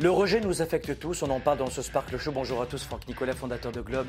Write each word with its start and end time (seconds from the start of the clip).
le 0.00 0.10
rejet 0.10 0.40
nous 0.40 0.62
affecte 0.62 0.98
tous. 0.98 1.22
On 1.22 1.30
en 1.30 1.38
parle 1.38 1.58
dans 1.58 1.70
ce 1.70 1.80
Sparkle 1.80 2.18
Show. 2.18 2.32
Bonjour 2.32 2.60
à 2.60 2.66
tous, 2.66 2.82
Franck 2.82 3.06
Nicolas, 3.06 3.34
fondateur 3.34 3.70
de 3.70 3.80
Globe. 3.80 4.08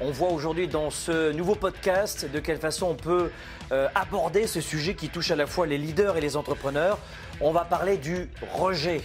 On 0.00 0.12
voit 0.12 0.30
aujourd'hui 0.30 0.68
dans 0.68 0.90
ce 0.90 1.32
nouveau 1.32 1.56
podcast 1.56 2.30
de 2.30 2.38
quelle 2.38 2.58
façon 2.58 2.86
on 2.90 2.94
peut 2.94 3.32
euh, 3.72 3.88
aborder 3.96 4.46
ce 4.46 4.60
sujet 4.60 4.94
qui 4.94 5.08
touche 5.08 5.32
à 5.32 5.36
la 5.36 5.46
fois 5.46 5.66
les 5.66 5.76
leaders 5.76 6.16
et 6.16 6.20
les 6.20 6.36
entrepreneurs. 6.36 6.98
On 7.40 7.50
va 7.50 7.64
parler 7.64 7.96
du 7.96 8.30
rejet. 8.52 9.00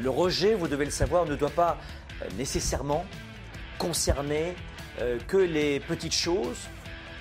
Le 0.00 0.08
rejet, 0.08 0.54
vous 0.54 0.68
devez 0.68 0.86
le 0.86 0.90
savoir, 0.90 1.26
ne 1.26 1.36
doit 1.36 1.50
pas 1.50 1.76
euh, 2.22 2.26
nécessairement 2.38 3.04
concerner 3.78 4.54
euh, 5.02 5.18
que 5.28 5.36
les 5.36 5.80
petites 5.80 6.14
choses. 6.14 6.68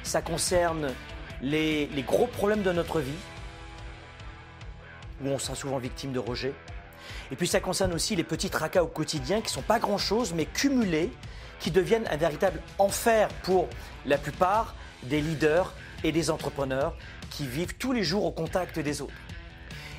Ça 0.03 0.21
concerne 0.21 0.91
les 1.41 1.89
gros 2.07 2.27
problèmes 2.27 2.63
de 2.63 2.71
notre 2.71 3.01
vie, 3.01 3.11
où 5.23 5.27
on 5.27 5.39
sera 5.39 5.55
souvent 5.55 5.77
victime 5.77 6.11
de 6.11 6.19
rejet. 6.19 6.53
Et 7.31 7.35
puis 7.35 7.47
ça 7.47 7.59
concerne 7.59 7.93
aussi 7.93 8.15
les 8.15 8.23
petits 8.23 8.49
tracas 8.49 8.83
au 8.83 8.87
quotidien 8.87 9.37
qui 9.37 9.47
ne 9.47 9.51
sont 9.51 9.61
pas 9.61 9.79
grand-chose, 9.79 10.33
mais 10.33 10.45
cumulés, 10.45 11.11
qui 11.59 11.71
deviennent 11.71 12.07
un 12.07 12.17
véritable 12.17 12.61
enfer 12.77 13.29
pour 13.43 13.67
la 14.05 14.17
plupart 14.17 14.75
des 15.03 15.21
leaders 15.21 15.73
et 16.03 16.11
des 16.11 16.29
entrepreneurs 16.29 16.95
qui 17.29 17.47
vivent 17.47 17.75
tous 17.77 17.93
les 17.93 18.03
jours 18.03 18.25
au 18.25 18.31
contact 18.31 18.79
des 18.79 19.01
autres. 19.01 19.13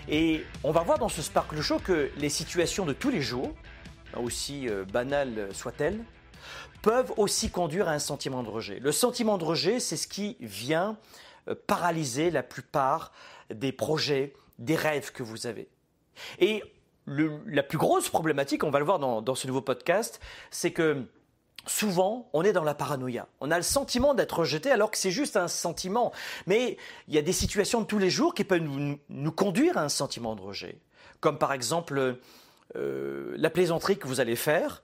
Et 0.08 0.44
on 0.62 0.70
va 0.70 0.82
voir 0.82 0.98
dans 0.98 1.08
ce 1.08 1.22
Sparkle 1.22 1.60
Show 1.60 1.78
que 1.78 2.10
les 2.18 2.28
situations 2.28 2.84
de 2.84 2.92
tous 2.92 3.10
les 3.10 3.22
jours, 3.22 3.50
aussi 4.16 4.68
euh, 4.68 4.84
banales 4.84 5.48
soient-elles, 5.52 5.98
peuvent 6.82 7.12
aussi 7.16 7.50
conduire 7.50 7.88
à 7.88 7.92
un 7.92 7.98
sentiment 7.98 8.42
de 8.42 8.50
rejet. 8.50 8.78
Le 8.78 8.92
sentiment 8.92 9.38
de 9.38 9.44
rejet, 9.44 9.80
c'est 9.80 9.96
ce 9.96 10.06
qui 10.06 10.36
vient 10.40 10.98
euh, 11.48 11.54
paralyser 11.66 12.30
la 12.30 12.42
plupart 12.42 13.12
des 13.52 13.72
projets, 13.72 14.34
des 14.58 14.76
rêves 14.76 15.12
que 15.12 15.22
vous 15.22 15.46
avez. 15.46 15.68
Et 16.38 16.62
la 17.06 17.62
plus 17.62 17.78
grosse 17.78 18.08
problématique, 18.08 18.64
on 18.64 18.70
va 18.70 18.78
le 18.78 18.84
voir 18.84 18.98
dans, 18.98 19.34
ce 19.34 19.46
nouveau 19.46 19.60
podcast, 19.60 20.20
c'est 20.50 20.72
que 20.72 21.04
souvent, 21.66 22.28
on 22.32 22.42
est 22.42 22.52
dans 22.52 22.64
la 22.64 22.74
paranoïa. 22.74 23.28
On 23.40 23.50
a 23.50 23.56
le 23.56 23.62
sentiment 23.62 24.14
d'être 24.14 24.38
rejeté 24.40 24.70
alors 24.70 24.90
que 24.90 24.98
c'est 24.98 25.10
juste 25.10 25.36
un 25.36 25.48
sentiment. 25.48 26.12
Mais 26.46 26.76
il 27.08 27.14
y 27.14 27.18
a 27.18 27.22
des 27.22 27.32
situations 27.32 27.80
de 27.80 27.86
tous 27.86 27.98
les 27.98 28.10
jours 28.10 28.34
qui 28.34 28.44
peuvent 28.44 28.62
nous, 28.62 29.32
conduire 29.32 29.78
à 29.78 29.82
un 29.82 29.88
sentiment 29.88 30.34
de 30.34 30.42
rejet. 30.42 30.78
Comme 31.20 31.38
par 31.38 31.52
exemple 31.52 32.18
euh, 32.76 33.34
la 33.36 33.50
plaisanterie 33.50 33.98
que 33.98 34.06
vous 34.06 34.20
allez 34.20 34.36
faire 34.36 34.82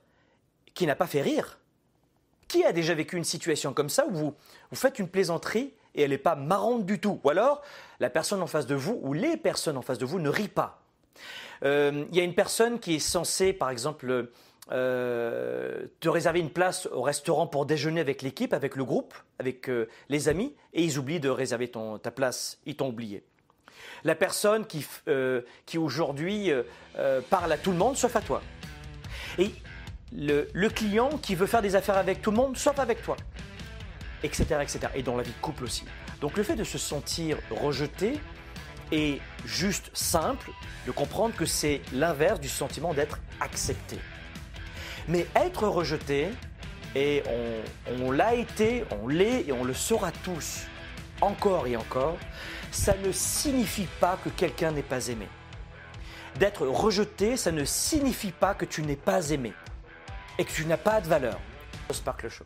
qui 0.73 0.85
n'a 0.85 0.95
pas 0.95 1.07
fait 1.07 1.21
rire. 1.21 1.59
Qui 2.47 2.63
a 2.65 2.73
déjà 2.73 2.93
vécu 2.93 3.17
une 3.17 3.23
situation 3.23 3.73
comme 3.73 3.89
ça 3.89 4.05
où 4.07 4.13
vous 4.13 4.35
faites 4.73 4.99
une 4.99 5.07
plaisanterie 5.07 5.73
et 5.95 6.03
elle 6.03 6.11
n'est 6.11 6.17
pas 6.17 6.35
marrante 6.35 6.85
du 6.85 6.99
tout 6.99 7.19
Ou 7.23 7.29
alors 7.29 7.61
la 7.99 8.09
personne 8.09 8.41
en 8.41 8.47
face 8.47 8.65
de 8.65 8.75
vous 8.75 8.99
ou 9.03 9.13
les 9.13 9.37
personnes 9.37 9.77
en 9.77 9.81
face 9.81 9.97
de 9.97 10.05
vous 10.05 10.19
ne 10.19 10.29
rient 10.29 10.47
pas. 10.47 10.81
Euh, 11.63 12.05
Il 12.11 12.17
y 12.17 12.19
a 12.19 12.23
une 12.23 12.33
personne 12.33 12.79
qui 12.79 12.95
est 12.95 12.99
censée, 12.99 13.53
par 13.53 13.69
exemple, 13.69 14.29
euh, 14.71 15.85
te 15.99 16.09
réserver 16.09 16.39
une 16.39 16.49
place 16.49 16.87
au 16.87 17.01
restaurant 17.01 17.47
pour 17.47 17.65
déjeuner 17.65 18.01
avec 18.01 18.21
l'équipe, 18.21 18.53
avec 18.53 18.75
le 18.75 18.83
groupe, 18.83 19.13
avec 19.39 19.69
euh, 19.69 19.87
les 20.09 20.29
amis, 20.29 20.55
et 20.73 20.83
ils 20.83 20.97
oublient 20.97 21.19
de 21.19 21.29
réserver 21.29 21.71
ta 22.01 22.11
place. 22.11 22.59
Ils 22.65 22.75
t'ont 22.75 22.89
oublié. 22.89 23.23
La 24.03 24.15
personne 24.15 24.65
qui, 24.65 24.85
qui 25.65 25.77
aujourd'hui 25.77 26.51
parle 27.29 27.51
à 27.51 27.57
tout 27.57 27.71
le 27.71 27.77
monde, 27.77 27.95
sauf 27.95 28.15
à 28.15 28.21
toi. 28.21 28.41
Et 29.37 29.51
le 30.11 30.69
client 30.69 31.09
qui 31.19 31.35
veut 31.35 31.45
faire 31.45 31.61
des 31.61 31.75
affaires 31.75 31.97
avec 31.97 32.21
tout 32.21 32.31
le 32.31 32.37
monde, 32.37 32.57
sauf 32.57 32.79
avec 32.79 33.03
toi. 33.03 33.15
Etc. 34.23 34.43
etc. 34.61 34.79
Et 34.95 35.03
dans 35.03 35.17
la 35.17 35.23
vie 35.23 35.31
de 35.31 35.41
couple 35.41 35.63
aussi. 35.63 35.83
Donc 36.19 36.37
le 36.37 36.43
fait 36.43 36.55
de 36.55 36.63
se 36.63 36.77
sentir 36.77 37.37
rejeté 37.49 38.19
est 38.91 39.19
juste 39.45 39.89
simple 39.93 40.51
de 40.85 40.91
comprendre 40.91 41.35
que 41.35 41.45
c'est 41.45 41.81
l'inverse 41.93 42.39
du 42.39 42.49
sentiment 42.49 42.93
d'être 42.93 43.19
accepté. 43.39 43.97
Mais 45.07 45.25
être 45.35 45.67
rejeté, 45.67 46.29
et 46.95 47.23
on, 48.01 48.11
l'a 48.11 48.35
été, 48.35 48.83
on 49.01 49.07
l'est 49.07 49.47
et 49.47 49.51
on 49.51 49.63
le 49.63 49.73
sera 49.73 50.11
tous, 50.11 50.63
encore 51.21 51.67
et 51.67 51.77
encore, 51.77 52.17
ça 52.71 52.95
ne 52.97 53.11
signifie 53.11 53.87
pas 53.99 54.17
que 54.23 54.29
quelqu'un 54.29 54.71
n'est 54.71 54.81
pas 54.81 55.07
aimé. 55.07 55.27
D'être 56.37 56.65
rejeté, 56.65 57.37
ça 57.37 57.51
ne 57.51 57.65
signifie 57.65 58.31
pas 58.31 58.53
que 58.53 58.65
tu 58.65 58.81
n'es 58.83 58.95
pas 58.95 59.29
aimé 59.29 59.53
et 60.37 60.45
que 60.45 60.51
tu 60.51 60.65
n'as 60.65 60.77
pas 60.77 61.01
de 61.01 61.07
valeur. 61.07 61.39
Show. 62.29 62.45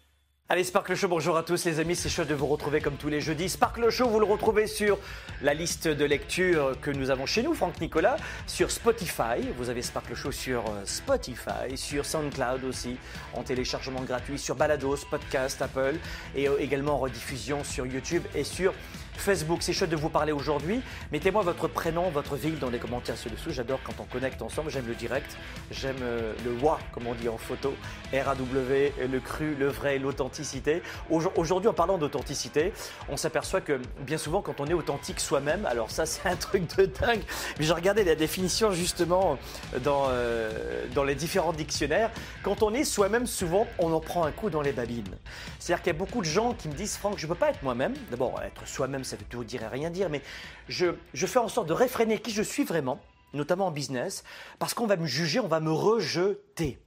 Allez, 0.51 0.65
Sparkle 0.65 0.95
Show, 0.95 1.07
bonjour 1.07 1.37
à 1.37 1.43
tous 1.43 1.63
les 1.63 1.79
amis, 1.79 1.95
c'est 1.95 2.09
chouette 2.09 2.27
de 2.27 2.33
vous 2.33 2.45
retrouver 2.45 2.81
comme 2.81 2.97
tous 2.97 3.07
les 3.07 3.21
jeudis. 3.21 3.47
Sparkle 3.47 3.89
Show, 3.89 4.09
vous 4.09 4.19
le 4.19 4.25
retrouvez 4.25 4.67
sur 4.67 4.99
la 5.41 5.53
liste 5.53 5.87
de 5.87 6.03
lecture 6.03 6.75
que 6.81 6.91
nous 6.91 7.09
avons 7.09 7.25
chez 7.25 7.41
nous, 7.41 7.53
Franck 7.53 7.79
Nicolas, 7.79 8.17
sur 8.47 8.69
Spotify. 8.69 9.47
Vous 9.57 9.69
avez 9.69 9.81
Sparkle 9.81 10.13
Show 10.13 10.33
sur 10.33 10.65
euh, 10.67 10.81
Spotify, 10.83 11.77
sur 11.77 12.05
SoundCloud 12.05 12.65
aussi, 12.65 12.97
en 13.33 13.43
téléchargement 13.43 14.01
gratuit, 14.01 14.37
sur 14.37 14.55
Balados, 14.55 14.97
Podcast, 15.09 15.61
Apple, 15.61 15.95
et 16.35 16.49
euh, 16.49 16.59
également 16.59 16.95
en 16.95 16.99
rediffusion 16.99 17.63
sur 17.63 17.85
YouTube 17.85 18.23
et 18.35 18.43
sur 18.43 18.73
Facebook. 19.17 19.59
C'est 19.61 19.73
chouette 19.73 19.89
de 19.89 19.95
vous 19.95 20.09
parler 20.09 20.31
aujourd'hui. 20.31 20.81
Mettez-moi 21.11 21.41
votre 21.43 21.67
prénom, 21.67 22.09
votre 22.09 22.35
ville 22.35 22.57
dans 22.59 22.69
les 22.69 22.79
commentaires 22.79 23.17
ci-dessous. 23.17 23.51
J'adore 23.51 23.79
quand 23.83 23.93
on 23.99 24.03
connecte 24.05 24.41
ensemble. 24.41 24.71
J'aime 24.71 24.87
le 24.87 24.95
direct. 24.95 25.37
J'aime 25.69 25.97
euh, 26.01 26.33
le 26.45 26.51
WA, 26.63 26.79
comme 26.93 27.07
on 27.07 27.13
dit 27.13 27.29
en 27.29 27.37
photo. 27.37 27.73
R-A-W, 28.13 28.93
le 29.11 29.19
cru, 29.19 29.55
le 29.55 29.67
vrai, 29.67 29.97
l'authenticité. 29.99 30.81
Aujourd- 31.09 31.33
Aujourd'hui, 31.37 31.69
en 31.69 31.73
parlant 31.73 31.97
d'authenticité, 31.97 32.73
on 33.09 33.17
s'aperçoit 33.17 33.61
que 33.61 33.79
bien 34.01 34.17
souvent, 34.17 34.41
quand 34.41 34.59
on 34.59 34.65
est 34.67 34.73
authentique 34.73 35.19
soi-même, 35.19 35.65
alors 35.65 35.91
ça, 35.91 36.05
c'est 36.05 36.27
un 36.27 36.35
truc 36.35 36.75
de 36.77 36.85
dingue. 36.85 37.21
Mais 37.59 37.65
j'ai 37.65 37.73
regardé 37.73 38.03
la 38.03 38.15
définition 38.15 38.71
justement 38.71 39.37
dans, 39.83 40.05
euh, 40.09 40.85
dans 40.95 41.03
les 41.03 41.15
différents 41.15 41.53
dictionnaires. 41.53 42.09
Quand 42.43 42.63
on 42.63 42.73
est 42.73 42.83
soi-même, 42.83 43.27
souvent, 43.27 43.67
on 43.79 43.91
en 43.93 43.99
prend 43.99 44.23
un 44.25 44.31
coup 44.31 44.49
dans 44.49 44.61
les 44.61 44.71
babines. 44.71 45.17
C'est-à-dire 45.59 45.83
qu'il 45.83 45.93
y 45.93 45.95
a 45.95 45.99
beaucoup 45.99 46.19
de 46.21 46.25
gens 46.25 46.53
qui 46.53 46.67
me 46.67 46.73
disent 46.73 46.97
Franck, 46.97 47.17
je 47.17 47.25
ne 47.25 47.31
peux 47.31 47.37
pas 47.37 47.49
être 47.49 47.61
moi-même. 47.63 47.93
D'abord, 48.09 48.41
être 48.43 48.67
soi-même, 48.67 49.00
ça 49.03 49.15
veut 49.15 49.25
tout 49.29 49.43
dire 49.43 49.63
et 49.63 49.67
rien 49.67 49.89
dire, 49.89 50.09
mais 50.09 50.21
je, 50.67 50.87
je 51.13 51.27
fais 51.27 51.39
en 51.39 51.47
sorte 51.47 51.67
de 51.67 51.73
réfréner 51.73 52.19
qui 52.19 52.31
je 52.31 52.41
suis 52.41 52.63
vraiment, 52.63 52.99
notamment 53.33 53.67
en 53.67 53.71
business, 53.71 54.23
parce 54.59 54.73
qu'on 54.73 54.87
va 54.87 54.97
me 54.97 55.05
juger, 55.05 55.39
on 55.39 55.47
va 55.47 55.59
me 55.59 55.71
rejeter. 55.71 56.79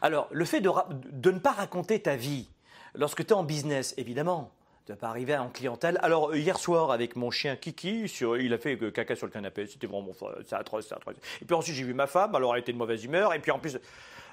Alors, 0.00 0.28
le 0.30 0.44
fait 0.44 0.60
de, 0.60 0.70
de 1.10 1.30
ne 1.30 1.38
pas 1.38 1.52
raconter 1.52 2.00
ta 2.00 2.16
vie 2.16 2.48
lorsque 2.94 3.24
tu 3.26 3.32
es 3.32 3.36
en 3.36 3.44
business, 3.44 3.94
évidemment, 3.96 4.50
tu 4.86 4.92
vas 4.92 4.96
pas 4.96 5.08
arriver 5.08 5.36
en 5.36 5.50
clientèle. 5.50 5.98
Alors, 6.02 6.34
hier 6.34 6.58
soir, 6.58 6.90
avec 6.90 7.14
mon 7.16 7.30
chien 7.30 7.56
Kiki, 7.56 8.08
sur- 8.08 8.38
il 8.38 8.54
a 8.54 8.58
fait 8.58 8.82
euh, 8.82 8.90
caca 8.90 9.14
sur 9.14 9.26
le 9.26 9.32
canapé, 9.32 9.66
c'était 9.66 9.86
vraiment 9.86 10.12
c'est 10.46 10.54
atroce, 10.54 10.86
c'est 10.88 10.94
atroce. 10.94 11.16
Et 11.42 11.44
puis 11.44 11.54
ensuite, 11.54 11.74
j'ai 11.76 11.84
vu 11.84 11.92
ma 11.92 12.06
femme, 12.06 12.34
alors 12.34 12.54
elle 12.54 12.62
était 12.62 12.72
de 12.72 12.78
mauvaise 12.78 13.04
humeur, 13.04 13.34
et 13.34 13.38
puis 13.38 13.50
en 13.50 13.58
plus, 13.58 13.78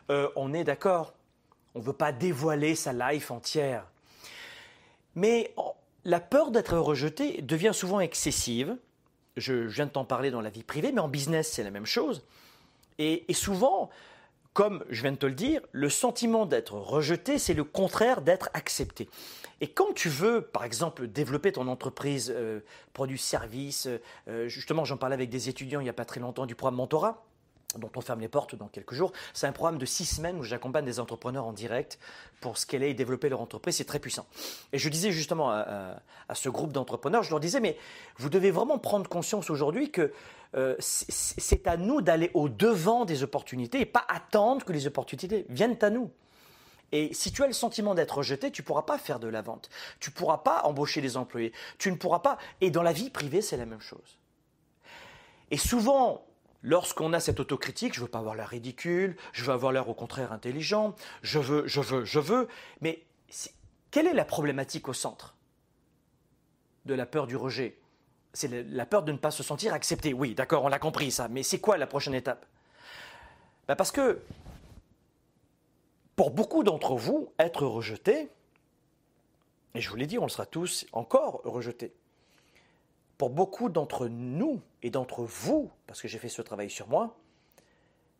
euh, 0.09 0.29
on 0.37 0.53
est 0.53 0.63
d'accord, 0.63 1.13
on 1.73 1.79
ne 1.79 1.83
veut 1.83 1.91
pas 1.93 2.13
dévoiler 2.13 2.75
sa 2.75 2.93
life 2.93 3.31
entière. 3.31 3.85
Mais 5.15 5.53
la 6.05 6.19
peur 6.19 6.51
d'être 6.51 6.77
rejeté 6.77 7.41
devient 7.41 7.71
souvent 7.73 7.99
excessive. 7.99 8.77
Je, 9.37 9.53
viens 9.53 9.87
de 9.87 9.91
t'en 9.91 10.05
parler 10.05 10.31
dans 10.31 10.39
la 10.39 10.49
vie 10.49 10.63
privée, 10.63 10.91
mais 10.91 11.01
en 11.01 11.09
business, 11.09 11.51
c'est 11.51 11.63
la 11.63 11.71
même 11.71 11.85
chose. 11.85 12.23
Et, 12.99 13.25
souvent, 13.33 13.89
comme 14.53 14.85
je 14.89 15.01
viens 15.01 15.11
de 15.11 15.17
te 15.17 15.25
le 15.25 15.33
dire, 15.33 15.61
le 15.73 15.89
sentiment 15.89 16.45
d'être 16.45 16.75
rejeté, 16.75 17.37
c'est 17.39 17.53
le 17.53 17.65
contraire 17.65 18.21
d'être 18.21 18.49
accepté. 18.53 19.09
Et 19.59 19.67
quand 19.67 19.93
tu 19.93 20.07
veux, 20.07 20.41
par 20.41 20.63
exemple, 20.63 21.07
développer 21.07 21.51
ton 21.51 21.67
entreprise, 21.67 22.31
euh, 22.33 22.61
produits, 22.93 23.17
services, 23.17 23.89
euh, 24.27 24.47
justement, 24.47 24.85
j'en 24.85 24.97
parlais 24.97 25.15
avec 25.15 25.29
des 25.29 25.49
étudiants 25.49 25.81
il 25.81 25.83
n'y 25.83 25.89
a 25.89 25.93
pas 25.93 26.05
très 26.05 26.19
longtemps 26.19 26.45
du 26.45 26.55
programme 26.55 26.75
Mentorat, 26.75 27.25
dont 27.79 27.91
on 27.95 28.01
ferme 28.01 28.19
les 28.19 28.27
portes 28.27 28.55
dans 28.55 28.67
quelques 28.67 28.93
jours. 28.93 29.11
C'est 29.33 29.47
un 29.47 29.51
programme 29.51 29.77
de 29.77 29.85
six 29.85 30.05
semaines 30.05 30.37
où 30.37 30.43
j'accompagne 30.43 30.85
des 30.85 30.99
entrepreneurs 30.99 31.45
en 31.45 31.53
direct 31.53 31.99
pour 32.41 32.57
scaler 32.57 32.89
et 32.89 32.93
développer 32.93 33.29
leur 33.29 33.41
entreprise. 33.41 33.75
C'est 33.75 33.85
très 33.85 33.99
puissant. 33.99 34.25
Et 34.73 34.77
je 34.77 34.89
disais 34.89 35.11
justement 35.11 35.51
à, 35.51 36.01
ce 36.33 36.49
groupe 36.49 36.71
d'entrepreneurs, 36.71 37.23
je 37.23 37.29
leur 37.29 37.39
disais, 37.39 37.59
mais 37.59 37.77
vous 38.17 38.29
devez 38.29 38.51
vraiment 38.51 38.77
prendre 38.77 39.09
conscience 39.09 39.49
aujourd'hui 39.49 39.91
que 39.91 40.13
euh, 40.55 40.75
c'est 40.79 41.67
à 41.67 41.77
nous 41.77 42.01
d'aller 42.01 42.31
au 42.33 42.49
devant 42.49 43.05
des 43.05 43.23
opportunités 43.23 43.81
et 43.81 43.85
pas 43.85 44.05
attendre 44.07 44.63
que 44.63 44.71
les 44.71 44.87
opportunités 44.87 45.45
viennent 45.49 45.77
à 45.81 45.89
nous. 45.89 46.11
Et 46.91 47.13
si 47.13 47.31
tu 47.31 47.43
as 47.43 47.47
le 47.47 47.53
sentiment 47.53 47.95
d'être 47.95 48.19
rejeté, 48.19 48.51
tu 48.51 48.61
ne 48.61 48.65
pourras 48.65 48.83
pas 48.83 48.97
faire 48.97 49.19
de 49.19 49.27
la 49.27 49.41
vente. 49.41 49.69
Tu 49.99 50.11
ne 50.11 50.15
pourras 50.15 50.37
pas 50.37 50.61
embaucher 50.63 51.01
des 51.01 51.17
employés. 51.17 51.51
Tu 51.77 51.91
ne 51.91 51.97
pourras 51.97 52.19
pas. 52.19 52.37
Et 52.61 52.71
dans 52.71 52.83
la 52.83 52.93
vie 52.93 53.09
privée, 53.09 53.41
c'est 53.41 53.57
la 53.57 53.65
même 53.65 53.81
chose. 53.81 54.17
Et 55.51 55.57
souvent, 55.57 56.25
lorsqu'on 56.65 57.13
a 57.13 57.19
cette 57.19 57.39
autocritique, 57.39 57.93
je 57.93 58.01
veux 58.01 58.07
pas 58.07 58.17
avoir 58.19 58.35
l'air 58.35 58.49
ridicule, 58.49 59.15
je 59.31 59.43
veux 59.45 59.53
avoir 59.53 59.71
l'air 59.71 59.87
au 59.87 59.93
contraire 59.93 60.33
intelligent, 60.33 60.95
je 61.21 61.39
veux, 61.39 61.67
je 61.67 61.79
veux, 61.79 62.03
je 62.03 62.19
veux. 62.19 62.47
Mais 62.81 63.03
quelle 63.91 64.07
est 64.07 64.13
la 64.13 64.25
problématique 64.25 64.89
au 64.89 64.93
centre 64.93 65.35
de 66.85 66.95
la 66.95 67.05
peur 67.05 67.27
du 67.27 67.35
rejet? 67.35 67.77
C'est 68.33 68.49
la 68.49 68.85
peur 68.85 69.03
de 69.03 69.11
ne 69.11 69.17
pas 69.17 69.31
se 69.31 69.43
sentir 69.43 69.73
accepté. 69.73 70.11
Oui, 70.11 70.33
d'accord, 70.33 70.65
on 70.65 70.67
l'a 70.67 70.79
compris 70.79 71.11
ça. 71.11 71.27
Mais 71.29 71.43
c'est 71.43 71.59
quoi 71.59 71.77
la 71.77 71.87
prochaine 71.87 72.15
étape? 72.15 72.45
Ben 73.67 73.75
Parce 73.75 73.91
que 73.91 74.19
pour 76.15 76.31
beaucoup 76.31 76.63
d'entre 76.63 76.95
vous, 76.95 77.31
être 77.37 77.65
rejeté, 77.65 78.29
et 79.75 79.81
je 79.81 79.89
vous 79.89 79.95
l'ai 79.95 80.07
dit, 80.07 80.17
on 80.17 80.23
le 80.23 80.29
sera 80.29 80.45
tous 80.45 80.87
encore 80.93 81.41
rejetés 81.43 81.93
pour 83.17 83.29
beaucoup 83.29 83.69
d'entre 83.69 84.07
nous 84.07 84.61
et 84.83 84.89
d'entre 84.89 85.23
vous, 85.23 85.71
parce 85.87 86.01
que 86.01 86.07
j'ai 86.07 86.19
fait 86.19 86.29
ce 86.29 86.41
travail 86.41 86.69
sur 86.69 86.87
moi, 86.87 87.17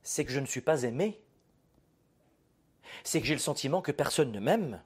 c'est 0.04 0.24
que 0.26 0.32
je 0.32 0.40
ne 0.40 0.46
suis 0.46 0.62
pas 0.62 0.84
aimé. 0.84 1.22
C'est 3.04 3.20
que 3.20 3.28
j'ai 3.28 3.34
le 3.34 3.40
sentiment 3.40 3.82
que 3.82 3.92
personne 3.92 4.32
ne 4.32 4.40
m'aime. 4.40 4.82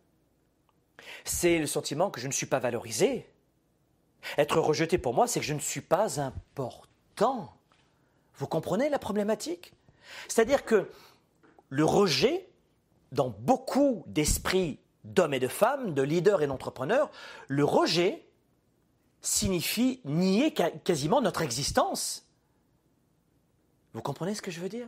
C'est 1.26 1.60
le 1.60 1.68
sentiment 1.68 2.10
que 2.10 2.20
je 2.20 2.28
ne 2.28 2.32
suis 2.32 2.46
pas 2.46 2.60
valorisé. 2.60 3.30
Être 4.38 4.60
rejeté 4.60 4.98
pour 4.98 5.14
moi, 5.14 5.28
c'est 5.28 5.40
que 5.40 5.46
je 5.46 5.54
ne 5.54 5.60
suis 5.60 5.82
pas 5.82 6.20
important. 6.20 7.54
Vous 8.36 8.48
comprenez 8.48 8.90
la 8.90 9.00
problématique? 9.00 9.74
C'est-à-dire 10.28 10.66
que 10.66 10.90
le 11.70 11.86
rejet, 11.86 12.50
dans 13.12 13.30
beaucoup 13.30 14.04
d'esprits 14.08 14.80
d'hommes 15.04 15.34
et 15.34 15.40
de 15.40 15.48
femmes, 15.48 15.94
de 15.94 16.02
leaders 16.02 16.42
et 16.42 16.48
d'entrepreneurs, 16.48 17.12
le 17.48 17.64
rejet, 17.64 18.26
signifie 19.22 20.02
nier 20.06 20.54
quasiment 20.84 21.22
notre 21.22 21.42
existence. 21.42 22.26
Vous 23.94 24.02
comprenez 24.02 24.36
ce 24.36 24.42
que 24.42 24.52
je 24.52 24.60
veux 24.60 24.70
dire? 24.70 24.88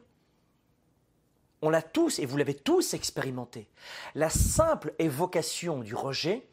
On 1.61 1.69
l'a 1.69 1.81
tous, 1.81 2.19
et 2.19 2.25
vous 2.25 2.37
l'avez 2.37 2.55
tous 2.55 2.93
expérimenté. 2.93 3.67
La 4.15 4.29
simple 4.29 4.93
évocation 4.99 5.81
du 5.81 5.93
rejet, 5.93 6.47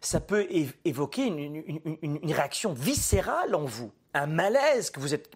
ça 0.00 0.20
peut 0.20 0.48
évoquer 0.84 1.26
une, 1.26 2.32
réaction 2.32 2.72
viscérale 2.72 3.54
en 3.54 3.64
vous, 3.64 3.92
un 4.14 4.26
malaise 4.26 4.90
que 4.90 4.98
vous 4.98 5.14
êtes 5.14 5.30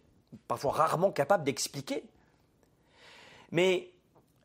parfois 0.48 0.72
rarement 0.72 1.12
capable 1.12 1.44
d'expliquer. 1.44 2.02
Mais 3.52 3.92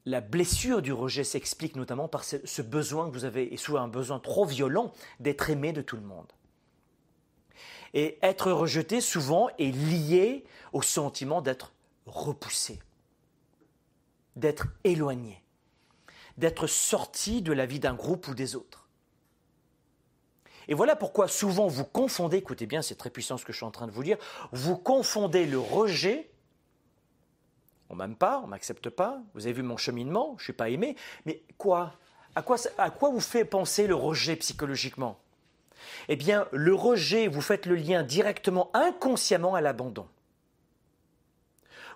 la 0.05 0.21
blessure 0.21 0.83
du 0.83 0.93
rejet 0.93 1.23
s'explique 1.23 1.75
notamment 1.75 2.07
par 2.07 2.23
ce, 2.23 2.61
besoin 2.61 3.07
que 3.07 3.13
vous 3.13 3.25
avez, 3.25 3.51
et 3.51 3.57
souvent 3.57 3.81
un 3.81 3.87
besoin 3.87 4.19
trop 4.19 4.45
violent, 4.45 4.93
d'être 5.19 5.49
aimé 5.49 5.73
de 5.73 5.81
tout 5.81 5.95
le 5.95 6.03
monde. 6.03 6.31
Et 7.93 8.17
être 8.21 8.51
rejeté, 8.51 9.01
souvent, 9.01 9.49
est 9.59 9.71
lié 9.71 10.45
au 10.73 10.81
sentiment 10.81 11.41
d'être 11.41 11.73
repoussé, 12.05 12.79
d'être 14.35 14.67
éloigné, 14.83 15.43
d'être 16.37 16.67
sorti 16.67 17.41
de 17.41 17.53
la 17.53 17.65
vie 17.65 17.79
d'un 17.79 17.93
groupe 17.93 18.27
ou 18.27 18.33
des 18.33 18.55
autres. 18.55 18.87
Et 20.67 20.73
voilà 20.73 20.95
pourquoi 20.95 21.27
souvent 21.27 21.67
vous 21.67 21.83
confondez, 21.83 22.37
écoutez 22.37 22.65
bien, 22.65 22.81
c'est 22.81 22.95
très 22.95 23.09
puissant 23.09 23.37
ce 23.37 23.43
que 23.43 23.51
je 23.51 23.57
suis 23.57 23.65
en 23.65 23.71
train 23.71 23.87
de 23.87 23.91
vous 23.91 24.03
dire, 24.03 24.17
vous 24.51 24.77
confondez 24.77 25.45
le 25.45 25.59
rejet, 25.59 26.29
on 27.89 27.95
m'aime 27.95 28.15
pas, 28.15 28.41
on 28.43 28.47
m'accepte 28.47 28.89
pas, 28.89 29.21
vous 29.33 29.47
avez 29.47 29.53
vu 29.53 29.63
mon 29.63 29.75
cheminement, 29.75 30.35
je 30.37 30.43
ne 30.43 30.45
suis 30.45 30.53
pas 30.53 30.69
aimé, 30.69 30.95
mais 31.25 31.43
quoi? 31.57 31.93
À 32.35 32.41
quoi, 32.41 32.55
à 32.77 32.89
quoi 32.89 33.09
vous 33.09 33.19
fait 33.19 33.43
penser 33.43 33.85
le 33.85 33.95
rejet 33.95 34.37
psychologiquement? 34.37 35.19
Eh 36.07 36.15
bien, 36.15 36.47
le 36.51 36.73
rejet, 36.73 37.27
vous 37.27 37.41
faites 37.41 37.65
le 37.65 37.75
lien 37.75 38.03
directement, 38.03 38.69
inconsciemment 38.73 39.55
à 39.55 39.61
l'abandon. 39.61 40.07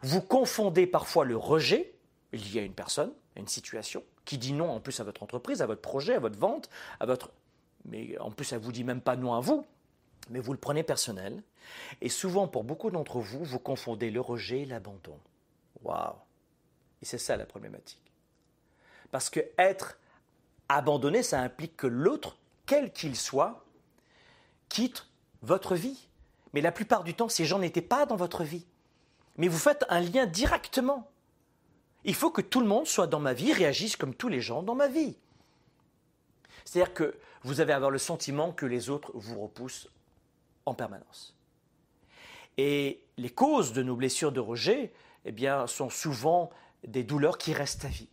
Vous 0.01 0.21
confondez 0.21 0.87
parfois 0.87 1.25
le 1.25 1.37
rejet 1.37 1.93
lié 2.31 2.59
à 2.59 2.63
une 2.63 2.73
personne, 2.73 3.11
à 3.35 3.39
une 3.39 3.47
situation, 3.47 4.03
qui 4.25 4.37
dit 4.37 4.53
non 4.53 4.69
en 4.69 4.79
plus 4.79 4.99
à 4.99 5.03
votre 5.03 5.23
entreprise, 5.23 5.61
à 5.61 5.65
votre 5.65 5.81
projet, 5.81 6.15
à 6.15 6.19
votre 6.19 6.37
vente, 6.37 6.69
à 6.99 7.05
votre... 7.05 7.31
Mais 7.85 8.17
en 8.19 8.31
plus, 8.31 8.51
elle 8.51 8.59
vous 8.59 8.71
dit 8.71 8.83
même 8.83 9.01
pas 9.01 9.15
non 9.15 9.33
à 9.33 9.39
vous, 9.39 9.65
mais 10.29 10.39
vous 10.39 10.53
le 10.53 10.59
prenez 10.59 10.83
personnel. 10.83 11.43
Et 12.01 12.09
souvent, 12.09 12.47
pour 12.47 12.63
beaucoup 12.63 12.91
d'entre 12.91 13.19
vous, 13.19 13.43
vous 13.43 13.59
confondez 13.59 14.11
le 14.11 14.21
rejet 14.21 14.61
et 14.61 14.65
l'abandon. 14.65 15.19
Waouh 15.83 16.15
Et 17.01 17.05
c'est 17.05 17.17
ça 17.17 17.37
la 17.37 17.45
problématique. 17.45 18.11
Parce 19.11 19.29
que 19.29 19.39
être 19.57 19.97
abandonné, 20.67 21.23
ça 21.23 21.41
implique 21.41 21.77
que 21.77 21.87
l'autre, 21.87 22.37
quel 22.65 22.91
qu'il 22.91 23.15
soit, 23.15 23.64
quitte 24.69 25.07
votre 25.41 25.75
vie. 25.75 26.07
Mais 26.53 26.61
la 26.61 26.71
plupart 26.71 27.03
du 27.03 27.13
temps, 27.13 27.29
ces 27.29 27.45
gens 27.45 27.59
n'étaient 27.59 27.81
pas 27.81 28.05
dans 28.05 28.15
votre 28.15 28.43
vie. 28.43 28.65
Mais 29.37 29.47
vous 29.47 29.57
faites 29.57 29.85
un 29.89 29.99
lien 29.99 30.25
directement. 30.25 31.09
Il 32.03 32.15
faut 32.15 32.31
que 32.31 32.41
tout 32.41 32.61
le 32.61 32.67
monde 32.67 32.87
soit 32.87 33.07
dans 33.07 33.19
ma 33.19 33.33
vie, 33.33 33.51
réagisse 33.51 33.95
comme 33.95 34.13
tous 34.13 34.27
les 34.27 34.41
gens 34.41 34.63
dans 34.63 34.75
ma 34.75 34.87
vie. 34.87 35.17
C'est-à-dire 36.63 36.93
que 36.93 37.17
vous 37.43 37.61
allez 37.61 37.73
avoir 37.73 37.91
le 37.91 37.97
sentiment 37.97 38.51
que 38.51 38.65
les 38.65 38.89
autres 38.89 39.11
vous 39.13 39.41
repoussent 39.41 39.89
en 40.65 40.73
permanence. 40.73 41.35
Et 42.57 43.03
les 43.17 43.29
causes 43.29 43.73
de 43.73 43.83
nos 43.83 43.95
blessures 43.95 44.31
de 44.31 44.39
rejet 44.39 44.93
eh 45.25 45.31
bien, 45.31 45.67
sont 45.67 45.89
souvent 45.89 46.49
des 46.85 47.03
douleurs 47.03 47.37
qui 47.37 47.53
restent 47.53 47.85
à 47.85 47.89
vie. 47.89 48.09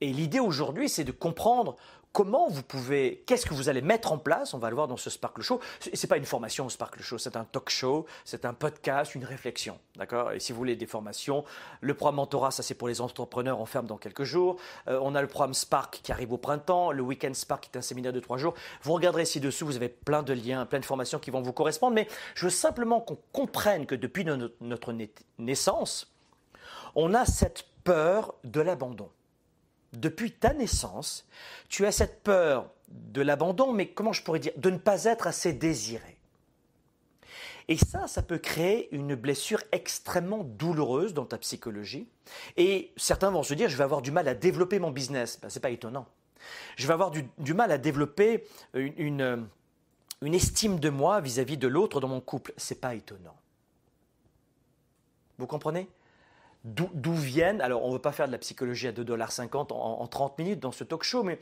Et 0.00 0.12
l'idée 0.12 0.40
aujourd'hui, 0.40 0.88
c'est 0.88 1.04
de 1.04 1.12
comprendre 1.12 1.76
comment 2.16 2.48
vous 2.48 2.62
pouvez, 2.62 3.22
qu'est-ce 3.26 3.44
que 3.44 3.52
vous 3.52 3.68
allez 3.68 3.82
mettre 3.82 4.10
en 4.10 4.16
place, 4.16 4.54
on 4.54 4.58
va 4.58 4.70
le 4.70 4.74
voir 4.74 4.88
dans 4.88 4.96
ce 4.96 5.10
Sparkle 5.10 5.42
Show. 5.42 5.60
Ce 5.80 5.90
n'est 5.90 6.08
pas 6.08 6.16
une 6.16 6.24
formation 6.24 6.66
Sparkle 6.70 7.02
Show, 7.02 7.18
c'est 7.18 7.36
un 7.36 7.44
talk 7.44 7.68
show, 7.68 8.06
c'est 8.24 8.46
un 8.46 8.54
podcast, 8.54 9.14
une 9.14 9.26
réflexion. 9.26 9.78
D'accord? 9.96 10.32
Et 10.32 10.40
si 10.40 10.52
vous 10.52 10.56
voulez 10.56 10.76
des 10.76 10.86
formations, 10.86 11.44
le 11.82 11.92
programme 11.92 12.14
Mentorat, 12.14 12.52
ça 12.52 12.62
c'est 12.62 12.72
pour 12.72 12.88
les 12.88 13.02
entrepreneurs, 13.02 13.60
on 13.60 13.66
ferme 13.66 13.86
dans 13.86 13.98
quelques 13.98 14.22
jours. 14.22 14.56
Euh, 14.88 14.98
on 15.02 15.14
a 15.14 15.20
le 15.20 15.28
programme 15.28 15.52
Spark 15.52 16.00
qui 16.02 16.10
arrive 16.10 16.32
au 16.32 16.38
printemps, 16.38 16.90
le 16.90 17.02
Weekend 17.02 17.36
Spark 17.36 17.64
qui 17.64 17.70
est 17.74 17.76
un 17.76 17.82
séminaire 17.82 18.14
de 18.14 18.20
trois 18.20 18.38
jours. 18.38 18.54
Vous 18.82 18.94
regarderez 18.94 19.26
ci-dessous, 19.26 19.66
vous 19.66 19.76
avez 19.76 19.90
plein 19.90 20.22
de 20.22 20.32
liens, 20.32 20.64
plein 20.64 20.80
de 20.80 20.86
formations 20.86 21.18
qui 21.18 21.30
vont 21.30 21.42
vous 21.42 21.52
correspondre. 21.52 21.92
Mais 21.92 22.08
je 22.34 22.46
veux 22.46 22.50
simplement 22.50 23.02
qu'on 23.02 23.18
comprenne 23.32 23.84
que 23.84 23.94
depuis 23.94 24.24
notre 24.24 24.94
naissance, 25.38 26.10
on 26.94 27.12
a 27.12 27.26
cette 27.26 27.66
peur 27.84 28.32
de 28.42 28.62
l'abandon 28.62 29.10
depuis 30.00 30.32
ta 30.32 30.52
naissance, 30.52 31.26
tu 31.68 31.86
as 31.86 31.92
cette 31.92 32.22
peur 32.22 32.70
de 32.88 33.22
l'abandon, 33.22 33.72
mais 33.72 33.88
comment 33.88 34.12
je 34.12 34.22
pourrais 34.22 34.38
dire, 34.38 34.52
de 34.56 34.70
ne 34.70 34.78
pas 34.78 35.04
être 35.04 35.26
assez 35.26 35.52
désiré. 35.52 36.16
Et 37.68 37.76
ça, 37.76 38.06
ça 38.06 38.22
peut 38.22 38.38
créer 38.38 38.94
une 38.94 39.16
blessure 39.16 39.60
extrêmement 39.72 40.44
douloureuse 40.44 41.14
dans 41.14 41.24
ta 41.24 41.36
psychologie. 41.38 42.06
Et 42.56 42.92
certains 42.96 43.30
vont 43.30 43.42
se 43.42 43.54
dire, 43.54 43.68
je 43.68 43.76
vais 43.76 43.82
avoir 43.82 44.02
du 44.02 44.12
mal 44.12 44.28
à 44.28 44.34
développer 44.34 44.78
mon 44.78 44.92
business. 44.92 45.40
Ben, 45.40 45.50
Ce 45.50 45.56
n'est 45.56 45.60
pas 45.60 45.70
étonnant. 45.70 46.06
Je 46.76 46.86
vais 46.86 46.92
avoir 46.92 47.10
du, 47.10 47.54
mal 47.54 47.72
à 47.72 47.78
développer 47.78 48.44
une, 48.74 49.48
une, 50.22 50.34
estime 50.34 50.78
de 50.78 50.90
moi 50.90 51.20
vis-à-vis 51.20 51.56
de 51.56 51.66
l'autre 51.66 52.00
dans 52.00 52.06
mon 52.06 52.20
couple. 52.20 52.52
Ce 52.56 52.72
n'est 52.72 52.78
pas 52.78 52.94
étonnant. 52.94 53.36
Vous 55.38 55.48
comprenez? 55.48 55.88
D'où 56.66 57.14
viennent, 57.14 57.60
alors 57.60 57.84
on 57.84 57.88
ne 57.88 57.92
veut 57.94 58.00
pas 58.00 58.12
faire 58.12 58.26
de 58.26 58.32
la 58.32 58.38
psychologie 58.38 58.88
à 58.88 58.92
2,50$ 58.92 59.72
en, 59.72 59.74
en 59.74 60.06
30 60.06 60.38
minutes 60.38 60.60
dans 60.60 60.72
ce 60.72 60.84
talk 60.84 61.02
show, 61.04 61.22
mais 61.22 61.38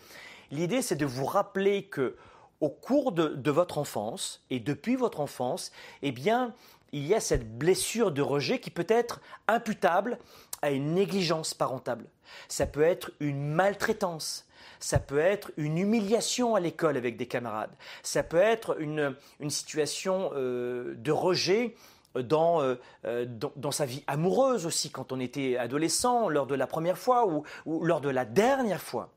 l'idée 0.50 0.83
c'est 0.83 0.97
de 0.97 1.07
vous 1.07 1.25
rappeler 1.25 1.85
que 1.85 2.16
au 2.64 2.71
cours 2.71 3.12
de, 3.12 3.50
votre 3.50 3.76
enfance 3.78 4.43
et 4.49 4.59
depuis 4.59 4.97
votre 4.97 5.21
enfance, 5.21 5.71
eh 6.02 6.12
bien, 6.12 6.54
il 6.93 7.07
y 7.07 7.14
a 7.14 7.21
cette 7.21 7.59
blessure 7.59 8.11
de 8.11 8.23
rejet 8.23 8.59
qui 8.59 8.71
peut 8.71 8.87
être 8.88 9.21
imputable 9.49 10.19
à 10.62 10.71
une 10.71 10.95
négligence 10.95 11.52
parentale. 11.52 12.04
Ça 12.49 12.66
peut 12.66 12.83
être 12.83 13.11
une 13.21 13.52
maltraitance. 13.52 14.47
Ça 14.81 14.99
peut 14.99 15.19
être 15.19 15.52
une 15.59 15.76
humiliation 15.76 16.54
à 16.54 16.61
l'école 16.61 16.97
avec 16.97 17.19
des 17.19 17.26
camarades. 17.26 17.75
Ça 18.02 18.23
peut 18.23 18.38
être 18.38 18.81
une, 18.81 19.14
situation 19.50 20.31
euh, 20.35 20.95
de 20.97 21.12
rejet 21.12 21.75
euh, 22.16 22.76
euh, 23.04 23.26
dans, 23.26 23.52
dans, 23.56 23.71
sa 23.71 23.87
vie 23.87 24.04
amoureuse 24.06 24.66
aussi, 24.66 24.90
quand 24.90 25.12
on 25.12 25.21
était 25.21 25.56
adolescent, 25.56 26.28
lors 26.28 26.47
de 26.47 26.54
la 26.54 26.66
première 26.66 26.99
fois 26.99 27.26
ou, 27.26 27.44
lors 27.85 28.00
de 28.00 28.09
la 28.09 28.25
dernière 28.25 28.83
fois. 28.83 29.11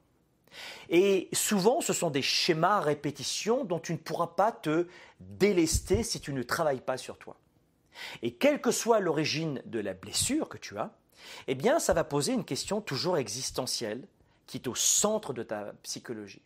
Et 0.89 1.29
souvent, 1.33 1.81
ce 1.81 1.93
sont 1.93 2.09
des 2.09 2.21
schémas 2.21 2.79
répétitions 2.79 3.65
dont 3.65 3.79
tu 3.79 3.93
ne 3.93 3.97
pourras 3.97 4.27
pas 4.27 4.51
te 4.51 4.87
délester 5.19 6.03
si 6.03 6.19
tu 6.19 6.33
ne 6.33 6.41
travailles 6.41 6.81
pas 6.81 6.97
sur 6.97 7.17
toi. 7.17 7.35
Et 8.21 8.33
quelle 8.33 8.61
que 8.61 8.71
soit 8.71 8.99
l'origine 8.99 9.61
de 9.65 9.79
la 9.79 9.93
blessure 9.93 10.49
que 10.49 10.57
tu 10.57 10.77
as, 10.77 10.91
eh 11.47 11.55
bien, 11.55 11.79
ça 11.79 11.93
va 11.93 12.03
poser 12.03 12.33
une 12.33 12.45
question 12.45 12.81
toujours 12.81 13.17
existentielle 13.17 14.07
qui 14.45 14.57
est 14.57 14.67
au 14.67 14.75
centre 14.75 15.33
de 15.33 15.43
ta 15.43 15.73
psychologie. 15.83 16.41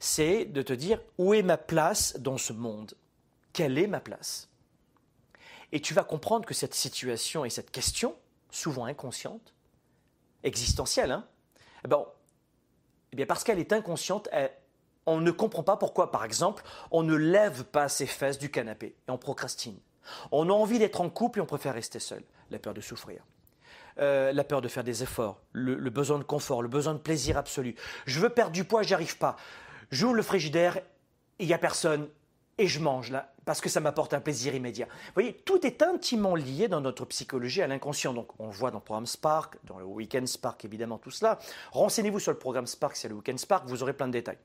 C'est 0.00 0.44
de 0.44 0.62
te 0.62 0.72
dire 0.72 1.00
où 1.18 1.34
est 1.34 1.42
ma 1.42 1.56
place 1.56 2.16
dans 2.18 2.38
ce 2.38 2.52
monde? 2.52 2.94
Quelle 3.52 3.78
est 3.78 3.86
ma 3.86 4.00
place? 4.00 4.49
Et 5.72 5.80
tu 5.80 5.94
vas 5.94 6.04
comprendre 6.04 6.46
que 6.46 6.54
cette 6.54 6.74
situation 6.74 7.44
et 7.44 7.50
cette 7.50 7.70
question, 7.70 8.14
souvent 8.50 8.84
inconsciente, 8.84 9.54
existentielle, 10.42 11.12
hein, 11.12 11.26
eh 11.84 11.88
ben, 11.88 12.04
eh 13.12 13.16
bien 13.16 13.26
parce 13.26 13.44
qu'elle 13.44 13.58
est 13.58 13.72
inconsciente, 13.72 14.28
on 15.06 15.20
ne 15.20 15.30
comprend 15.30 15.62
pas 15.62 15.76
pourquoi, 15.76 16.10
par 16.10 16.24
exemple, 16.24 16.62
on 16.90 17.02
ne 17.02 17.14
lève 17.14 17.64
pas 17.64 17.88
ses 17.88 18.06
fesses 18.06 18.38
du 18.38 18.50
canapé 18.50 18.94
et 19.08 19.10
on 19.10 19.18
procrastine. 19.18 19.78
On 20.32 20.48
a 20.48 20.52
envie 20.52 20.78
d'être 20.78 21.00
en 21.00 21.10
couple 21.10 21.38
et 21.38 21.42
on 21.42 21.46
préfère 21.46 21.74
rester 21.74 21.98
seul, 21.98 22.22
la 22.50 22.58
peur 22.58 22.74
de 22.74 22.80
souffrir. 22.80 23.22
Euh, 23.98 24.32
la 24.32 24.44
peur 24.44 24.62
de 24.62 24.68
faire 24.68 24.84
des 24.84 25.02
efforts, 25.02 25.40
le, 25.52 25.76
besoin 25.90 26.18
de 26.18 26.24
confort, 26.24 26.62
le 26.62 26.68
besoin 26.68 26.94
de 26.94 26.98
plaisir 26.98 27.36
absolu. 27.36 27.74
Je 28.06 28.20
veux 28.20 28.30
perdre 28.30 28.52
du 28.52 28.64
poids, 28.64 28.82
j'y 28.82 28.94
arrive 28.94 29.18
pas. 29.18 29.36
J'ouvre 29.90 30.14
le 30.14 30.22
frigidaire, 30.22 30.78
il 31.38 31.46
n'y 31.46 31.52
a 31.52 31.58
personne, 31.58 32.08
et 32.58 32.66
je 32.66 32.80
mange 32.80 33.10
là, 33.10 33.32
parce 33.44 33.60
que 33.60 33.68
ça 33.68 33.80
m'apporte 33.80 34.12
un 34.12 34.20
plaisir 34.20 34.54
immédiat. 34.54 34.86
Vous 34.86 35.12
voyez, 35.14 35.32
tout 35.32 35.66
est 35.66 35.82
intimement 35.82 36.34
lié 36.34 36.68
dans 36.68 36.80
notre 36.80 37.04
psychologie 37.06 37.62
à 37.62 37.66
l'inconscient. 37.66 38.12
Donc, 38.12 38.28
on 38.38 38.48
le 38.48 38.52
voit 38.52 38.70
dans 38.70 38.78
le 38.78 38.84
programme 38.84 39.06
Spark, 39.06 39.56
dans 39.64 39.78
le 39.78 39.84
Weekend 39.84 40.28
Spark, 40.28 40.64
évidemment, 40.64 40.98
tout 40.98 41.10
cela. 41.10 41.38
Renseignez-vous 41.72 42.20
sur 42.20 42.32
le 42.32 42.38
programme 42.38 42.66
Spark, 42.66 42.96
c'est 42.96 43.08
le 43.08 43.14
Weekend 43.14 43.38
Spark, 43.38 43.66
vous 43.66 43.82
aurez 43.82 43.94
plein 43.94 44.08
de 44.08 44.12
détails. 44.12 44.38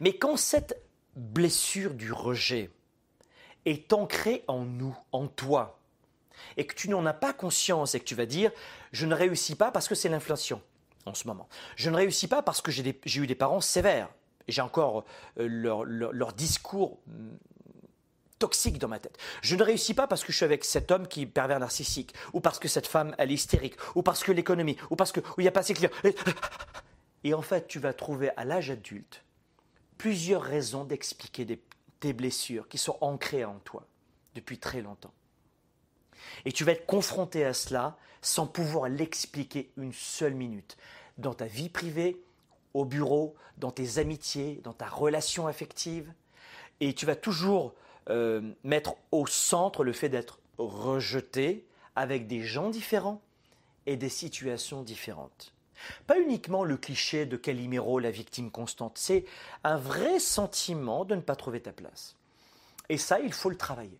Mais 0.00 0.16
quand 0.16 0.36
cette 0.36 0.82
blessure 1.16 1.94
du 1.94 2.12
rejet 2.12 2.70
est 3.64 3.92
ancrée 3.92 4.44
en 4.48 4.64
nous, 4.64 4.96
en 5.12 5.26
toi, 5.26 5.78
et 6.56 6.66
que 6.66 6.74
tu 6.74 6.88
n'en 6.88 7.06
as 7.06 7.14
pas 7.14 7.32
conscience 7.32 7.94
et 7.94 8.00
que 8.00 8.04
tu 8.04 8.14
vas 8.14 8.26
dire 8.26 8.50
je 8.92 9.06
ne 9.06 9.14
réussis 9.14 9.54
pas 9.54 9.70
parce 9.70 9.88
que 9.88 9.94
c'est 9.94 10.08
l'inflation 10.08 10.60
en 11.06 11.14
ce 11.14 11.26
moment. 11.26 11.48
Je 11.76 11.90
ne 11.90 11.96
réussis 11.96 12.28
pas 12.28 12.42
parce 12.42 12.60
que 12.60 12.70
j'ai 12.70 13.20
eu 13.20 13.26
des 13.26 13.34
parents 13.34 13.60
sévères. 13.60 14.08
J'ai 14.48 14.62
encore 14.62 15.04
euh, 15.38 15.48
leur, 15.48 16.32
discours 16.32 16.98
mm, 17.06 17.36
toxique 18.38 18.78
dans 18.78 18.88
ma 18.88 18.98
tête. 18.98 19.18
Je 19.42 19.56
ne 19.56 19.62
réussis 19.62 19.94
pas 19.94 20.06
parce 20.06 20.22
que 20.22 20.32
je 20.32 20.36
suis 20.36 20.44
avec 20.44 20.64
cet 20.64 20.90
homme 20.90 21.08
qui 21.08 21.22
est 21.22 21.26
pervers 21.26 21.60
narcissique, 21.60 22.14
ou 22.32 22.40
parce 22.40 22.58
que 22.58 22.68
cette 22.68 22.86
femme, 22.86 23.14
elle 23.18 23.30
est 23.30 23.34
hystérique, 23.34 23.76
ou 23.94 24.02
parce 24.02 24.22
que 24.22 24.32
l'économie, 24.32 24.76
ou 24.90 24.96
parce 24.96 25.12
qu'il 25.12 25.22
n'y 25.38 25.48
a 25.48 25.52
pas 25.52 25.60
assez 25.60 25.74
de 25.74 25.78
clients. 25.78 26.14
Et 27.24 27.32
en 27.32 27.42
fait, 27.42 27.66
tu 27.68 27.78
vas 27.78 27.94
trouver 27.94 28.30
à 28.36 28.44
l'âge 28.44 28.70
adulte 28.70 29.24
plusieurs 29.96 30.42
raisons 30.42 30.84
d'expliquer 30.84 31.60
tes 32.00 32.12
blessures 32.12 32.68
qui 32.68 32.76
sont 32.76 32.98
ancrées 33.00 33.44
en 33.44 33.58
toi 33.60 33.86
depuis 34.34 34.58
très 34.58 34.82
longtemps. 34.82 35.14
Et 36.44 36.52
tu 36.52 36.64
vas 36.64 36.72
être 36.72 36.86
confronté 36.86 37.44
à 37.44 37.54
cela 37.54 37.96
sans 38.20 38.46
pouvoir 38.46 38.88
l'expliquer 38.88 39.70
une 39.76 39.92
seule 39.92 40.34
minute. 40.34 40.76
Dans 41.18 41.34
ta 41.34 41.46
vie 41.46 41.68
privée, 41.68 42.22
au 42.74 42.84
bureau, 42.84 43.34
dans 43.56 43.70
tes 43.70 43.98
amitiés, 43.98 44.60
dans 44.64 44.72
ta 44.72 44.86
relation 44.86 45.46
affective. 45.46 46.12
Et 46.80 46.92
tu 46.92 47.06
vas 47.06 47.16
toujours 47.16 47.74
euh, 48.10 48.52
mettre 48.64 48.96
au 49.12 49.26
centre 49.26 49.84
le 49.84 49.92
fait 49.92 50.08
d'être 50.08 50.40
rejeté 50.58 51.64
avec 51.96 52.26
des 52.26 52.42
gens 52.42 52.70
différents 52.70 53.22
et 53.86 53.96
des 53.96 54.08
situations 54.08 54.82
différentes. 54.82 55.54
Pas 56.06 56.18
uniquement 56.18 56.64
le 56.64 56.76
cliché 56.76 57.26
de 57.26 57.36
Calimero, 57.36 57.98
la 57.98 58.10
victime 58.10 58.50
constante, 58.50 58.98
c'est 58.98 59.24
un 59.64 59.76
vrai 59.76 60.18
sentiment 60.18 61.04
de 61.04 61.14
ne 61.14 61.20
pas 61.20 61.36
trouver 61.36 61.60
ta 61.60 61.72
place. 61.72 62.16
Et 62.88 62.98
ça, 62.98 63.20
il 63.20 63.32
faut 63.32 63.50
le 63.50 63.56
travailler. 63.56 63.98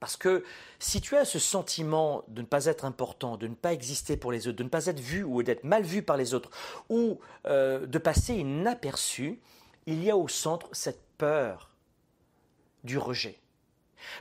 Parce 0.00 0.16
que 0.16 0.44
si 0.78 1.00
tu 1.00 1.16
as 1.16 1.24
ce 1.24 1.38
sentiment 1.38 2.24
de 2.28 2.42
ne 2.42 2.46
pas 2.46 2.66
être 2.66 2.84
important, 2.84 3.36
de 3.36 3.48
ne 3.48 3.54
pas 3.54 3.72
exister 3.72 4.16
pour 4.16 4.30
les 4.30 4.46
autres, 4.46 4.58
de 4.58 4.62
ne 4.62 4.68
pas 4.68 4.86
être 4.86 5.00
vu 5.00 5.24
ou 5.24 5.42
d'être 5.42 5.64
mal 5.64 5.82
vu 5.82 6.02
par 6.02 6.16
les 6.16 6.34
autres, 6.34 6.50
ou 6.88 7.18
euh, 7.46 7.86
de 7.86 7.98
passer 7.98 8.34
inaperçu, 8.34 9.40
il 9.86 10.04
y 10.04 10.10
a 10.10 10.16
au 10.16 10.28
centre 10.28 10.68
cette 10.72 11.02
peur 11.18 11.70
du 12.84 12.98
rejet. 12.98 13.38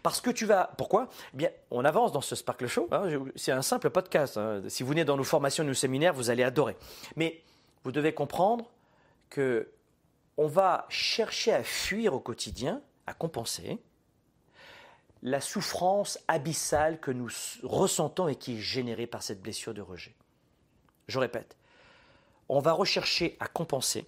Parce 0.02 0.22
que 0.22 0.32
tu 0.32 0.46
vas. 0.46 0.72
Pourquoi? 0.78 1.10
Eh 1.34 1.38
bien, 1.38 1.50
on 1.70 1.86
avance 1.86 2.12
dans 2.12 2.22
ce 2.22 2.36
Sparkle 2.36 2.68
Show. 2.68 2.88
Hein, 2.92 3.10
c'est 3.36 3.52
un 3.52 3.62
simple 3.62 3.92
podcast. 3.92 4.38
Hein. 4.38 4.64
Si 4.70 4.82
vous 4.82 4.90
venez 4.90 5.06
dans 5.06 5.18
nos 5.18 5.24
formations, 5.24 5.64
nos 5.64 5.76
séminaires, 5.76 6.14
vous 6.14 6.32
allez 6.32 6.44
adorer. 6.44 6.76
Mais 7.16 7.44
vous 7.84 7.92
devez 7.92 8.14
comprendre 8.14 8.72
que 9.30 9.70
on 10.38 10.48
va 10.48 10.86
chercher 10.90 11.54
à 11.54 11.64
fuir 11.64 12.14
au 12.14 12.20
quotidien, 12.20 12.82
à 13.08 13.14
compenser, 13.14 13.80
la 15.24 15.42
souffrance 15.42 16.20
abyssale 16.28 17.00
que 17.00 17.12
nous 17.12 17.30
ressentons 17.64 18.28
et 18.28 18.36
qui 18.36 18.58
est 18.58 18.62
générée 18.62 19.08
par 19.08 19.24
cette 19.24 19.42
blessure 19.42 19.74
de 19.74 19.82
rejet. 19.82 20.16
Je 21.08 21.20
répète, 21.20 21.58
on 22.50 22.60
va 22.60 22.74
rechercher 22.74 23.36
à 23.40 23.48
compenser, 23.48 24.08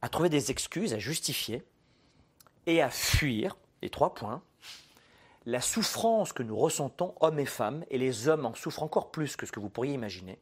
à 0.00 0.08
trouver 0.08 0.28
des 0.28 0.50
excuses, 0.50 0.92
à 0.92 0.98
justifier 0.98 1.62
et 2.66 2.82
à 2.82 2.90
fuir, 2.90 3.56
les 3.80 3.90
trois 3.90 4.14
points, 4.14 4.42
la 5.46 5.60
souffrance 5.60 6.32
que 6.32 6.42
nous 6.42 6.56
ressentons, 6.56 7.14
hommes 7.20 7.40
et 7.40 7.46
femmes, 7.46 7.84
et 7.90 7.98
les 7.98 8.28
hommes 8.28 8.46
en 8.46 8.54
souffrent 8.54 8.82
encore 8.82 9.10
plus 9.10 9.36
que 9.36 9.46
ce 9.46 9.52
que 9.52 9.60
vous 9.60 9.70
pourriez 9.70 9.94
imaginer, 9.94 10.38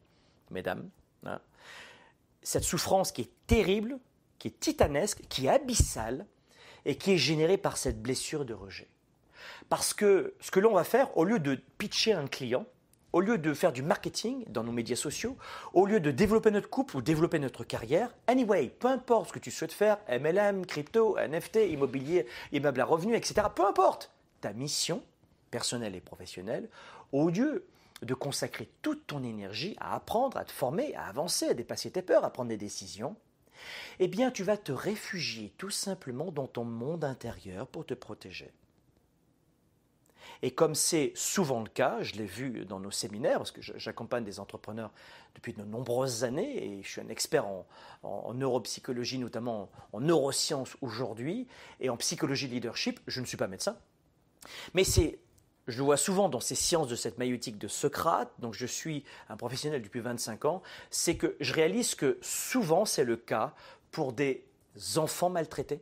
mesdames. 0.49 0.89
Hein. 1.23 1.39
cette 2.41 2.63
souffrance 2.63 3.11
qui 3.11 3.21
est 3.21 3.31
terrible, 3.45 3.99
qui 4.39 4.47
est 4.47 4.59
titanesque, 4.59 5.21
qui 5.29 5.45
est 5.45 5.49
abyssale, 5.49 6.25
et 6.85 6.97
qui 6.97 7.11
est 7.11 7.17
générée 7.17 7.57
par 7.57 7.77
cette 7.77 8.01
blessure 8.01 8.43
de 8.43 8.55
rejet. 8.55 8.89
Parce 9.69 9.93
que 9.93 10.33
ce 10.39 10.51
que 10.51 10.59
l'on 10.59 10.73
va 10.73 10.83
faire, 10.83 11.15
au 11.17 11.23
lieu 11.23 11.39
de 11.39 11.55
pitcher 11.77 12.13
un 12.13 12.27
client, 12.27 12.65
au 13.13 13.19
lieu 13.19 13.37
de 13.37 13.53
faire 13.53 13.73
du 13.73 13.81
marketing 13.81 14.45
dans 14.47 14.63
nos 14.63 14.71
médias 14.71 14.95
sociaux, 14.95 15.37
au 15.73 15.85
lieu 15.85 15.99
de 15.99 16.11
développer 16.11 16.51
notre 16.51 16.69
couple 16.69 16.97
ou 16.97 17.01
développer 17.01 17.39
notre 17.39 17.63
carrière, 17.63 18.09
anyway, 18.27 18.69
peu 18.69 18.87
importe 18.87 19.29
ce 19.29 19.33
que 19.33 19.39
tu 19.39 19.51
souhaites 19.51 19.73
faire, 19.73 19.97
MLM, 20.09 20.65
crypto, 20.65 21.17
NFT, 21.17 21.57
immobilier, 21.69 22.25
immeuble 22.51 22.81
à 22.81 22.85
revenus, 22.85 23.17
etc., 23.17 23.47
peu 23.53 23.65
importe 23.65 24.11
ta 24.39 24.53
mission 24.53 25.03
personnelle 25.51 25.95
et 25.95 26.01
professionnelle, 26.01 26.69
au 27.11 27.29
lieu 27.29 27.65
de 28.01 28.13
consacrer 28.13 28.69
toute 28.81 29.05
ton 29.05 29.23
énergie 29.23 29.75
à 29.79 29.95
apprendre, 29.95 30.37
à 30.37 30.45
te 30.45 30.51
former, 30.51 30.95
à 30.95 31.03
avancer, 31.03 31.49
à 31.49 31.53
dépasser 31.53 31.91
tes 31.91 32.01
peurs, 32.01 32.25
à 32.25 32.31
prendre 32.31 32.49
des 32.49 32.57
décisions, 32.57 33.15
eh 33.99 34.07
bien 34.07 34.31
tu 34.31 34.43
vas 34.43 34.57
te 34.57 34.71
réfugier 34.71 35.53
tout 35.57 35.69
simplement 35.69 36.31
dans 36.31 36.47
ton 36.47 36.63
monde 36.63 37.03
intérieur 37.03 37.67
pour 37.67 37.85
te 37.85 37.93
protéger. 37.93 38.51
Et 40.43 40.51
comme 40.51 40.73
c'est 40.73 41.11
souvent 41.15 41.61
le 41.61 41.69
cas, 41.69 42.01
je 42.01 42.13
l'ai 42.13 42.25
vu 42.25 42.65
dans 42.65 42.79
nos 42.79 42.91
séminaires, 42.91 43.37
parce 43.37 43.51
que 43.51 43.61
j'accompagne 43.61 44.23
des 44.23 44.39
entrepreneurs 44.39 44.91
depuis 45.35 45.53
de 45.53 45.63
nombreuses 45.63 46.23
années, 46.23 46.65
et 46.65 46.83
je 46.83 46.89
suis 46.89 47.01
un 47.01 47.09
expert 47.09 47.45
en, 48.03 48.33
neuropsychologie, 48.33 49.19
notamment 49.19 49.69
en 49.93 50.01
neurosciences 50.01 50.75
aujourd'hui, 50.81 51.47
et 51.79 51.89
en 51.89 51.97
psychologie 51.97 52.47
de 52.47 52.53
leadership, 52.53 52.99
je 53.07 53.21
ne 53.21 53.25
suis 53.25 53.37
pas 53.37 53.47
médecin. 53.47 53.77
Mais 54.73 54.83
c'est 54.83 55.19
je 55.67 55.77
le 55.77 55.83
vois 55.83 55.97
souvent 55.97 56.27
dans 56.27 56.39
ces 56.39 56.55
sciences 56.55 56.87
de 56.87 56.95
cette 56.95 57.19
maïotique 57.19 57.59
de 57.59 57.67
Socrate, 57.67 58.31
donc 58.39 58.55
je 58.55 58.65
suis 58.65 59.05
un 59.29 59.37
professionnel 59.37 59.81
depuis 59.83 59.99
25 59.99 60.45
ans, 60.45 60.63
c'est 60.89 61.15
que 61.15 61.35
je 61.39 61.53
réalise 61.53 61.93
que 61.93 62.17
souvent 62.21 62.83
c'est 62.83 63.03
le 63.03 63.15
cas 63.15 63.53
pour 63.91 64.11
des 64.11 64.43
enfants 64.95 65.29
maltraités, 65.29 65.81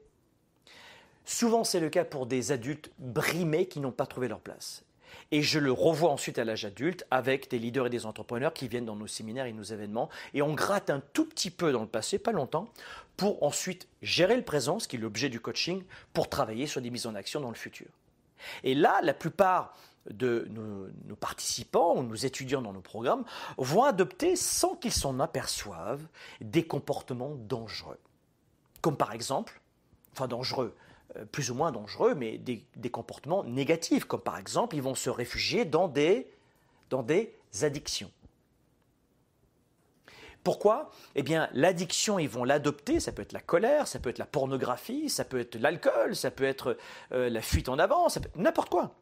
Souvent, 1.30 1.64
c'est 1.64 1.80
le 1.80 1.92
cas 1.92 2.06
pour 2.06 2.26
des 2.26 2.52
adultes 2.52 2.90
brimés 2.98 3.68
qui 3.68 3.80
n'ont 3.80 3.92
pas 3.92 4.08
trouvé 4.08 4.28
leur 4.28 4.40
place. 4.40 4.84
Et 5.30 5.44
je 5.44 5.60
le 5.60 5.72
revois 5.72 6.10
ensuite 6.10 6.40
à 6.40 6.44
l'âge 6.44 6.66
adulte 6.66 7.06
avec 7.12 7.52
des 7.52 7.60
leaders 7.60 7.86
et 7.86 7.92
des 7.92 8.08
entrepreneurs 8.08 8.52
qui 8.52 8.68
viennent 8.68 8.88
dans 8.88 8.96
nos 8.96 9.06
séminaires 9.06 9.46
et 9.46 9.54
nos 9.54 9.62
événements. 9.62 10.10
Et 10.34 10.42
on 10.42 10.56
gratte 10.56 10.90
un 10.90 11.04
tout 11.14 11.26
petit 11.26 11.52
peu 11.52 11.72
dans 11.72 11.82
le 11.82 11.88
passé, 11.88 12.18
pas 12.18 12.32
longtemps, 12.32 12.68
pour 13.16 13.44
ensuite 13.44 13.88
gérer 14.02 14.36
le 14.38 14.42
présent, 14.42 14.80
ce 14.80 14.88
qui 14.88 14.96
est 14.96 15.00
l'objet 15.00 15.30
du 15.30 15.40
coaching, 15.40 15.84
pour 16.14 16.30
travailler 16.30 16.66
sur 16.66 16.82
des 16.82 16.90
mises 16.90 17.06
en 17.06 17.14
action 17.14 17.40
dans 17.40 17.50
le 17.50 17.56
futur. 17.56 17.90
Et 18.64 18.74
là, 18.74 19.00
la 19.04 19.14
plupart 19.14 19.76
de 20.10 20.48
nos, 20.50 21.16
participants 21.16 21.96
ou 21.96 22.02
nos 22.02 22.16
étudiants 22.16 22.64
dans 22.64 22.74
nos 22.74 22.82
programmes 22.82 23.24
vont 23.60 23.84
adopter, 23.84 24.36
sans 24.36 24.74
qu'ils 24.74 24.94
s'en 24.94 25.20
aperçoivent, 25.20 26.08
des 26.42 26.66
comportements 26.66 27.36
dangereux. 27.36 28.00
Comme 28.82 28.98
par 28.98 29.14
exemple, 29.14 29.62
enfin 30.14 30.28
dangereux, 30.28 30.76
plus 31.32 31.52
ou 31.52 31.56
moins 31.56 31.72
dangereux, 31.72 32.16
mais 32.16 32.38
des, 32.38 32.90
comportements 32.92 33.44
négatifs, 33.44 34.06
comme 34.06 34.22
par 34.22 34.38
exemple, 34.38 34.76
ils 34.76 34.82
vont 34.82 34.96
se 34.96 35.10
réfugier 35.10 35.66
dans 35.66 35.88
des, 35.88 36.32
dans 36.90 37.04
des 37.04 37.34
addictions. 37.62 38.12
Pourquoi? 40.44 40.90
Eh 41.16 41.24
bien, 41.24 41.50
l'addiction, 41.54 42.18
ils 42.18 42.30
vont 42.30 42.44
l'adopter, 42.44 43.00
ça 43.00 43.12
peut 43.12 43.22
être 43.22 43.34
la 43.34 43.42
colère, 43.42 43.88
ça 43.88 44.00
peut 44.00 44.10
être 44.10 44.20
la 44.20 44.26
pornographie, 44.26 45.10
ça 45.10 45.26
peut 45.26 45.40
être 45.40 45.56
l'alcool, 45.56 46.16
ça 46.16 46.32
peut 46.32 46.46
être 46.46 46.78
euh, 47.12 47.30
la 47.30 47.42
fuite 47.42 47.68
en 47.70 47.78
avant, 47.78 48.08
ça 48.10 48.20
peut 48.22 48.30
n'importe 48.36 48.70
quoi. 48.70 48.96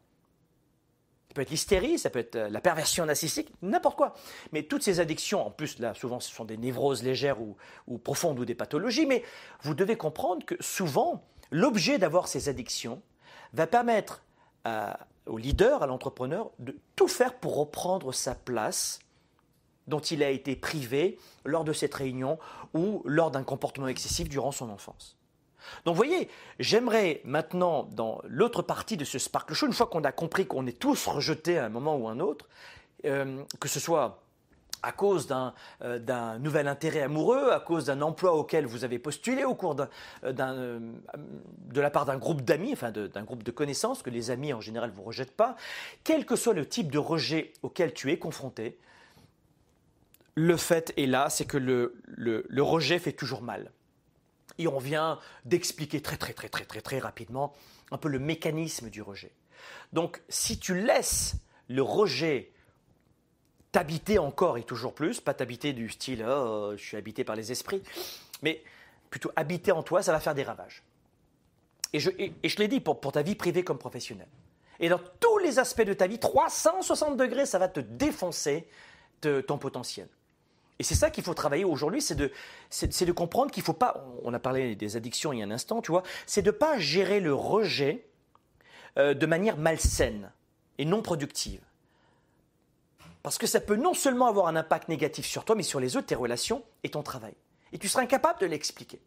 Ça 1.30 1.36
peut 1.36 1.42
être 1.42 1.52
l'hystérie, 1.52 2.00
ça 2.00 2.10
peut 2.10 2.20
être 2.20 2.36
euh, 2.36 2.50
la 2.50 2.60
perversion 2.60 3.06
narcissique, 3.06 3.50
n'importe 3.62 3.98
quoi. 3.98 4.16
Mais 4.52 4.64
toutes 4.64 4.82
ces 4.82 5.00
addictions, 5.00 5.46
en 5.46 5.52
plus, 5.52 5.78
là, 5.78 5.94
souvent, 5.94 6.20
ce 6.20 6.34
sont 6.34 6.46
des 6.46 6.58
névroses 6.58 7.04
légères 7.04 7.38
ou 7.40 7.98
profondes 8.00 8.40
ou 8.40 8.46
des 8.46 8.56
pathologies, 8.56 9.06
mais 9.06 9.24
vous 9.62 9.76
devez 9.76 9.96
comprendre 9.96 10.44
que 10.44 10.56
souvent, 10.60 11.24
L'objet 11.52 11.98
d'avoir 11.98 12.28
ces 12.28 12.50
addictions 12.50 13.02
va 13.54 13.68
permettre 13.68 14.22
au 15.26 15.38
leader, 15.38 15.84
à 15.84 15.88
l'entrepreneur, 15.88 16.52
de 16.60 16.76
tout 16.96 17.08
faire 17.08 17.36
pour 17.36 17.56
reprendre 17.56 18.12
sa 18.12 18.36
place 18.36 19.00
dont 19.88 20.00
il 20.00 20.22
a 20.24 20.30
été 20.30 20.56
privé 20.56 21.18
lors 21.46 21.64
de 21.64 21.74
cette 21.74 21.94
réunion 21.94 22.38
ou 22.74 23.02
lors 23.06 23.32
d'un 23.32 23.44
comportement 23.44 23.88
excessif 23.88 24.28
durant 24.28 24.52
son 24.52 24.70
enfance. 24.70 25.16
Donc 25.86 25.96
vous 25.96 26.04
voyez, 26.04 26.30
j'aimerais 26.60 27.22
maintenant, 27.24 27.84
dans 27.92 28.22
l'autre 28.26 28.62
partie 28.62 28.98
de 28.98 29.06
ce 29.06 29.20
Sparkle 29.20 29.54
Show, 29.54 29.68
une 29.68 29.74
fois 29.74 29.88
qu'on 29.88 30.04
a 30.04 30.12
compris 30.12 30.46
qu'on 30.46 30.66
est 30.66 30.78
tous 30.78 31.08
rejetés 31.08 31.58
à 31.58 31.66
un 31.66 31.70
moment 31.70 31.96
ou 31.96 32.08
un 32.08 32.20
autre, 32.20 32.48
euh, 33.06 33.44
que 33.60 33.68
ce 33.68 33.80
soit 33.80 34.22
à 34.84 34.92
cause 34.92 35.28
euh, 35.82 36.00
d'un 36.00 36.40
nouvel 36.40 36.68
intérêt 36.68 37.02
amoureux, 37.02 37.52
à 37.52 37.60
cause 37.60 37.86
d'un 37.86 38.02
emploi 38.02 38.34
auquel 38.34 38.66
vous 38.66 38.84
avez 38.84 39.00
postulé 39.00 39.44
au 39.44 39.56
cours 39.56 39.76
euh, 40.24 40.80
de 41.74 41.82
la 41.82 41.90
part 41.90 42.06
d'un 42.06 42.18
groupe 42.18 42.42
d'amis, 42.42 42.74
enfin 42.74 42.92
d'un 42.92 43.24
groupe 43.24 43.44
de 43.44 43.52
connaissances, 43.52 44.04
que 44.04 44.10
les 44.10 44.32
amis 44.32 44.54
en 44.54 44.62
général 44.62 44.92
vous 44.92 45.04
rejettent 45.04 45.36
pas, 45.36 45.56
quel 46.04 46.26
que 46.26 46.36
soit 46.36 46.54
le 46.54 46.66
type 46.68 46.92
de 46.92 47.00
rejet 47.00 47.54
auquel 47.64 47.94
tu 47.94 48.12
es 48.12 48.20
confronté, 48.20 48.78
le 50.36 50.56
fait 50.56 50.94
est 50.98 51.08
là, 51.08 51.30
c'est 51.30 51.46
que 51.46 51.58
le, 51.58 52.00
le, 52.06 52.62
rejet 52.62 53.00
fait 53.00 53.12
toujours 53.12 53.42
mal. 53.42 53.72
Et 54.60 54.68
on 54.68 54.78
vient 54.78 55.20
d'expliquer 55.46 56.02
très 56.02 56.18
très 56.18 56.34
très 56.34 56.48
très 56.48 56.66
très 56.66 56.82
très 56.82 57.00
rapidement 57.00 57.54
un 57.92 57.98
peu 57.98 58.08
le 58.08 58.20
mécanisme 58.20 58.90
du 58.90 59.02
rejet. 59.02 59.32
Donc 59.94 60.22
si 60.30 60.60
tu 60.60 60.80
laisses 60.80 61.36
le 61.70 61.82
rejet 61.82 62.52
t'habiter 63.78 64.18
encore 64.18 64.58
et 64.58 64.64
toujours 64.64 64.92
plus, 64.92 65.20
pas 65.20 65.36
t'habiter 65.36 65.72
du 65.72 65.88
style 65.88 66.26
oh, 66.28 66.72
je 66.76 66.84
suis 66.84 66.98
habité 66.98 67.24
par 67.24 67.36
les 67.36 67.52
esprits, 67.52 67.84
mais 68.42 68.64
plutôt 69.12 69.32
habiter 69.36 69.72
en 69.72 69.84
toi, 69.84 70.02
ça 70.02 70.12
va 70.12 70.20
faire 70.20 70.34
des 70.34 70.42
ravages. 70.42 70.82
Et 71.94 72.00
je, 72.00 72.10
et, 72.18 72.34
je 72.44 72.58
l'ai 72.58 72.68
dit 72.68 72.80
pour, 72.80 73.00
pour 73.00 73.12
ta 73.12 73.22
vie 73.22 73.36
privée 73.36 73.64
comme 73.64 73.78
professionnelle. 73.78 74.30
Et 74.80 74.90
dans 74.90 75.00
tous 75.20 75.38
les 75.38 75.60
aspects 75.60 75.84
de 75.84 75.94
ta 75.94 76.08
vie, 76.08 76.18
360 76.18 77.18
degrés, 77.18 77.46
ça 77.46 77.60
va 77.60 77.68
te 77.68 77.80
défoncer 77.80 78.68
ton 79.22 79.60
potentiel. 79.60 80.08
Et 80.80 80.84
c'est 80.84 80.96
ça 80.96 81.12
qu'il 81.12 81.24
faut 81.24 81.36
travailler 81.36 81.64
aujourd'hui, 81.64 82.02
c'est 82.02 82.16
de, 82.16 82.32
de 82.32 83.12
comprendre 83.12 83.52
qu'il 83.52 83.62
ne 83.62 83.66
faut 83.66 83.74
pas, 83.74 84.04
on 84.24 84.34
a 84.34 84.40
parlé 84.40 84.76
des 84.76 84.96
addictions 84.96 85.34
il 85.34 85.40
y 85.40 85.44
a 85.44 85.46
un 85.46 85.52
instant, 85.52 85.84
tu 85.84 85.92
vois, 85.92 86.02
c'est 86.26 86.42
de 86.42 86.50
ne 86.50 86.58
pas 86.58 86.80
gérer 86.80 87.20
le 87.20 87.36
rejet 87.36 88.08
euh, 88.98 89.14
de 89.14 89.26
manière 89.28 89.58
malsaine 89.58 90.32
et 90.80 90.86
non 90.86 91.04
productive. 91.04 91.62
Parce 93.28 93.38
que 93.38 93.46
ça 93.46 93.60
peut 93.60 93.76
non 93.76 93.94
seulement 93.94 94.28
avoir 94.28 94.48
un 94.48 94.56
impact 94.56 94.88
négatif 94.88 95.26
sur 95.26 95.44
toi, 95.44 95.54
mais 95.54 95.64
sur 95.64 95.82
les 95.82 95.98
autres, 95.98 96.08
tes 96.08 96.16
relations 96.16 96.64
et 96.84 96.90
ton 96.90 97.04
travail. 97.04 97.34
Et 97.74 97.78
tu 97.78 97.90
seras 97.90 98.04
incapable 98.04 98.40
de 98.40 98.46
l'expliquer. 98.46 99.02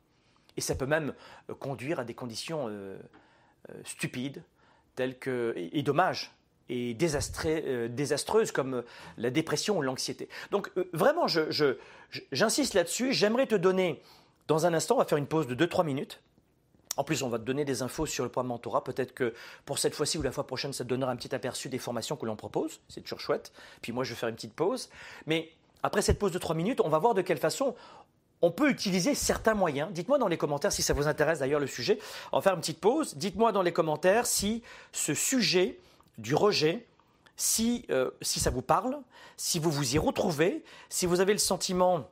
Et 0.59 0.61
ça 0.61 0.75
peut 0.75 0.85
même 0.85 1.15
euh, 1.49 1.55
conduire 1.55 2.01
à 2.01 2.05
des 2.05 2.13
conditions 2.13 2.67
euh, 2.69 2.99
stupides, 3.83 4.43
telles 4.95 5.19
que, 5.19 5.55
et, 5.57 5.83
dommages, 5.83 6.33
et 6.69 6.95
euh, 7.47 7.89
désastreuses 7.89 8.53
comme 8.53 8.75
euh, 8.75 8.83
la 9.17 9.31
dépression 9.31 9.79
ou 9.79 9.83
l'anxiété. 9.83 10.29
Donc 10.51 10.71
euh, 10.77 10.91
vraiment, 10.93 11.27
j'insiste 11.27 12.75
là-dessus. 12.75 13.15
J'aimerais 13.15 13.47
te 13.47 13.55
donner, 13.55 14.03
dans 14.49 14.67
un 14.67 14.75
instant, 14.75 14.97
on 14.97 14.99
va 14.99 15.07
faire 15.07 15.17
une 15.17 15.27
pause 15.27 15.47
de 15.47 15.55
2-3 15.55 15.87
minutes. 15.87 16.21
En 16.97 17.05
plus, 17.05 17.23
on 17.23 17.29
va 17.29 17.39
te 17.39 17.45
donner 17.45 17.65
des 17.65 17.83
infos 17.83 18.07
sur 18.07 18.25
le 18.25 18.31
programme 18.31 18.49
Mentorat. 18.49 18.85
Peut-être 18.85 19.15
que 19.15 19.33
pour 19.65 19.79
cette 19.79 19.95
fois-ci 19.95 20.19
ou 20.19 20.23
la 20.23 20.33
fois 20.33 20.47
prochaine, 20.47 20.73
ça 20.73 20.85
te 20.85 20.89
donnera 20.89 21.13
un 21.13 21.17
petit 21.17 21.35
aperçu 21.35 21.69
des 21.69 21.79
formations 21.79 22.17
que 22.17 22.27
l'on 22.27 22.37
propose. 22.37 22.81
C'est 22.89 23.01
toujours 23.01 23.21
chouette. 23.21 23.53
Puis 23.81 23.93
moi, 23.93 24.05
je 24.05 24.11
vais 24.11 24.17
faire 24.17 24.29
une 24.29 24.35
petite 24.35 24.55
pause. 24.55 24.91
Mais 25.27 25.51
après 25.83 26.03
cette 26.03 26.19
pause 26.19 26.33
de 26.33 26.39
3 26.39 26.55
minutes, 26.57 26.81
on 26.85 26.89
va 26.89 26.99
voir 26.99 27.15
de 27.15 27.23
quelle 27.23 27.39
façon 27.39 27.75
on 28.43 28.51
peut 28.51 28.71
utiliser 28.71 29.15
certains 29.15 29.55
moyens. 29.55 29.93
Dites-moi 29.93 30.19
dans 30.19 30.29
les 30.29 30.39
commentaires 30.39 30.73
si 30.73 30.83
ça 30.83 30.95
vous 30.95 31.07
intéresse 31.07 31.41
d'ailleurs 31.41 31.61
le 31.61 31.67
sujet. 31.67 31.99
On 32.33 32.39
va 32.39 32.43
faire 32.43 32.55
une 32.55 32.61
petite 32.61 32.81
pause. 32.81 33.17
Dites-moi 33.17 33.53
dans 33.53 33.63
les 33.63 33.73
commentaires 33.73 34.27
si 34.27 34.63
ce 34.93 35.15
sujet 35.15 35.79
du 36.19 36.35
rejet, 36.35 36.87
si, 37.37 37.87
euh, 37.91 38.11
si 38.23 38.41
ça 38.41 38.51
vous 38.51 38.63
parle, 38.63 38.99
si 39.37 39.59
vous 39.59 39.71
vous 39.71 39.95
y 39.95 39.99
retrouvez, 39.99 40.65
si 40.89 41.07
vous 41.07 41.21
avez 41.21 41.33
le 41.33 41.39
sentiment 41.39 42.09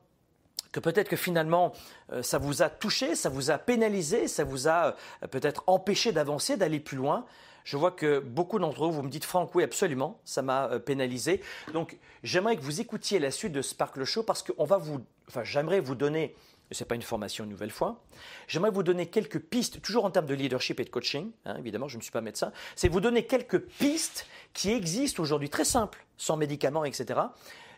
que 0.72 0.81
peut-être 0.81 1.09
que 1.09 1.16
finalement 1.16 1.72
euh, 2.12 2.22
ça 2.22 2.38
vous 2.38 2.62
a 2.62 2.68
touché, 2.68 3.14
ça 3.14 3.28
vous 3.28 3.50
a 3.50 3.59
pénalisé, 3.59 4.28
ça 4.28 4.44
vous 4.44 4.68
a 4.68 4.96
euh, 5.22 5.26
peut-être 5.26 5.64
empêché 5.66 6.12
d'avancer, 6.12 6.57
d'aller 6.57 6.81
plus 6.81 6.96
loin. 6.96 7.24
Je 7.64 7.76
vois 7.76 7.90
que 7.90 8.18
beaucoup 8.18 8.59
d'entre 8.59 8.87
vous, 8.87 8.92
vous 8.92 9.02
me 9.02 9.11
dites 9.11 9.24
Franck, 9.24 9.54
oui, 9.54 9.62
absolument, 9.62 10.20
ça 10.24 10.40
m'a 10.40 10.78
pénalisé. 10.78 11.42
Donc 11.74 11.98
j'aimerais 12.22 12.57
que 12.57 12.62
vous 12.62 12.81
écoutiez 12.81 13.18
la 13.18 13.31
suite 13.31 13.52
de 13.52 13.61
Sparkle 13.61 14.04
Show 14.04 14.22
parce 14.22 14.42
qu'on 14.42 14.64
va 14.64 14.78
vous, 14.78 15.04
enfin 15.28 15.44
j'aimerais 15.44 15.81
vous 15.81 15.94
donner 15.94 16.35
ce 16.70 16.85
n'est 16.85 16.88
pas 16.88 16.94
une 16.94 17.02
formation 17.02 17.44
une 17.44 17.50
nouvelle 17.50 17.70
fois. 17.70 18.02
J'aimerais 18.46 18.70
vous 18.70 18.83
donner 18.83 19.07
quelques 19.07 19.38
pistes, 19.38 19.81
toujours 19.81 20.04
en 20.04 20.11
termes 20.11 20.26
de 20.26 20.35
leadership 20.35 20.81
et 20.81 20.85
de 20.85 20.90
coaching, 20.90 21.31
hein, 21.44 21.57
évidemment, 21.59 21.88
je 21.88 21.96
ne 21.96 22.02
suis 22.02 22.11
pas 22.11 22.20
médecin, 22.20 22.52
c'est 22.76 22.88
vous 22.88 23.00
donner 23.00 23.26
quelques 23.26 23.61
pistes 23.61 24.26
qui 24.52 24.70
existent 24.72 25.22
aujourd'hui, 25.22 25.50
très 25.50 25.64
simples, 25.64 26.04
sans 26.16 26.37
médicaments, 26.37 26.85
etc., 26.85 27.20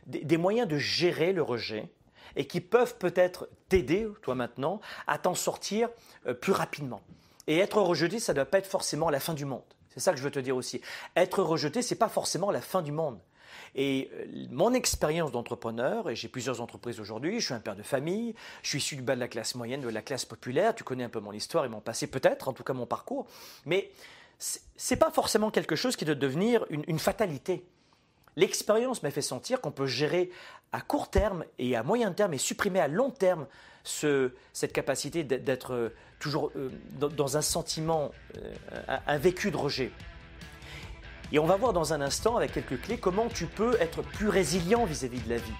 des, 0.06 0.38
moyens 0.38 0.66
de 0.66 0.78
gérer 0.78 1.32
le 1.32 1.42
rejet 1.42 1.88
et 2.36 2.46
qui 2.46 2.60
peuvent 2.60 2.96
peut-être 2.98 3.48
t'aider, 3.68 4.06
toi 4.22 4.34
maintenant, 4.34 4.80
à 5.06 5.18
t'en 5.18 5.34
sortir 5.34 5.88
euh, 6.26 6.34
plus 6.34 6.52
rapidement. 6.52 7.00
Et 7.46 7.58
être 7.58 7.80
rejeté, 7.80 8.18
ça 8.18 8.32
ne 8.32 8.36
doit 8.36 8.44
pas 8.44 8.58
être 8.58 8.66
forcément 8.66 9.10
la 9.10 9.20
fin 9.20 9.34
du 9.34 9.44
monde. 9.44 9.62
C'est 9.92 10.00
ça 10.00 10.12
que 10.12 10.18
je 10.18 10.22
veux 10.22 10.30
te 10.30 10.38
dire 10.38 10.56
aussi. 10.56 10.80
Être 11.16 11.42
rejeté, 11.42 11.82
ce 11.82 11.94
n'est 11.94 11.98
pas 11.98 12.08
forcément 12.08 12.50
la 12.50 12.60
fin 12.60 12.82
du 12.82 12.92
monde. 12.92 13.18
Et 13.74 14.10
euh, 14.14 14.46
mon 14.50 14.72
expérience 14.74 15.32
d'entrepreneur, 15.32 16.10
et 16.10 16.16
j'ai 16.16 16.28
plusieurs 16.28 16.60
entreprises 16.60 17.00
aujourd'hui, 17.00 17.40
je 17.40 17.46
suis 17.46 17.54
un 17.54 17.60
père 17.60 17.76
de 17.76 17.82
famille, 17.82 18.34
je 18.62 18.68
suis 18.68 18.78
issu 18.78 18.96
du 18.96 19.02
bas 19.02 19.14
de 19.14 19.20
la 19.20 19.28
classe 19.28 19.54
moyenne, 19.54 19.80
de 19.80 19.88
la 19.88 20.02
classe 20.02 20.24
populaire, 20.24 20.74
tu 20.74 20.84
connais 20.84 21.04
un 21.04 21.08
peu 21.08 21.20
mon 21.20 21.32
histoire 21.32 21.64
et 21.64 21.68
mon 21.68 21.80
passé 21.80 22.06
peut-être, 22.06 22.48
en 22.48 22.52
tout 22.52 22.64
cas 22.64 22.72
mon 22.72 22.86
parcours, 22.86 23.26
mais 23.66 23.90
c'est 24.38 24.96
pas 24.96 25.10
forcément 25.10 25.50
quelque 25.50 25.76
chose 25.76 25.96
qui 25.96 26.04
doit 26.04 26.14
devenir 26.14 26.64
une, 26.70 26.98
fatalité. 26.98 27.62
L'expérience 28.40 29.02
m'a 29.02 29.10
fait 29.10 29.20
sentir 29.20 29.60
qu'on 29.60 29.70
peut 29.70 29.86
gérer 29.86 30.30
à 30.72 30.80
court 30.80 31.10
terme 31.10 31.44
et 31.58 31.76
à 31.76 31.82
moyen 31.82 32.10
terme 32.10 32.32
et 32.32 32.38
supprimer 32.38 32.80
à 32.80 32.88
long 32.88 33.10
terme 33.10 33.46
cette 33.84 34.72
capacité 34.72 35.24
d'être 35.24 35.74
euh, 35.74 35.94
toujours 36.20 36.50
euh, 36.56 36.70
dans 36.98 37.36
un 37.36 37.42
sentiment, 37.42 38.12
un 38.88 39.18
vécu 39.18 39.50
de 39.50 39.58
rejet. 39.58 39.92
Et 41.32 41.38
on 41.38 41.44
va 41.44 41.56
voir 41.56 41.74
dans 41.74 41.92
un 41.92 42.00
instant, 42.00 42.36
avec 42.36 42.52
quelques 42.52 42.80
clés, 42.80 42.96
comment 42.96 43.28
tu 43.28 43.44
peux 43.44 43.76
être 43.78 44.02
plus 44.02 44.28
résilient 44.28 44.86
vis-à-vis 44.86 45.20
de 45.20 45.28
la 45.28 45.36
vie. 45.36 45.52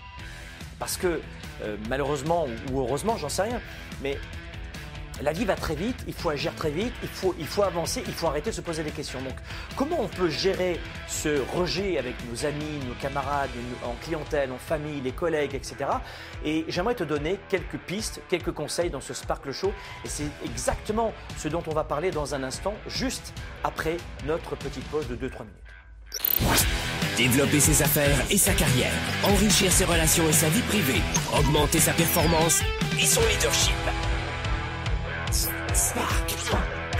Parce 0.78 0.96
que 0.96 1.20
euh, 1.62 1.76
malheureusement 1.90 2.46
ou 2.72 2.80
heureusement, 2.80 3.18
j'en 3.18 3.28
sais 3.28 3.42
rien, 3.42 3.60
mais 4.02 4.18
la 5.22 5.32
vie 5.32 5.44
va 5.44 5.54
très 5.54 5.74
vite, 5.74 5.96
il 6.06 6.14
faut 6.14 6.30
agir 6.30 6.54
très 6.54 6.70
vite, 6.70 6.92
il 7.02 7.46
faut, 7.46 7.62
avancer, 7.62 8.02
il 8.06 8.12
faut 8.12 8.26
arrêter 8.26 8.50
de 8.50 8.54
se 8.54 8.60
poser 8.60 8.82
des 8.82 8.90
questions. 8.90 9.20
Donc, 9.22 9.34
comment 9.76 10.00
on 10.00 10.08
peut 10.08 10.28
gérer 10.28 10.80
ce 11.08 11.42
rejet 11.54 11.98
avec 11.98 12.14
nos 12.30 12.46
amis, 12.46 12.78
nos 12.88 12.94
camarades, 12.94 13.50
en 13.84 13.94
clientèle, 14.02 14.52
en 14.52 14.58
famille, 14.58 15.00
les 15.00 15.12
collègues, 15.12 15.54
etc. 15.54 15.76
Et 16.44 16.64
j'aimerais 16.68 16.94
te 16.94 17.04
donner 17.04 17.38
quelques 17.48 17.78
pistes, 17.78 18.20
quelques 18.28 18.52
conseils 18.52 18.90
dans 18.90 19.00
ce 19.00 19.14
Sparkle 19.14 19.52
Show. 19.52 19.72
Et 20.04 20.08
c'est 20.08 20.30
exactement 20.44 21.12
ce 21.36 21.48
dont 21.48 21.62
on 21.66 21.74
va 21.74 21.84
parler 21.84 22.10
dans 22.10 22.34
un 22.34 22.42
instant, 22.42 22.74
juste 22.86 23.32
après 23.64 23.96
notre 24.26 24.56
petite 24.56 24.84
pause 24.84 25.08
de 25.08 25.16
2-3 25.16 25.40
minutes. 25.40 25.70
Développer 27.16 27.60
ses 27.60 27.82
affaires 27.82 28.18
et 28.30 28.38
sa 28.38 28.54
carrière, 28.54 28.92
enrichir 29.24 29.70
ses 29.70 29.84
relations 29.84 30.26
et 30.28 30.32
sa 30.32 30.48
vie 30.48 30.62
privée, 30.62 31.02
augmenter 31.38 31.78
sa 31.78 31.92
performance 31.92 32.62
et 32.98 33.04
son 33.04 33.20
leadership. 33.28 33.74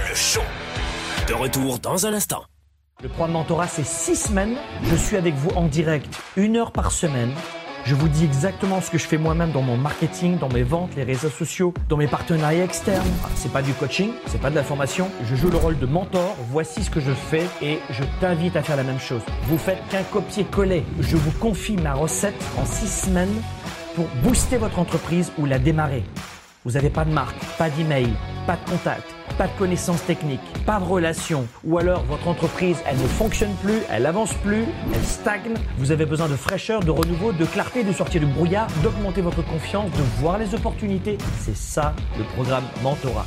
Le 0.09 0.15
show. 0.15 0.41
De 1.29 1.35
retour 1.35 1.81
dans 1.81 2.07
un 2.07 2.15
instant. 2.15 2.45
Le 3.03 3.11
programme 3.11 3.33
Mentorat, 3.33 3.67
c'est 3.67 3.85
six 3.85 4.17
semaines. 4.17 4.57
Je 4.85 4.97
suis 4.97 5.19
avec 5.19 5.35
vous 5.35 5.51
en 5.51 5.67
direct, 5.67 6.19
une 6.39 6.57
heure 6.57 6.73
par 6.73 6.91
semaine. 6.91 7.31
Je 7.85 7.95
vous 7.95 8.09
dis 8.09 8.25
exactement 8.25 8.81
ce 8.81 8.91
que 8.91 8.97
je 8.97 9.05
fais 9.05 9.19
moi-même 9.19 9.53
dans 9.53 9.61
mon 9.61 9.77
marketing, 9.77 10.39
dans 10.39 10.49
mes 10.49 10.63
ventes, 10.63 10.97
les 10.97 11.03
réseaux 11.03 11.29
sociaux, 11.29 11.75
dans 11.91 11.99
mes 11.99 12.07
partenariats 12.07 12.65
externes. 12.65 13.07
C'est 13.35 13.53
pas 13.53 13.61
du 13.61 13.75
coaching, 13.75 14.13
c'est 14.29 14.41
pas 14.41 14.49
de 14.49 14.55
la 14.55 14.65
formation. 14.65 15.11
Je 15.25 15.37
joue 15.37 15.51
le 15.51 15.59
rôle 15.59 15.79
de 15.79 15.85
mentor. 15.85 16.35
Voici 16.51 16.83
ce 16.83 16.89
que 16.89 17.01
je 17.01 17.13
fais 17.13 17.47
et 17.61 17.81
je 17.91 18.05
t'invite 18.19 18.57
à 18.57 18.63
faire 18.63 18.77
la 18.77 18.85
même 18.85 19.01
chose. 19.01 19.21
Vous 19.43 19.59
faites 19.59 19.87
qu'un 19.91 20.05
copier-coller. 20.05 20.87
Je 21.01 21.19
vous 21.19 21.33
confie 21.33 21.77
ma 21.77 21.93
recette 21.93 22.43
en 22.57 22.65
six 22.65 22.89
semaines 22.89 23.43
pour 23.95 24.07
booster 24.23 24.57
votre 24.57 24.79
entreprise 24.79 25.33
ou 25.37 25.45
la 25.45 25.59
démarrer. 25.59 26.03
Vous 26.67 26.73
n'avez 26.73 26.91
pas 26.91 27.07
de 27.07 27.11
marque, 27.11 27.43
pas 27.57 27.71
d'email, 27.71 28.11
pas 28.47 28.57
de 28.57 28.71
contact, 28.71 29.15
pas 29.39 29.47
de 29.47 29.53
connaissances 29.59 30.05
techniques, 30.05 30.41
pas 30.67 30.79
de 30.79 30.85
relations, 30.85 31.47
ou 31.65 31.79
alors 31.79 32.05
votre 32.05 32.29
entreprise, 32.29 32.77
elle 32.87 32.99
ne 32.99 33.07
fonctionne 33.07 33.55
plus, 33.63 33.79
elle 33.91 34.05
avance 34.05 34.35
plus, 34.35 34.67
elle 34.95 35.05
stagne, 35.05 35.55
vous 35.79 35.91
avez 35.91 36.05
besoin 36.05 36.29
de 36.29 36.37
fraîcheur, 36.37 36.81
de 36.81 36.91
renouveau, 36.91 37.33
de 37.33 37.47
clarté, 37.47 37.83
de 37.83 37.93
sortir 37.95 38.21
du 38.21 38.27
brouillard, 38.27 38.67
d'augmenter 38.83 39.23
votre 39.23 39.43
confiance, 39.43 39.91
de 39.91 40.03
voir 40.21 40.37
les 40.37 40.55
opportunités. 40.55 41.17
C'est 41.39 41.57
ça 41.57 41.95
le 42.19 42.25
programme 42.25 42.65
Mentorat. 42.83 43.25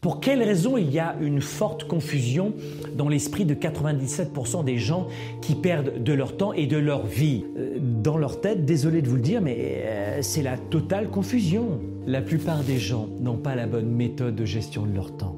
Pour 0.00 0.20
quelle 0.20 0.44
raison 0.44 0.76
il 0.76 0.92
y 0.92 1.00
a 1.00 1.16
une 1.20 1.40
forte 1.40 1.84
confusion 1.84 2.52
dans 2.96 3.08
l'esprit 3.08 3.44
de 3.44 3.54
97% 3.54 4.64
des 4.64 4.78
gens 4.78 5.08
qui 5.42 5.56
perdent 5.56 6.00
de 6.00 6.12
leur 6.12 6.36
temps 6.36 6.52
et 6.52 6.66
de 6.66 6.76
leur 6.76 7.04
vie? 7.04 7.44
Euh, 7.56 7.78
Dans 7.80 8.16
leur 8.16 8.40
tête, 8.40 8.64
désolé 8.64 9.02
de 9.02 9.08
vous 9.08 9.16
le 9.16 9.22
dire, 9.22 9.42
mais 9.42 9.56
euh, 9.58 10.18
c'est 10.22 10.42
la 10.42 10.56
totale 10.56 11.08
confusion. 11.08 11.80
La 12.06 12.22
plupart 12.22 12.62
des 12.62 12.78
gens 12.78 13.08
n'ont 13.20 13.38
pas 13.38 13.56
la 13.56 13.66
bonne 13.66 13.90
méthode 13.90 14.36
de 14.36 14.44
gestion 14.44 14.86
de 14.86 14.94
leur 14.94 15.16
temps 15.16 15.37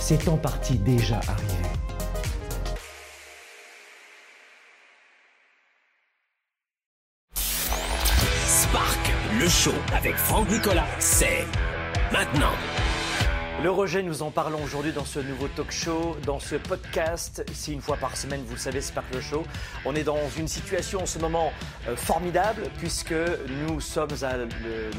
c'est 0.00 0.28
en 0.28 0.36
partie 0.36 0.78
déjà 0.78 1.20
arrivé. 1.28 1.68
Spark, 7.34 9.12
le 9.40 9.48
show 9.48 9.74
avec 9.94 10.16
Franck 10.16 10.50
Nicolas, 10.50 10.86
c'est 10.98 11.46
maintenant. 12.12 12.54
Le 13.60 13.72
rejet, 13.72 14.04
nous 14.04 14.22
en 14.22 14.30
parlons 14.30 14.62
aujourd'hui 14.62 14.92
dans 14.92 15.04
ce 15.04 15.18
nouveau 15.18 15.48
talk 15.48 15.72
show, 15.72 16.16
dans 16.24 16.38
ce 16.38 16.54
podcast. 16.54 17.44
C'est 17.52 17.72
une 17.72 17.80
fois 17.80 17.96
par 17.96 18.16
semaine, 18.16 18.40
vous 18.46 18.52
le 18.52 18.60
savez, 18.60 18.80
Sparkle 18.80 19.20
Show. 19.20 19.42
On 19.84 19.96
est 19.96 20.04
dans 20.04 20.28
une 20.38 20.46
situation 20.46 21.02
en 21.02 21.06
ce 21.06 21.18
moment 21.18 21.52
euh, 21.88 21.96
formidable 21.96 22.62
puisque 22.78 23.16
nous 23.66 23.80
sommes 23.80 24.14
à 24.22 24.36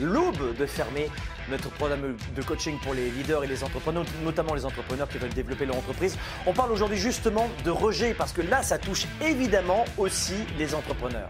l'aube 0.02 0.58
de 0.58 0.66
fermer 0.66 1.10
notre 1.50 1.70
programme 1.70 2.18
de 2.36 2.42
coaching 2.42 2.78
pour 2.84 2.94
les 2.94 3.10
leaders 3.12 3.46
et 3.46 3.48
les 3.48 3.64
entrepreneurs, 3.64 4.04
notamment 4.26 4.54
les 4.54 4.66
entrepreneurs 4.66 5.08
qui 5.08 5.20
veulent 5.20 5.34
développer 5.34 5.66
leur 5.66 5.78
entreprise. 5.78 6.18
On 6.46 6.52
parle 6.52 6.74
aujourd'hui 6.74 6.98
justement 6.98 7.48
de 7.64 7.72
rejet 7.72 8.14
parce 8.14 8.34
que 8.34 8.42
là, 8.42 8.62
ça 8.62 8.78
touche 8.78 9.06
évidemment 9.22 9.86
aussi 9.98 10.36
les 10.58 10.76
entrepreneurs 10.76 11.30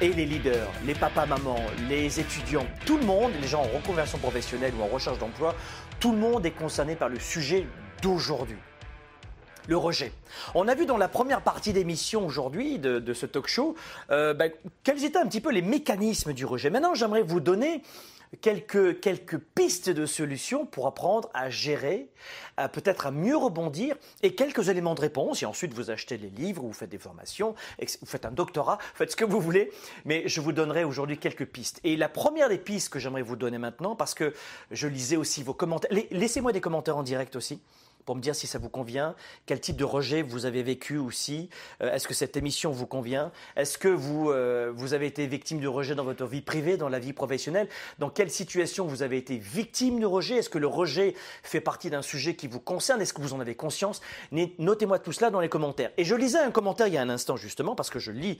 et 0.00 0.12
les 0.12 0.26
leaders, 0.26 0.70
les 0.86 0.94
papas, 0.94 1.26
mamans, 1.26 1.58
les 1.88 2.20
étudiants, 2.20 2.66
tout 2.86 2.98
le 2.98 3.04
monde, 3.04 3.32
les 3.40 3.48
gens 3.48 3.62
en 3.62 3.76
reconversion 3.76 4.18
professionnelle 4.18 4.72
ou 4.78 4.82
en 4.82 4.86
recherche 4.86 5.18
d'emploi, 5.18 5.54
tout 6.00 6.12
le 6.12 6.18
monde 6.18 6.46
est 6.46 6.52
concerné 6.52 6.96
par 6.96 7.08
le 7.08 7.18
sujet 7.18 7.66
d'aujourd'hui. 8.02 8.56
Le 9.66 9.76
rejet. 9.76 10.12
On 10.54 10.66
a 10.66 10.74
vu 10.74 10.86
dans 10.86 10.96
la 10.96 11.08
première 11.08 11.42
partie 11.42 11.74
d'émission 11.74 12.24
aujourd'hui 12.24 12.78
de, 12.78 13.12
ce 13.12 13.26
talk 13.26 13.48
show 13.48 13.76
euh, 14.10 14.32
ben, 14.32 14.50
quels 14.82 15.04
étaient 15.04 15.18
un 15.18 15.26
petit 15.26 15.42
peu 15.42 15.50
les 15.50 15.60
mécanismes 15.60 16.32
du 16.32 16.46
rejet. 16.46 16.70
Maintenant, 16.70 16.94
j'aimerais 16.94 17.22
vous 17.22 17.40
donner 17.40 17.82
quelques, 18.40 19.00
quelques 19.00 19.38
pistes 19.38 19.90
de 19.90 20.06
solutions 20.06 20.66
pour 20.66 20.86
apprendre 20.86 21.30
à 21.34 21.50
gérer, 21.50 22.08
peut-être 22.72 23.06
à 23.06 23.10
mieux 23.10 23.36
rebondir 23.36 23.96
et 24.22 24.34
quelques 24.34 24.68
éléments 24.68 24.94
de 24.94 25.00
réponse. 25.00 25.42
Et 25.42 25.46
ensuite, 25.46 25.72
vous 25.72 25.90
achetez 25.90 26.16
les 26.16 26.30
livres, 26.30 26.62
vous 26.62 26.72
faites 26.72 26.90
des 26.90 26.98
formations, 26.98 27.54
vous 27.80 28.06
faites 28.06 28.26
un 28.26 28.30
doctorat, 28.30 28.78
faites 28.94 29.12
ce 29.12 29.16
que 29.16 29.24
vous 29.24 29.40
voulez. 29.40 29.70
Mais 30.04 30.26
je 30.26 30.40
vous 30.40 30.52
donnerai 30.52 30.84
aujourd'hui 30.84 31.18
quelques 31.18 31.46
pistes. 31.46 31.80
Et 31.84 31.96
la 31.96 32.08
première 32.08 32.48
des 32.48 32.58
pistes 32.58 32.88
que 32.88 32.98
j'aimerais 32.98 33.22
vous 33.22 33.36
donner 33.36 33.58
maintenant, 33.58 33.96
parce 33.96 34.14
que 34.14 34.34
je 34.70 34.88
lisais 34.88 35.16
aussi 35.16 35.42
vos 35.42 35.54
commentaires, 35.54 35.90
laissez-moi 36.10 36.52
des 36.52 36.60
commentaires 36.60 36.96
en 36.96 37.02
direct 37.02 37.36
aussi 37.36 37.60
pour 38.08 38.16
me 38.16 38.22
dire 38.22 38.34
si 38.34 38.46
ça 38.46 38.58
vous 38.58 38.70
convient, 38.70 39.14
quel 39.44 39.60
type 39.60 39.76
de 39.76 39.84
rejet 39.84 40.22
vous 40.22 40.46
avez 40.46 40.62
vécu 40.62 40.96
aussi, 40.96 41.50
euh, 41.82 41.92
est-ce 41.92 42.08
que 42.08 42.14
cette 42.14 42.38
émission 42.38 42.70
vous 42.70 42.86
convient, 42.86 43.32
est-ce 43.54 43.76
que 43.76 43.88
vous, 43.88 44.30
euh, 44.30 44.72
vous 44.74 44.94
avez 44.94 45.04
été 45.04 45.26
victime 45.26 45.60
de 45.60 45.68
rejet 45.68 45.94
dans 45.94 46.04
votre 46.04 46.24
vie 46.24 46.40
privée, 46.40 46.78
dans 46.78 46.88
la 46.88 47.00
vie 47.00 47.12
professionnelle, 47.12 47.68
dans 47.98 48.08
quelle 48.08 48.30
situation 48.30 48.86
vous 48.86 49.02
avez 49.02 49.18
été 49.18 49.36
victime 49.36 50.00
de 50.00 50.06
rejet, 50.06 50.36
est-ce 50.36 50.48
que 50.48 50.56
le 50.56 50.66
rejet 50.66 51.12
fait 51.42 51.60
partie 51.60 51.90
d'un 51.90 52.00
sujet 52.00 52.34
qui 52.34 52.48
vous 52.48 52.60
concerne, 52.60 53.02
est-ce 53.02 53.12
que 53.12 53.20
vous 53.20 53.34
en 53.34 53.40
avez 53.40 53.54
conscience, 53.54 54.00
notez-moi 54.32 55.00
tout 55.00 55.12
cela 55.12 55.28
dans 55.28 55.40
les 55.40 55.50
commentaires. 55.50 55.90
Et 55.98 56.04
je 56.04 56.14
lisais 56.14 56.38
un 56.38 56.50
commentaire 56.50 56.86
il 56.86 56.94
y 56.94 56.96
a 56.96 57.02
un 57.02 57.10
instant 57.10 57.36
justement, 57.36 57.74
parce 57.74 57.90
que 57.90 57.98
je 57.98 58.10
lis 58.10 58.38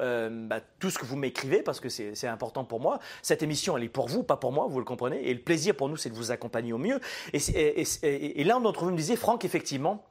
euh, 0.00 0.28
bah, 0.46 0.60
tout 0.78 0.90
ce 0.90 0.98
que 0.98 1.06
vous 1.06 1.16
m'écrivez, 1.16 1.62
parce 1.62 1.80
que 1.80 1.88
c'est 1.88 2.28
important 2.28 2.64
pour 2.66 2.80
moi. 2.80 2.98
Cette 3.22 3.42
émission, 3.42 3.78
elle 3.78 3.84
est 3.84 3.88
pour 3.88 4.08
vous, 4.08 4.24
pas 4.24 4.36
pour 4.36 4.52
moi, 4.52 4.66
vous 4.68 4.78
le 4.78 4.84
comprenez, 4.84 5.26
et 5.26 5.32
le 5.32 5.40
plaisir 5.40 5.74
pour 5.74 5.88
nous, 5.88 5.96
c'est 5.96 6.10
de 6.10 6.14
vous 6.14 6.32
accompagner 6.32 6.74
au 6.74 6.78
mieux. 6.78 7.00
Et, 7.32 7.38
et, 7.38 7.80
et, 8.02 8.40
et 8.42 8.44
l'un 8.44 8.60
d'entre 8.60 8.84
vous 8.84 8.90
me 8.90 9.05
disait, 9.06 9.16
Franck, 9.16 9.44
effectivement, 9.44 10.04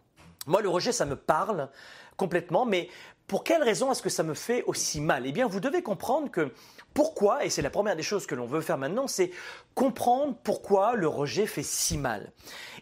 moi, 0.48 0.62
le 0.62 0.70
rejet, 0.70 0.92
ça 0.92 1.06
me 1.06 1.16
parle 1.16 1.70
complètement, 2.18 2.66
mais 2.66 2.90
pour 3.28 3.44
quelle 3.44 3.64
raison 3.64 3.92
est-ce 3.92 4.04
que 4.04 4.10
ça 4.10 4.24
me 4.24 4.36
fait 4.36 4.64
aussi 4.64 5.02
mal? 5.02 5.26
Eh 5.26 5.32
bien, 5.32 5.48
vous 5.48 5.60
devez 5.60 5.82
comprendre 5.82 6.30
que 6.30 6.54
pourquoi, 6.94 7.44
et 7.44 7.50
c'est 7.50 7.64
la 7.64 7.72
première 7.72 7.96
des 7.96 8.04
choses 8.04 8.28
que 8.28 8.36
l'on 8.36 8.46
veut 8.46 8.62
faire 8.62 8.78
maintenant, 8.78 9.08
c'est 9.08 9.32
comprendre 9.74 10.36
pourquoi 10.44 10.96
le 10.96 11.08
rejet 11.08 11.48
fait 11.48 11.64
si 11.64 11.98
mal. 11.98 12.32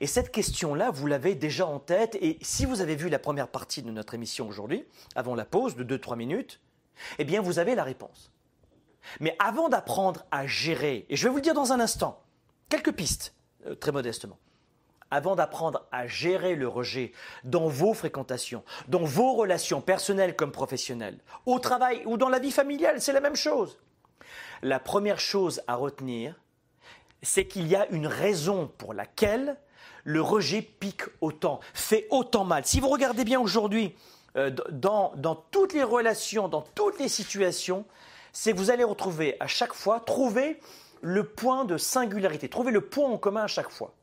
Et 0.02 0.08
cette 0.08 0.32
question-là, 0.32 0.92
vous 0.92 1.08
l'avez 1.08 1.36
déjà 1.36 1.66
en 1.66 1.80
tête, 1.80 2.16
et 2.22 2.38
si 2.42 2.66
vous 2.66 2.82
avez 2.82 2.96
vu 2.96 3.10
la 3.10 3.20
première 3.20 3.48
partie 3.48 3.82
de 3.82 3.92
notre 3.92 4.14
émission 4.14 4.48
aujourd'hui, 4.48 4.86
avant 5.16 5.34
la 5.34 5.46
pause 5.46 5.76
de 5.76 5.98
2-3 5.98 6.18
minutes, 6.18 6.60
eh 7.18 7.24
bien, 7.24 7.42
vous 7.42 7.58
avez 7.58 7.74
la 7.74 7.84
réponse. 7.84 8.32
Mais 9.20 9.36
avant 9.40 9.70
d'apprendre 9.70 10.26
à 10.32 10.46
gérer, 10.46 11.06
et 11.10 11.16
je 11.16 11.24
vais 11.24 11.30
vous 11.30 11.38
le 11.38 11.42
dire 11.42 11.54
dans 11.54 11.72
un 11.72 11.80
instant, 11.80 12.22
quelques 12.70 12.94
pistes, 12.94 13.34
euh, 13.66 13.76
très 13.76 13.92
modestement 13.92 14.38
avant 15.14 15.36
d'apprendre 15.36 15.86
à 15.92 16.08
gérer 16.08 16.56
le 16.56 16.68
rejet 16.68 17.12
dans 17.44 17.68
vos 17.68 17.94
fréquentations, 17.94 18.64
dans 18.88 19.04
vos 19.04 19.34
relations 19.34 19.80
personnelles 19.80 20.36
comme 20.36 20.52
professionnelles, 20.52 21.20
au 21.46 21.60
travail 21.60 22.02
ou 22.06 22.18
dans 22.18 22.30
la 22.30 22.40
vie 22.40 22.52
familiale, 22.52 23.00
c'est 23.00 23.14
la 23.14 23.22
même 23.22 23.36
chose. 23.36 23.78
La 24.64 24.80
première 24.80 25.20
chose 25.20 25.62
à 25.68 25.76
retenir, 25.76 26.36
c'est 27.22 27.46
qu'il 27.46 27.68
y 27.68 27.76
a 27.76 27.88
une 27.90 28.08
raison 28.08 28.72
pour 28.80 28.96
laquelle 28.96 29.58
le 30.04 30.20
rejet 30.20 30.64
pique 30.64 31.04
autant, 31.22 31.60
fait 31.76 32.08
autant 32.10 32.44
mal. 32.44 32.66
Si 32.66 32.80
vous 32.80 32.90
regardez 32.90 33.24
bien 33.24 33.40
aujourd'hui, 33.40 33.96
euh, 34.36 34.50
dans, 34.72 35.14
dans 35.16 35.36
toutes 35.36 35.74
les 35.74 35.84
relations, 35.84 36.48
dans 36.48 36.64
toutes 36.74 37.00
les 37.00 37.08
situations, 37.08 37.86
c'est 38.32 38.52
vous 38.52 38.72
allez 38.72 38.84
retrouver 38.84 39.38
à 39.40 39.46
chaque 39.46 39.74
fois, 39.74 40.00
trouver 40.00 40.60
le 41.02 41.24
point 41.24 41.66
de 41.66 41.78
singularité, 41.78 42.50
trouver 42.50 42.72
le 42.72 42.82
point 42.82 43.08
en 43.08 43.20
commun 43.20 43.44
à 43.44 43.48
chaque 43.48 43.70
fois. 43.70 43.94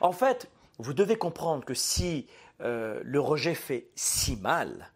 En 0.00 0.12
fait, 0.12 0.50
vous 0.78 0.92
devez 0.92 1.16
comprendre 1.16 1.64
que 1.64 1.74
si 1.74 2.26
euh, 2.60 3.00
le 3.04 3.20
rejet 3.20 3.54
fait 3.54 3.88
si 3.94 4.36
mal, 4.36 4.92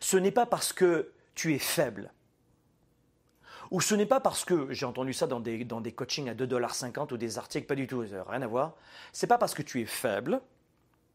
ce 0.00 0.16
n'est 0.16 0.30
pas 0.32 0.46
parce 0.46 0.72
que 0.72 1.12
tu 1.34 1.54
es 1.54 1.58
faible. 1.58 2.12
Ou 3.70 3.80
ce 3.80 3.94
n'est 3.94 4.06
pas 4.06 4.20
parce 4.20 4.44
que, 4.44 4.70
j'ai 4.70 4.84
entendu 4.84 5.14
ça 5.14 5.26
dans 5.26 5.40
des, 5.40 5.64
dans 5.64 5.80
des 5.80 5.92
coachings 5.92 6.28
à 6.28 6.34
2,50$ 6.34 7.12
ou 7.12 7.16
des 7.16 7.38
articles, 7.38 7.66
pas 7.66 7.74
du 7.74 7.86
tout, 7.86 8.00
rien 8.00 8.42
à 8.42 8.46
voir. 8.46 8.74
C'est 9.12 9.26
pas 9.26 9.38
parce 9.38 9.54
que 9.54 9.62
tu 9.62 9.80
es 9.80 9.86
faible 9.86 10.42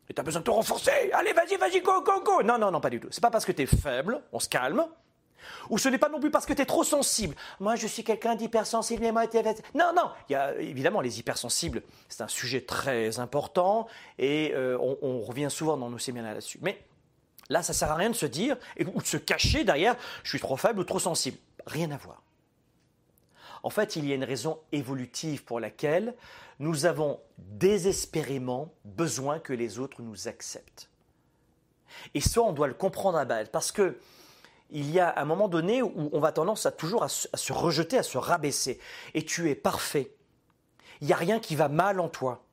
et 0.10 0.14
tu 0.14 0.20
as 0.20 0.24
besoin 0.24 0.40
de 0.40 0.46
te 0.46 0.52
renforcer. 0.52 1.12
Allez, 1.14 1.34
vas-y, 1.34 1.58
vas-y, 1.58 1.82
go, 1.82 2.02
go, 2.02 2.22
go. 2.24 2.42
Non, 2.42 2.58
non, 2.58 2.72
non, 2.72 2.82
pas 2.82 2.90
du 2.90 3.00
tout. 3.00 3.10
C'est 3.12 3.22
pas 3.22 3.30
parce 3.30 3.46
que 3.46 3.52
tu 3.52 3.62
es 3.62 3.66
faible, 3.68 4.24
on 4.32 4.40
se 4.40 4.50
calme. 4.50 4.88
Ou 5.70 5.78
ce 5.78 5.90
n'est 5.90 5.98
pas 5.98 6.10
non 6.10 6.20
plus 6.20 6.32
parce 6.32 6.46
que 6.46 6.54
tu 6.54 6.62
es 6.62 6.66
trop 6.66 6.84
sensible. 6.84 7.36
Moi, 7.60 7.76
je 7.76 7.88
suis 7.88 8.04
quelqu'un 8.04 8.36
d'hypersensible. 8.36 9.02
Mais 9.02 9.12
moi, 9.12 9.26
non, 9.76 9.92
non. 9.96 10.12
Il 10.30 10.34
y 10.34 10.36
a 10.36 10.56
évidemment 10.56 11.02
les 11.02 11.20
hypersensibles. 11.20 11.82
C'est 12.10 12.24
un 12.24 12.28
sujet 12.28 12.62
très 12.62 13.20
important 13.20 13.88
et 14.18 14.52
euh, 14.54 14.78
on, 15.02 15.22
revient 15.22 15.50
souvent 15.50 15.78
dans 15.78 15.90
nos 15.90 15.98
séminaires 15.98 16.34
là-dessus. 16.34 16.60
Mais 16.62 16.82
là, 17.50 17.64
ça 17.64 17.74
sert 17.74 17.92
à 17.92 17.96
rien 17.96 18.10
de 18.10 18.16
se 18.16 18.26
dire 18.26 18.58
ou 18.94 19.02
de 19.02 19.08
se 19.08 19.18
cacher 19.18 19.64
derrière. 19.64 19.96
Je 20.24 20.30
suis 20.30 20.40
trop 20.40 20.58
faible 20.58 20.80
ou 20.80 20.84
trop 20.84 21.00
sensible. 21.00 21.38
Rien 21.66 21.92
à 21.92 21.98
voir. 21.98 22.22
En 23.64 23.70
fait, 23.70 23.96
il 23.96 24.08
y 24.08 24.12
a 24.12 24.16
une 24.16 24.24
raison 24.24 24.60
évolutive 24.72 25.44
pour 25.44 25.60
laquelle 25.60 26.16
nous 26.60 26.86
avons 26.86 27.20
désespérément 27.38 28.74
besoin 28.86 29.40
que 29.40 29.54
les 29.54 29.80
autres 29.80 30.02
nous 30.02 30.28
acceptent. 30.28 30.90
Et 32.14 32.22
ça, 32.22 32.42
on 32.42 32.54
doit 32.54 32.68
le 32.68 32.74
comprendre 32.74 33.18
à 33.18 33.26
base, 33.26 33.50
parce 33.50 33.72
que 33.72 33.98
il 34.70 34.92
y 34.92 35.00
a 35.00 35.20
un 35.20 35.26
moment 35.26 35.48
donné 35.48 35.82
où 35.82 36.10
on 36.12 36.20
va 36.20 36.32
tendance 36.32 36.66
à 36.66 36.72
toujours 36.72 37.04
à 37.04 37.10
se, 37.10 37.54
rejeter, 37.54 37.98
à 37.98 38.04
se 38.04 38.18
rabaisser. 38.18 38.80
Et 39.14 39.24
tu 39.24 39.50
es 39.50 39.56
parfait. 39.56 40.12
Il 41.02 41.08
n'y 41.08 41.14
a 41.14 41.18
rien 41.18 41.40
qui 41.40 41.56
va 41.56 41.70
mal 41.70 42.00
en 42.00 42.10
toi. 42.10 42.44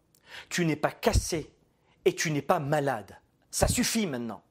Tu 0.49 0.65
n'es 0.65 0.77
pas 0.77 0.91
cassé 0.91 1.51
et 2.05 2.15
tu 2.15 2.31
n'es 2.31 2.43
pas 2.43 2.59
malade. 2.59 3.19
Ça 3.51 3.69
suffit 3.69 4.07
maintenant. 4.07 4.43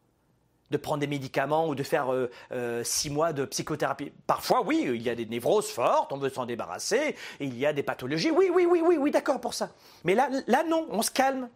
de 0.72 0.78
prendre 0.78 1.02
des 1.02 1.08
médicaments 1.08 1.68
ou 1.68 1.76
de 1.76 1.84
faire 1.84 2.12
euh, 2.12 2.32
euh, 2.52 2.84
six 2.84 3.12
mois 3.12 3.32
de 3.32 3.46
psychothérapie. 3.46 4.12
Parfois, 4.26 4.64
oui, 4.64 4.84
il 4.88 5.04
y 5.04 5.10
a 5.10 5.14
des 5.14 5.28
névroses 5.28 5.70
fortes, 5.70 6.12
on 6.12 6.18
veut 6.18 6.32
s'en 6.32 6.48
débarrasser, 6.48 7.16
il 7.40 7.56
y 7.56 7.68
a 7.68 7.74
des 7.74 7.84
pathologies. 7.84 8.32
Oui, 8.32 8.50
oui, 8.52 8.66
oui, 8.68 8.82
oui, 8.84 8.98
oui, 8.98 9.12
d'accord 9.12 9.40
pour 9.40 9.54
ça. 9.54 9.70
Mais 10.04 10.16
là, 10.16 10.30
là, 10.48 10.64
non, 10.64 10.88
on 10.90 11.04
se 11.04 11.12
calme. 11.12 11.48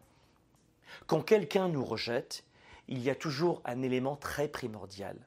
Quand 1.07 1.21
quelqu'un 1.21 1.67
nous 1.67 1.83
rejette, 1.83 2.43
il 2.87 3.01
y 3.01 3.09
a 3.09 3.15
toujours 3.15 3.61
un 3.65 3.81
élément 3.81 4.17
très 4.17 4.47
primordial. 4.47 5.17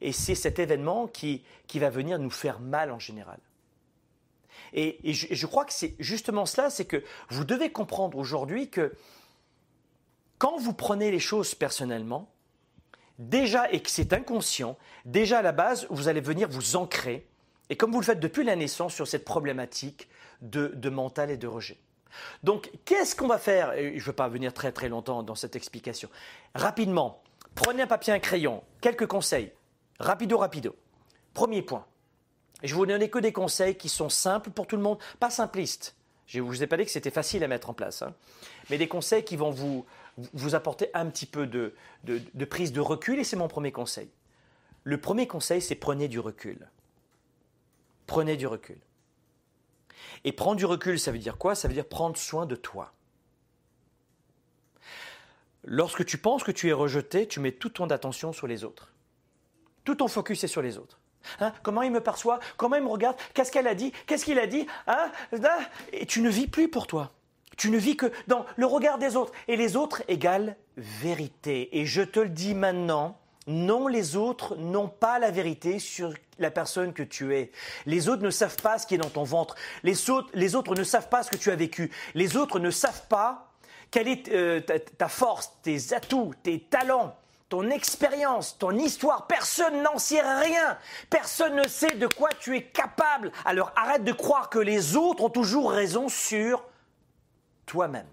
Et 0.00 0.12
c'est 0.12 0.34
cet 0.34 0.58
événement 0.58 1.06
qui, 1.06 1.44
qui 1.66 1.78
va 1.78 1.90
venir 1.90 2.18
nous 2.18 2.30
faire 2.30 2.60
mal 2.60 2.90
en 2.90 2.98
général. 2.98 3.38
Et, 4.72 4.98
je, 5.12 5.26
je, 5.30 5.46
crois 5.46 5.64
que 5.64 5.72
c'est 5.72 5.94
justement 5.98 6.46
cela, 6.46 6.70
c'est 6.70 6.84
que 6.84 7.02
vous 7.28 7.44
devez 7.44 7.70
comprendre 7.70 8.18
aujourd'hui 8.18 8.70
que 8.70 8.92
quand 10.38 10.58
vous 10.58 10.72
prenez 10.72 11.10
les 11.10 11.18
choses 11.18 11.54
personnellement, 11.54 12.30
déjà, 13.18 13.70
et 13.70 13.80
que 13.80 13.90
c'est 13.90 14.12
inconscient, 14.12 14.76
déjà 15.04 15.38
à 15.38 15.42
la 15.42 15.52
base, 15.52 15.86
vous 15.90 16.08
allez 16.08 16.20
venir 16.20 16.48
vous 16.48 16.76
ancrer, 16.76 17.28
et 17.68 17.76
comme 17.76 17.92
vous 17.92 18.00
le 18.00 18.06
faites 18.06 18.20
depuis 18.20 18.42
la 18.42 18.56
naissance, 18.56 18.94
sur 18.94 19.06
cette 19.06 19.24
problématique 19.24 20.08
de, 20.40 20.88
mental 20.88 21.30
et 21.30 21.36
de 21.36 21.46
rejet. 21.46 21.78
Donc, 22.42 22.70
qu'est-ce 22.84 23.14
qu'on 23.14 23.28
va 23.28 23.38
faire 23.38 23.72
Je 23.76 23.94
ne 23.94 24.00
veux 24.00 24.12
pas 24.12 24.28
venir 24.28 24.52
très 24.52 24.72
très 24.72 24.88
longtemps 24.88 25.22
dans 25.22 25.36
cette 25.36 25.54
explication. 25.54 26.08
Rapidement, 26.54 27.22
prenez 27.54 27.82
un 27.82 27.86
papier 27.86 28.12
et 28.12 28.16
un 28.16 28.20
crayon, 28.20 28.64
quelques 28.80 29.06
conseils, 29.06 29.52
rapido, 30.00 30.38
rapido. 30.38 30.74
Premier 31.34 31.62
point, 31.62 31.86
je 32.62 32.74
vous 32.74 32.86
donner 32.86 33.08
que 33.08 33.18
des 33.18 33.32
conseils 33.32 33.76
qui 33.76 33.88
sont 33.88 34.08
simples 34.08 34.50
pour 34.50 34.66
tout 34.66 34.76
le 34.76 34.82
monde, 34.82 34.98
pas 35.20 35.30
simplistes. 35.30 35.94
Je 36.26 36.40
vous 36.40 36.62
ai 36.62 36.66
pas 36.66 36.76
dit 36.76 36.84
que 36.84 36.90
c'était 36.90 37.10
facile 37.10 37.42
à 37.44 37.48
mettre 37.48 37.70
en 37.70 37.74
place, 37.74 38.02
hein. 38.02 38.14
mais 38.68 38.78
des 38.78 38.88
conseils 38.88 39.24
qui 39.24 39.36
vont 39.36 39.50
vous, 39.50 39.84
vous 40.32 40.54
apporter 40.54 40.90
un 40.94 41.06
petit 41.06 41.26
peu 41.26 41.46
de, 41.46 41.74
prise 42.44 42.72
de 42.72 42.80
recul, 42.80 43.18
et 43.18 43.24
c'est 43.24 43.36
mon 43.36 43.48
premier 43.48 43.72
conseil. 43.72 44.10
Le 44.84 45.00
premier 45.00 45.26
conseil, 45.26 45.60
c'est 45.60 45.74
prenez 45.74 46.08
du 46.08 46.20
recul. 46.20 46.68
Prenez 48.06 48.36
du 48.36 48.46
recul. 48.46 48.78
Et 50.24 50.32
prendre 50.32 50.56
du 50.56 50.66
recul, 50.66 50.98
ça 50.98 51.12
veut 51.12 51.18
dire 51.18 51.36
quoi? 51.36 51.54
Ça 51.54 51.68
veut 51.68 51.74
dire 51.74 51.86
prendre 51.86 52.16
soin 52.16 52.46
de 52.46 52.56
toi. 52.56 52.92
Lorsque 55.64 56.04
tu 56.04 56.16
penses 56.16 56.42
que 56.42 56.52
tu 56.52 56.68
es 56.68 56.72
rejeté, 56.72 57.28
tu 57.28 57.40
mets 57.40 57.52
toute 57.52 57.74
ton 57.74 57.90
attention 57.90 58.32
sur 58.32 58.46
les 58.46 58.64
autres. 58.64 58.92
Tout 59.84 59.96
ton 59.96 60.08
focus 60.08 60.44
est 60.44 60.48
sur 60.48 60.62
les 60.62 60.78
autres. 60.78 60.98
Hein 61.40 61.52
comment 61.62 61.82
il 61.82 61.90
me 61.90 62.00
perçoit 62.00 62.40
Comment 62.56 62.76
il 62.76 62.82
me 62.82 62.88
regarde 62.88 63.16
Qu'est-ce 63.34 63.52
qu'elle 63.52 63.66
a 63.66 63.74
dit 63.74 63.92
Qu'est-ce 64.06 64.24
qu'il 64.24 64.38
a 64.38 64.46
dit 64.46 64.66
hein 64.86 65.10
Et 65.92 66.06
tu 66.06 66.22
ne 66.22 66.30
vis 66.30 66.46
plus 66.46 66.68
pour 66.68 66.86
toi. 66.86 67.12
Tu 67.56 67.70
ne 67.70 67.76
vis 67.76 67.96
que 67.96 68.10
dans 68.26 68.46
le 68.56 68.66
regard 68.66 68.98
des 68.98 69.16
autres. 69.16 69.32
Et 69.48 69.56
les 69.56 69.76
autres 69.76 70.02
égale 70.08 70.56
vérité. 70.76 71.78
Et 71.78 71.84
je 71.84 72.02
te 72.02 72.20
le 72.20 72.30
dis 72.30 72.54
maintenant, 72.54 73.18
non, 73.46 73.86
les 73.86 74.16
autres 74.16 74.56
n'ont 74.56 74.88
pas 74.88 75.18
la 75.18 75.30
vérité 75.30 75.78
sur 75.78 76.14
la 76.38 76.50
personne 76.50 76.92
que 76.92 77.02
tu 77.02 77.34
es. 77.34 77.50
Les 77.84 78.08
autres 78.08 78.22
ne 78.22 78.30
savent 78.30 78.56
pas 78.56 78.78
ce 78.78 78.86
qui 78.86 78.94
est 78.94 78.98
dans 78.98 79.10
ton 79.10 79.24
ventre. 79.24 79.56
Les 79.82 80.08
autres, 80.08 80.30
les 80.34 80.54
autres 80.54 80.74
ne 80.74 80.84
savent 80.84 81.08
pas 81.08 81.22
ce 81.22 81.30
que 81.30 81.36
tu 81.36 81.50
as 81.50 81.56
vécu. 81.56 81.90
Les 82.14 82.36
autres 82.36 82.58
ne 82.58 82.70
savent 82.70 83.06
pas 83.08 83.50
quelle 83.90 84.08
est 84.08 84.28
euh, 84.30 84.60
ta, 84.60 85.08
force, 85.08 85.52
tes 85.62 85.92
atouts, 85.92 86.32
tes 86.42 86.60
talents, 86.60 87.16
ton 87.50 87.68
expérience, 87.68 88.56
ton 88.56 88.70
histoire. 88.70 89.26
Personne 89.26 89.82
n'en 89.82 89.98
sait 89.98 90.22
rien. 90.22 90.78
Personne 91.10 91.56
ne 91.56 91.68
sait 91.68 91.96
de 91.96 92.06
quoi 92.06 92.30
tu 92.38 92.56
es 92.56 92.62
capable. 92.62 93.32
Alors 93.44 93.72
arrête 93.76 94.04
de 94.04 94.12
croire 94.12 94.48
que 94.48 94.60
les 94.60 94.96
autres 94.96 95.24
ont 95.24 95.30
toujours 95.30 95.72
raison 95.72 96.08
sur 96.08 96.64
toi-même. 97.66 98.06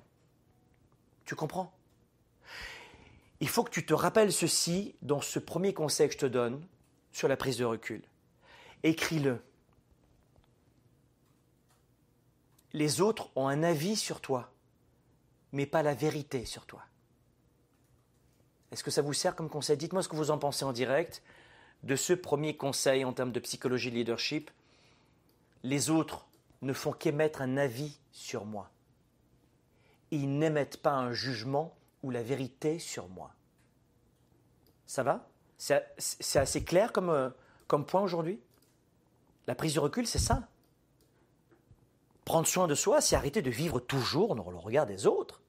Tu 1.23 1.35
comprends? 1.35 1.71
Il 3.39 3.47
faut 3.47 3.63
que 3.63 3.69
tu 3.69 3.85
te 3.85 3.93
rappelles 3.93 4.33
ceci 4.33 4.95
dans 5.03 5.21
ce 5.21 5.37
premier 5.37 5.71
conseil 5.71 6.07
que 6.07 6.15
je 6.15 6.19
te 6.19 6.25
donne 6.25 6.65
sur 7.11 7.27
la 7.27 7.37
prise 7.37 7.57
de 7.57 7.65
recul. 7.65 8.01
Écris-le. 8.81 9.39
Les 12.73 13.01
autres 13.01 13.29
ont 13.35 13.47
un 13.47 13.61
avis 13.61 13.95
sur 13.95 14.19
toi, 14.19 14.51
mais 15.51 15.67
pas 15.67 15.83
la 15.83 15.93
vérité 15.93 16.43
sur 16.45 16.65
toi. 16.65 16.86
Est-ce 18.71 18.83
que 18.83 18.91
ça 18.91 19.01
vous 19.01 19.13
sert 19.13 19.35
comme 19.35 19.49
conseil? 19.49 19.77
Dites-moi 19.77 20.03
ce 20.03 20.09
que 20.09 20.15
vous 20.15 20.31
en 20.31 20.37
pensez 20.37 20.65
en 20.65 20.73
direct 20.73 21.21
de 21.83 21.95
ce 21.95 22.13
premier 22.13 22.57
conseil 22.57 23.05
en 23.05 23.13
termes 23.13 23.31
de 23.31 23.39
psychologie 23.39 23.91
de 23.91 23.95
leadership. 23.95 24.51
Les 25.63 25.89
autres 25.89 26.27
ne 26.61 26.73
font 26.73 26.91
qu'émettre 26.91 27.41
un 27.41 27.57
avis 27.57 27.99
sur 28.11 28.45
moi 28.45 28.71
ils 30.11 30.37
n'émettent 30.37 30.77
pas 30.77 30.93
un 30.93 31.13
jugement 31.13 31.75
ou 32.03 32.11
la 32.11 32.23
vérité 32.23 32.79
sur 32.79 33.07
moi. 33.09 33.31
Ça 34.85 35.03
va? 35.03 35.27
C'est 35.57 36.39
assez 36.39 36.63
clair 36.63 36.93
comme, 36.93 37.09
euh, 37.09 37.29
comme 37.67 37.85
point 37.85 38.01
aujourd'hui? 38.01 38.39
La 39.47 39.55
prise 39.55 39.73
de 39.73 39.79
recul, 39.79 40.07
c'est 40.07 40.19
ça. 40.19 40.47
Prendre 42.25 42.47
soin 42.47 42.67
de 42.67 42.75
soi, 42.75 43.01
c'est 43.01 43.15
arrêter 43.15 43.41
de 43.41 43.49
vivre 43.49 43.79
toujours 43.79 44.35
dans 44.35 44.49
le 44.49 44.57
regard 44.57 44.85
des 44.85 45.07
autres. 45.07 45.41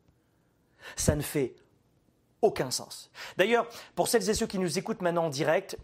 Ça 0.96 1.14
ne 1.14 1.22
fait 1.22 1.54
aucun 2.42 2.70
sens. 2.70 3.10
D'ailleurs, 3.36 3.66
pour 3.94 4.08
celles 4.08 4.28
et 4.30 4.34
ceux 4.34 4.46
qui 4.46 4.58
nous 4.58 4.78
écoutent 4.78 5.02
maintenant 5.02 5.26
en 5.26 5.30
direct, 5.30 5.76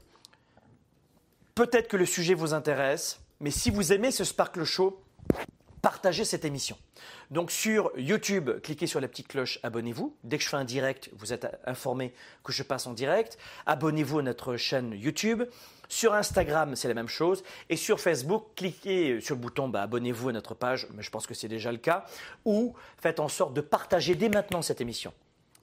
peut-être 1.54 1.88
que 1.88 1.96
le 1.96 2.06
sujet 2.06 2.34
vous 2.34 2.54
intéresse, 2.54 3.20
mais 3.40 3.50
si 3.50 3.70
vous 3.70 3.92
aimez 3.92 4.10
ce 4.10 4.24
Sparkle 4.24 4.64
Show, 4.64 5.00
partagez 5.82 6.24
cette 6.24 6.46
émission. 6.46 6.78
Donc 7.30 7.50
sur 7.50 7.92
YouTube, 7.96 8.50
cliquez 8.62 8.86
sur 8.86 9.00
la 9.00 9.08
petite 9.08 9.28
cloche, 9.28 9.58
abonnez-vous. 9.62 10.16
Dès 10.24 10.38
que 10.38 10.44
je 10.44 10.48
fais 10.48 10.56
un 10.56 10.64
direct, 10.64 11.10
vous 11.12 11.34
êtes 11.34 11.46
informé 11.66 12.14
que 12.42 12.52
je 12.52 12.62
passe 12.62 12.86
en 12.86 12.94
direct. 12.94 13.36
Abonnez-vous 13.66 14.20
à 14.20 14.22
notre 14.22 14.56
chaîne 14.56 14.92
YouTube. 14.92 15.42
Sur 15.88 16.14
Instagram, 16.14 16.74
c'est 16.74 16.88
la 16.88 16.94
même 16.94 17.08
chose. 17.08 17.44
Et 17.68 17.76
sur 17.76 18.00
Facebook, 18.00 18.46
cliquez 18.56 19.20
sur 19.20 19.34
le 19.34 19.40
bouton 19.42 19.68
bah, 19.68 19.82
abonnez-vous 19.82 20.30
à 20.30 20.32
notre 20.32 20.54
page, 20.54 20.88
mais 20.94 21.02
je 21.02 21.10
pense 21.10 21.26
que 21.26 21.34
c'est 21.34 21.48
déjà 21.48 21.70
le 21.70 21.78
cas. 21.78 22.06
Ou 22.46 22.74
faites 22.96 23.20
en 23.20 23.28
sorte 23.28 23.52
de 23.52 23.60
partager 23.60 24.14
dès 24.14 24.30
maintenant 24.30 24.62
cette 24.62 24.80
émission. 24.80 25.12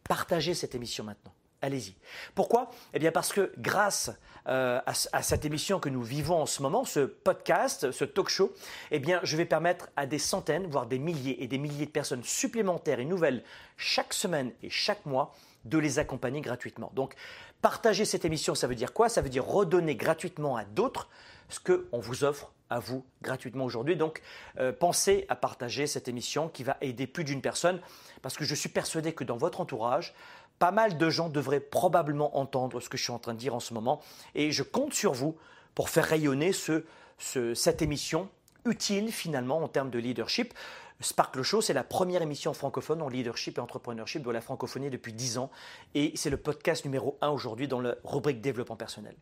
Partagez 0.07 0.53
cette 0.53 0.75
émission 0.75 1.03
maintenant. 1.03 1.33
Allez-y. 1.61 1.95
Pourquoi? 2.33 2.71
Eh 2.93 2.99
bien 2.99 3.11
parce 3.11 3.31
que 3.31 3.51
grâce 3.59 4.11
euh, 4.47 4.81
à, 4.85 5.21
cette 5.21 5.45
émission 5.45 5.79
que 5.79 5.89
nous 5.89 6.01
vivons 6.01 6.41
en 6.41 6.47
ce 6.47 6.63
moment, 6.63 6.85
ce 6.85 7.01
podcast, 7.01 7.91
ce 7.91 8.03
talk 8.03 8.29
show, 8.29 8.51
eh 8.89 8.97
bien, 8.97 9.19
je 9.21 9.37
vais 9.37 9.45
permettre 9.45 9.89
à 9.95 10.07
des 10.07 10.17
centaines, 10.17 10.65
voire 10.65 10.87
des 10.87 10.97
milliers 10.97 11.43
et 11.43 11.47
des 11.47 11.59
milliers 11.59 11.85
de 11.85 11.91
personnes 11.91 12.23
supplémentaires 12.23 12.99
et 12.99 13.05
nouvelles 13.05 13.43
chaque 13.77 14.13
semaine 14.13 14.51
et 14.63 14.71
chaque 14.71 15.05
mois 15.05 15.35
de 15.65 15.77
les 15.77 15.99
accompagner 15.99 16.41
gratuitement. 16.41 16.91
Donc, 16.95 17.13
partager 17.61 18.05
cette 18.05 18.25
émission, 18.25 18.55
ça 18.55 18.65
veut 18.65 18.73
dire 18.73 18.93
quoi? 18.93 19.09
Ça 19.09 19.21
veut 19.21 19.29
dire 19.29 19.45
redonner 19.45 19.95
gratuitement 19.95 20.57
à 20.57 20.65
d'autres 20.65 21.09
ce 21.51 21.59
qu'on 21.59 21.99
vous 21.99 22.23
offre 22.23 22.51
à 22.71 22.79
vous 22.79 23.05
gratuitement 23.21 23.65
aujourd'hui. 23.65 23.95
Donc, 23.95 24.21
euh, 24.57 24.71
pensez 24.71 25.25
à 25.29 25.35
partager 25.35 25.85
cette 25.85 26.07
émission 26.07 26.47
qui 26.47 26.63
va 26.63 26.77
aider 26.81 27.05
plus 27.05 27.23
d'une 27.23 27.41
personne, 27.41 27.79
parce 28.21 28.37
que 28.37 28.45
je 28.45 28.55
suis 28.55 28.69
persuadé 28.69 29.13
que 29.13 29.23
dans 29.23 29.37
votre 29.37 29.61
entourage, 29.61 30.15
pas 30.57 30.71
mal 30.71 30.97
de 30.97 31.09
gens 31.09 31.27
devraient 31.27 31.59
probablement 31.59 32.37
entendre 32.37 32.79
ce 32.79 32.87
que 32.87 32.97
je 32.97 33.03
suis 33.03 33.11
en 33.11 33.19
train 33.19 33.33
de 33.33 33.39
dire 33.39 33.53
en 33.53 33.59
ce 33.59 33.73
moment. 33.73 34.01
Et 34.35 34.51
je 34.51 34.63
compte 34.63 34.93
sur 34.93 35.11
vous 35.11 35.35
pour 35.75 35.89
faire 35.89 36.05
rayonner 36.05 36.53
ce, 36.53 36.85
cette 37.17 37.81
émission 37.81 38.29
utile 38.65 39.11
finalement 39.11 39.57
en 39.57 39.67
termes 39.67 39.89
de 39.89 39.99
leadership. 39.99 40.53
Sparkle 40.99 41.41
Show, 41.41 41.61
c'est 41.61 41.73
la 41.73 41.83
première 41.83 42.21
émission 42.21 42.53
francophone 42.53 43.01
en 43.01 43.09
leadership 43.09 43.57
et 43.57 43.61
entrepreneurship 43.61 44.23
de 44.23 44.29
la 44.29 44.39
francophonie 44.39 44.91
depuis 44.91 45.13
10 45.13 45.39
ans. 45.39 45.49
Et 45.95 46.11
c'est 46.15 46.29
le 46.29 46.37
podcast 46.37 46.85
numéro 46.85 47.17
1 47.21 47.29
aujourd'hui 47.29 47.67
dans 47.67 47.81
la 47.81 47.95
rubrique 48.03 48.39
développement 48.39 48.75
personnel. 48.75 49.15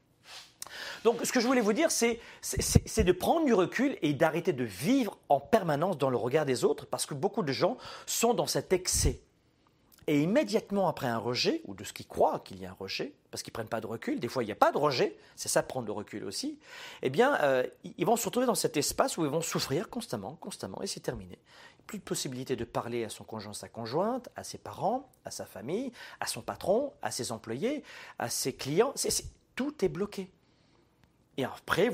Donc 1.03 1.19
ce 1.23 1.31
que 1.31 1.39
je 1.39 1.47
voulais 1.47 1.61
vous 1.61 1.73
dire, 1.73 1.91
c'est 1.91 2.19
de 2.41 3.11
prendre 3.11 3.45
du 3.45 3.53
recul 3.53 3.97
et 4.01 4.13
d'arrêter 4.13 4.53
de 4.53 4.63
vivre 4.63 5.17
en 5.29 5.39
permanence 5.39 5.97
dans 5.97 6.09
le 6.09 6.17
regard 6.17 6.45
des 6.45 6.63
autres 6.63 6.85
parce 6.85 7.05
que 7.05 7.13
beaucoup 7.13 7.43
de 7.43 7.51
gens 7.51 7.77
sont 8.05 8.33
dans 8.33 8.47
cet 8.47 8.73
excès 8.73 9.21
et 10.09 10.23
immédiatement 10.23 10.87
après 10.87 11.05
un 11.05 11.19
rejet, 11.19 11.61
ou 11.65 11.75
de 11.75 11.83
ce 11.83 11.93
qu'ils 11.93 12.07
croient 12.07 12.39
qu'il 12.39 12.59
y 12.59 12.65
a 12.65 12.71
un 12.71 12.75
rejet, 12.79 13.13
parce 13.29 13.43
qu'ils 13.43 13.51
ne 13.51 13.53
prennent 13.53 13.67
pas 13.67 13.79
de 13.79 13.85
recul, 13.85 14.19
des 14.19 14.27
fois 14.27 14.41
il 14.41 14.47
n'y 14.47 14.51
a 14.51 14.55
pas 14.55 14.71
de 14.71 14.77
rejet, 14.79 15.15
c'est 15.35 15.49
ça 15.49 15.61
prendre 15.61 15.85
le 15.85 15.91
recul 15.93 16.23
aussi, 16.23 16.57
eh 17.03 17.11
bien, 17.11 17.39
euh, 17.43 17.63
ils 17.83 18.07
vont 18.07 18.15
se 18.15 18.25
retrouver 18.25 18.47
dans 18.47 18.55
cet 18.55 18.75
espace 18.75 19.19
où 19.19 19.25
ils 19.25 19.29
vont 19.29 19.43
souffrir 19.43 19.87
constamment, 19.87 20.35
constamment, 20.41 20.81
et 20.81 20.87
c'est 20.87 20.99
terminé. 20.99 21.37
Plus 21.85 21.99
de 21.99 22.03
possibilité 22.03 22.55
de 22.55 22.63
parler 22.63 23.03
à 23.03 23.09
son 23.09 23.23
conjoint, 23.23 23.53
sa 23.53 23.69
conjointe, 23.69 24.29
à 24.35 24.43
ses 24.43 24.57
parents, 24.57 25.07
à 25.25 25.29
sa 25.29 25.45
famille, 25.45 25.91
à 26.19 26.25
son 26.25 26.41
patron, 26.41 26.91
à 27.03 27.11
ses 27.11 27.31
employés, 27.31 27.83
à 28.17 28.29
ses 28.29 28.53
clients, 28.53 28.95
tout 29.55 29.85
est 29.85 29.89
bloqué. 29.89 30.31
Et 31.39 31.45
après, 31.45 31.89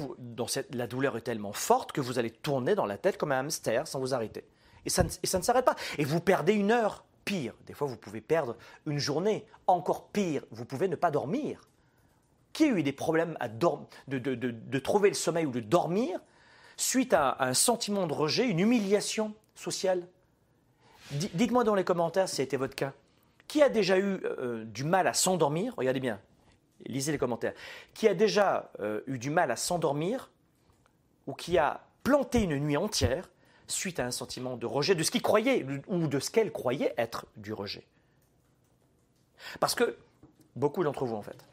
la 0.71 0.87
douleur 0.87 1.17
est 1.17 1.21
tellement 1.21 1.53
forte 1.53 1.91
que 1.91 2.01
vous 2.01 2.17
allez 2.17 2.31
tourner 2.31 2.73
dans 2.73 2.87
la 2.87 2.97
tête 2.97 3.19
comme 3.19 3.31
un 3.31 3.41
hamster 3.41 3.87
sans 3.87 3.99
vous 3.99 4.15
arrêter. 4.15 4.43
Et 4.87 4.89
ça, 4.89 5.03
ne 5.03 5.43
s'arrête 5.43 5.65
pas. 5.65 5.75
Et 5.99 6.03
vous 6.03 6.19
perdez 6.19 6.53
une 6.53 6.71
heure 6.71 7.05
Pire, 7.25 7.53
des 7.67 7.73
fois 7.73 7.87
vous 7.87 7.97
pouvez 7.97 8.21
perdre 8.21 8.55
une 8.87 8.97
journée. 8.97 9.45
Encore 9.67 10.07
pire, 10.07 10.43
vous 10.49 10.65
pouvez 10.65 10.87
ne 10.87 10.95
pas 10.95 11.11
dormir. 11.11 11.61
Qui 12.53 12.63
a 12.63 12.67
eu 12.69 12.81
des 12.81 12.91
problèmes 12.91 13.37
de, 14.07 14.79
trouver 14.79 15.09
le 15.09 15.15
sommeil 15.15 15.45
ou 15.45 15.51
de 15.51 15.59
dormir 15.59 16.19
suite 16.75 17.13
à 17.13 17.37
un 17.39 17.53
sentiment 17.53 18.07
de 18.07 18.13
rejet, 18.13 18.47
une 18.47 18.59
humiliation 18.59 19.35
sociale? 19.53 20.07
Dites-moi 21.11 21.63
dans 21.63 21.75
les 21.75 21.83
commentaires 21.83 22.29
si 22.29 22.37
c'était 22.37 22.57
votre 22.57 22.75
cas. 22.75 22.93
Qui 23.47 23.61
a 23.61 23.69
déjà 23.69 23.99
eu 23.99 24.21
euh, 24.23 24.65
du 24.65 24.83
mal 24.83 25.05
à 25.05 25.13
s'endormir? 25.13 25.75
Regardez 25.77 25.99
bien, 25.99 26.19
lisez 26.85 27.11
les 27.11 27.17
commentaires. 27.17 27.53
Qui 27.93 28.07
a 28.07 28.13
déjà 28.13 28.71
euh, 28.79 29.01
eu 29.07 29.17
du 29.17 29.29
mal 29.29 29.51
à 29.51 29.55
s'endormir 29.55 30.29
ou 31.27 31.33
qui 31.33 31.57
a 31.57 31.81
planté 32.03 32.41
une 32.41 32.57
nuit 32.57 32.77
entière 32.77 33.29
suite 33.67 33.99
à 33.99 34.05
un 34.05 34.11
sentiment 34.11 34.57
de 34.57 34.65
rejet 34.65 34.95
de 34.95 35.03
ce 35.03 35.11
qu'il 35.11 35.21
croyait 35.21 35.65
ou 35.87 36.07
de 36.07 36.19
ce 36.19 36.29
qu'elle 36.29 36.51
croyait 36.51 36.93
être 36.97 37.25
du 37.35 37.51
rejet 37.51 37.83
Parce 39.59 39.73
que 39.73 39.97
beaucoup 40.55 40.83
d'entre 40.83 41.05
vous, 41.05 41.15
en 41.15 41.23
fait, 41.23 41.45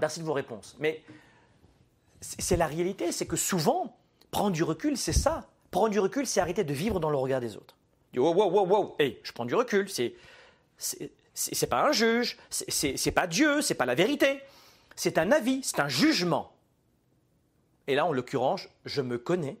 merci 0.00 0.20
de 0.20 0.24
vos 0.24 0.32
réponses, 0.32 0.76
mais 0.80 1.02
c'est 2.20 2.56
la 2.56 2.66
réalité, 2.66 3.12
c'est 3.12 3.26
que 3.26 3.36
souvent, 3.36 3.96
prendre 4.30 4.50
du 4.50 4.62
recul, 4.62 4.96
c'est 4.96 5.12
ça. 5.12 5.48
Prendre 5.70 5.90
du 5.90 6.00
recul, 6.00 6.26
c'est 6.26 6.40
arrêter 6.40 6.64
de 6.64 6.74
vivre 6.74 7.00
dans 7.00 7.10
le 7.10 7.16
regard 7.16 7.40
des 7.40 7.56
autres. 7.56 7.76
Wow, 8.16 8.34
wow, 8.34 8.50
wow, 8.50 8.66
wow, 8.66 8.96
hey, 8.98 9.20
je 9.22 9.32
prends 9.32 9.44
du 9.44 9.54
recul, 9.54 9.88
c'est 9.88 10.14
c'est 11.40 11.66
pas 11.66 11.88
un 11.88 11.92
juge, 11.92 12.36
c'est 12.50 13.12
pas 13.12 13.26
Dieu, 13.26 13.62
c'est 13.62 13.74
pas 13.74 13.86
la 13.86 13.94
vérité. 13.94 14.40
C'est 14.96 15.16
un 15.16 15.32
avis, 15.32 15.62
c'est 15.62 15.80
un 15.80 15.88
jugement. 15.88 16.52
Et 17.86 17.94
là, 17.94 18.04
en 18.04 18.12
l'occurrence, 18.12 18.68
je 18.84 19.00
me 19.00 19.16
connais 19.16 19.58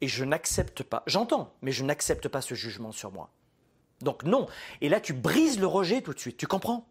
et 0.00 0.08
je 0.08 0.24
n'accepte 0.24 0.82
pas. 0.82 1.02
J'entends, 1.06 1.52
mais 1.62 1.72
je 1.72 1.82
n'accepte 1.82 2.28
pas 2.28 2.40
ce 2.40 2.54
jugement 2.54 2.92
sur 2.92 3.10
moi. 3.10 3.30
Donc 4.00 4.22
non. 4.22 4.46
Et 4.80 4.88
là, 4.88 5.00
tu 5.00 5.12
brises 5.12 5.58
le 5.58 5.66
rejet 5.66 6.02
tout 6.02 6.14
de 6.14 6.20
suite. 6.20 6.36
Tu 6.36 6.46
comprends? 6.46 6.86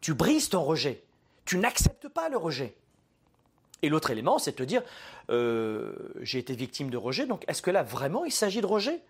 Tu 0.00 0.14
brises 0.14 0.48
ton 0.48 0.62
rejet. 0.62 1.02
Tu 1.44 1.58
n'acceptes 1.58 2.08
pas 2.08 2.28
le 2.28 2.36
rejet. 2.36 2.76
Et 3.82 3.88
l'autre 3.88 4.10
élément, 4.10 4.38
c'est 4.38 4.52
de 4.52 4.56
te 4.56 4.62
dire, 4.62 4.82
euh, 5.30 5.94
j'ai 6.20 6.38
été 6.38 6.54
victime 6.54 6.90
de 6.90 6.96
rejet, 6.96 7.26
donc 7.26 7.44
est-ce 7.48 7.62
que 7.62 7.70
là, 7.70 7.82
vraiment, 7.82 8.24
il 8.24 8.32
s'agit 8.32 8.60
de 8.60 8.66
rejet? 8.66 9.00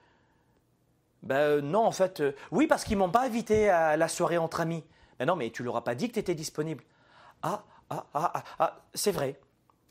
Ben 1.26 1.36
euh, 1.36 1.60
non, 1.60 1.84
en 1.84 1.92
fait, 1.92 2.20
euh, 2.20 2.34
oui, 2.52 2.66
parce 2.66 2.84
qu'ils 2.84 2.96
m'ont 2.96 3.10
pas 3.10 3.24
invité 3.24 3.68
à 3.68 3.96
la 3.96 4.08
soirée 4.08 4.38
entre 4.38 4.60
amis. 4.60 4.84
Ben 5.18 5.26
non, 5.26 5.36
mais 5.36 5.50
tu 5.50 5.62
leur 5.62 5.76
as 5.76 5.84
pas 5.84 5.94
dit 5.94 6.08
que 6.08 6.14
tu 6.14 6.20
étais 6.20 6.34
disponible. 6.34 6.84
Ah, 7.42 7.64
ah, 7.90 8.06
ah, 8.14 8.32
ah, 8.34 8.44
ah 8.58 8.84
c'est 8.94 9.12
vrai. 9.12 9.38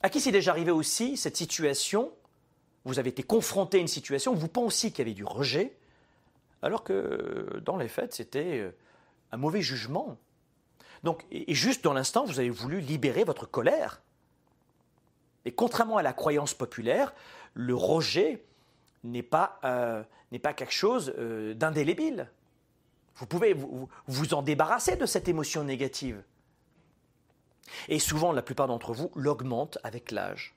À 0.01 0.09
qui 0.09 0.19
c'est 0.21 0.31
déjà 0.31 0.51
arrivé 0.51 0.71
aussi 0.71 1.17
cette 1.17 1.37
situation? 1.37 2.11
Vous 2.85 2.99
avez 2.99 3.09
été 3.09 3.23
confronté 3.23 3.77
à 3.77 3.81
une 3.81 3.87
situation 3.87 4.31
où 4.33 4.35
vous 4.35 4.47
pensiez 4.47 4.91
qu'il 4.91 4.99
y 4.99 5.01
avait 5.01 5.15
du 5.15 5.25
rejet, 5.25 5.77
alors 6.61 6.83
que 6.83 7.61
dans 7.65 7.77
les 7.77 7.87
faits, 7.87 8.13
c'était 8.13 8.71
un 9.31 9.37
mauvais 9.37 9.61
jugement. 9.61 10.17
Donc, 11.03 11.25
et 11.31 11.53
juste 11.53 11.83
dans 11.83 11.93
l'instant, 11.93 12.25
vous 12.25 12.39
avez 12.39 12.49
voulu 12.49 12.79
libérer 12.79 13.23
votre 13.23 13.49
colère. 13.49 14.01
Et 15.45 15.51
contrairement 15.51 15.97
à 15.97 16.03
la 16.03 16.13
croyance 16.13 16.53
populaire, 16.53 17.13
le 17.53 17.75
rejet 17.75 18.45
n'est 19.11 19.23
pas, 19.23 19.59
euh, 19.63 20.03
pas 20.41 20.53
quelque 20.53 20.73
chose 20.73 21.13
euh, 21.17 21.53
d'indélébile. 21.53 22.29
Vous 23.15 23.25
pouvez 23.25 23.53
vous, 23.53 23.87
vous, 24.07 24.33
en 24.33 24.41
débarrasser 24.41 24.97
de 24.97 25.05
cette 25.05 25.27
émotion 25.27 25.63
négative. 25.63 26.21
Et 27.87 27.99
souvent, 27.99 28.31
la 28.31 28.41
plupart 28.41 28.67
d'entre 28.67 28.93
vous 28.93 29.11
l'augmentent 29.15 29.77
avec 29.83 30.11
l'âge. 30.11 30.53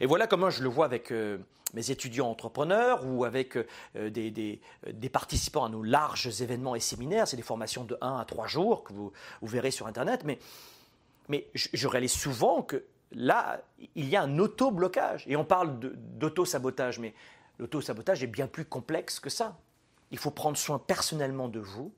Et 0.00 0.06
voilà 0.06 0.26
comment 0.26 0.48
je 0.48 0.62
le 0.62 0.68
vois 0.68 0.84
avec 0.84 1.10
euh, 1.10 1.38
mes 1.74 1.90
étudiants 1.90 2.30
entrepreneurs 2.30 3.04
ou 3.04 3.24
avec 3.24 3.58
des, 3.94 4.30
des, 4.30 4.60
des, 4.86 5.08
participants 5.08 5.64
à 5.64 5.68
nos 5.68 5.82
larges 5.82 6.40
événements 6.40 6.76
et 6.76 6.80
séminaires. 6.80 7.26
C'est 7.26 7.36
des 7.36 7.42
formations 7.42 7.84
de 7.84 7.98
1 8.00 8.18
à 8.18 8.24
3 8.24 8.46
jours 8.46 8.84
que 8.84 8.92
vous, 8.92 9.12
vous 9.40 9.48
verrez 9.48 9.72
sur 9.72 9.88
Internet. 9.88 10.22
Mais, 10.24 10.38
mais 11.28 11.48
je, 11.54 11.68
je 11.72 11.88
réalise 11.88 12.12
souvent 12.12 12.62
que 12.62 12.84
là, 13.14 13.60
il 13.94 14.08
y 14.08 14.16
a 14.16 14.22
un 14.22 14.38
auto-blocage. 14.38 15.24
Et 15.26 15.36
on 15.36 15.44
parle 15.44 15.78
d'auto-sabotage, 16.18 16.98
mais 16.98 17.14
l'auto-sabotage 17.62 18.24
est 18.24 18.26
bien 18.28 18.48
plus 18.48 18.64
complexe 18.64 19.20
que 19.20 19.30
ça. 19.30 19.56
Il 20.10 20.18
faut 20.18 20.32
prendre 20.32 20.56
soin 20.56 20.78
personnellement 20.78 21.48
de 21.48 21.60
vous 21.60 21.94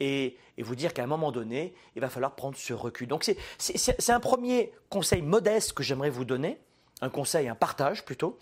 et, 0.00 0.36
vous 0.58 0.76
dire 0.76 0.92
qu'à 0.92 1.02
un 1.02 1.06
moment 1.06 1.32
donné, 1.32 1.74
il 1.96 2.02
va 2.02 2.10
falloir 2.10 2.34
prendre 2.34 2.56
ce 2.56 2.74
recul. 2.74 3.08
Donc 3.08 3.28
c'est 3.58 4.10
un 4.10 4.20
premier 4.20 4.72
conseil 4.90 5.22
modeste 5.22 5.72
que 5.72 5.82
j'aimerais 5.82 6.10
vous 6.10 6.26
donner, 6.26 6.60
un 7.00 7.08
conseil, 7.08 7.48
un 7.48 7.54
partage 7.54 8.04
plutôt, 8.04 8.38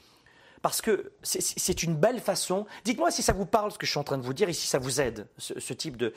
parce 0.61 0.83
que 0.83 1.13
c'est 1.23 1.83
une 1.85 1.95
belle 1.95 2.21
façon. 2.21 2.67
Dites-moi 2.85 3.13
si 3.13 3.23
ça 3.23 3.33
vous 3.33 3.47
parle 3.47 3.71
ce 3.71 3.79
que 3.79 3.87
je 3.87 3.93
suis 3.93 4.01
en 4.01 4.05
train 4.05 4.19
de 4.19 4.25
vous 4.25 4.35
dire 4.35 4.49
et 4.49 4.53
si 4.53 4.67
ça 4.67 4.81
vous 4.81 5.01
aide, 5.01 5.29
ce, 5.39 5.73
type 5.73 5.97
de, 5.97 6.13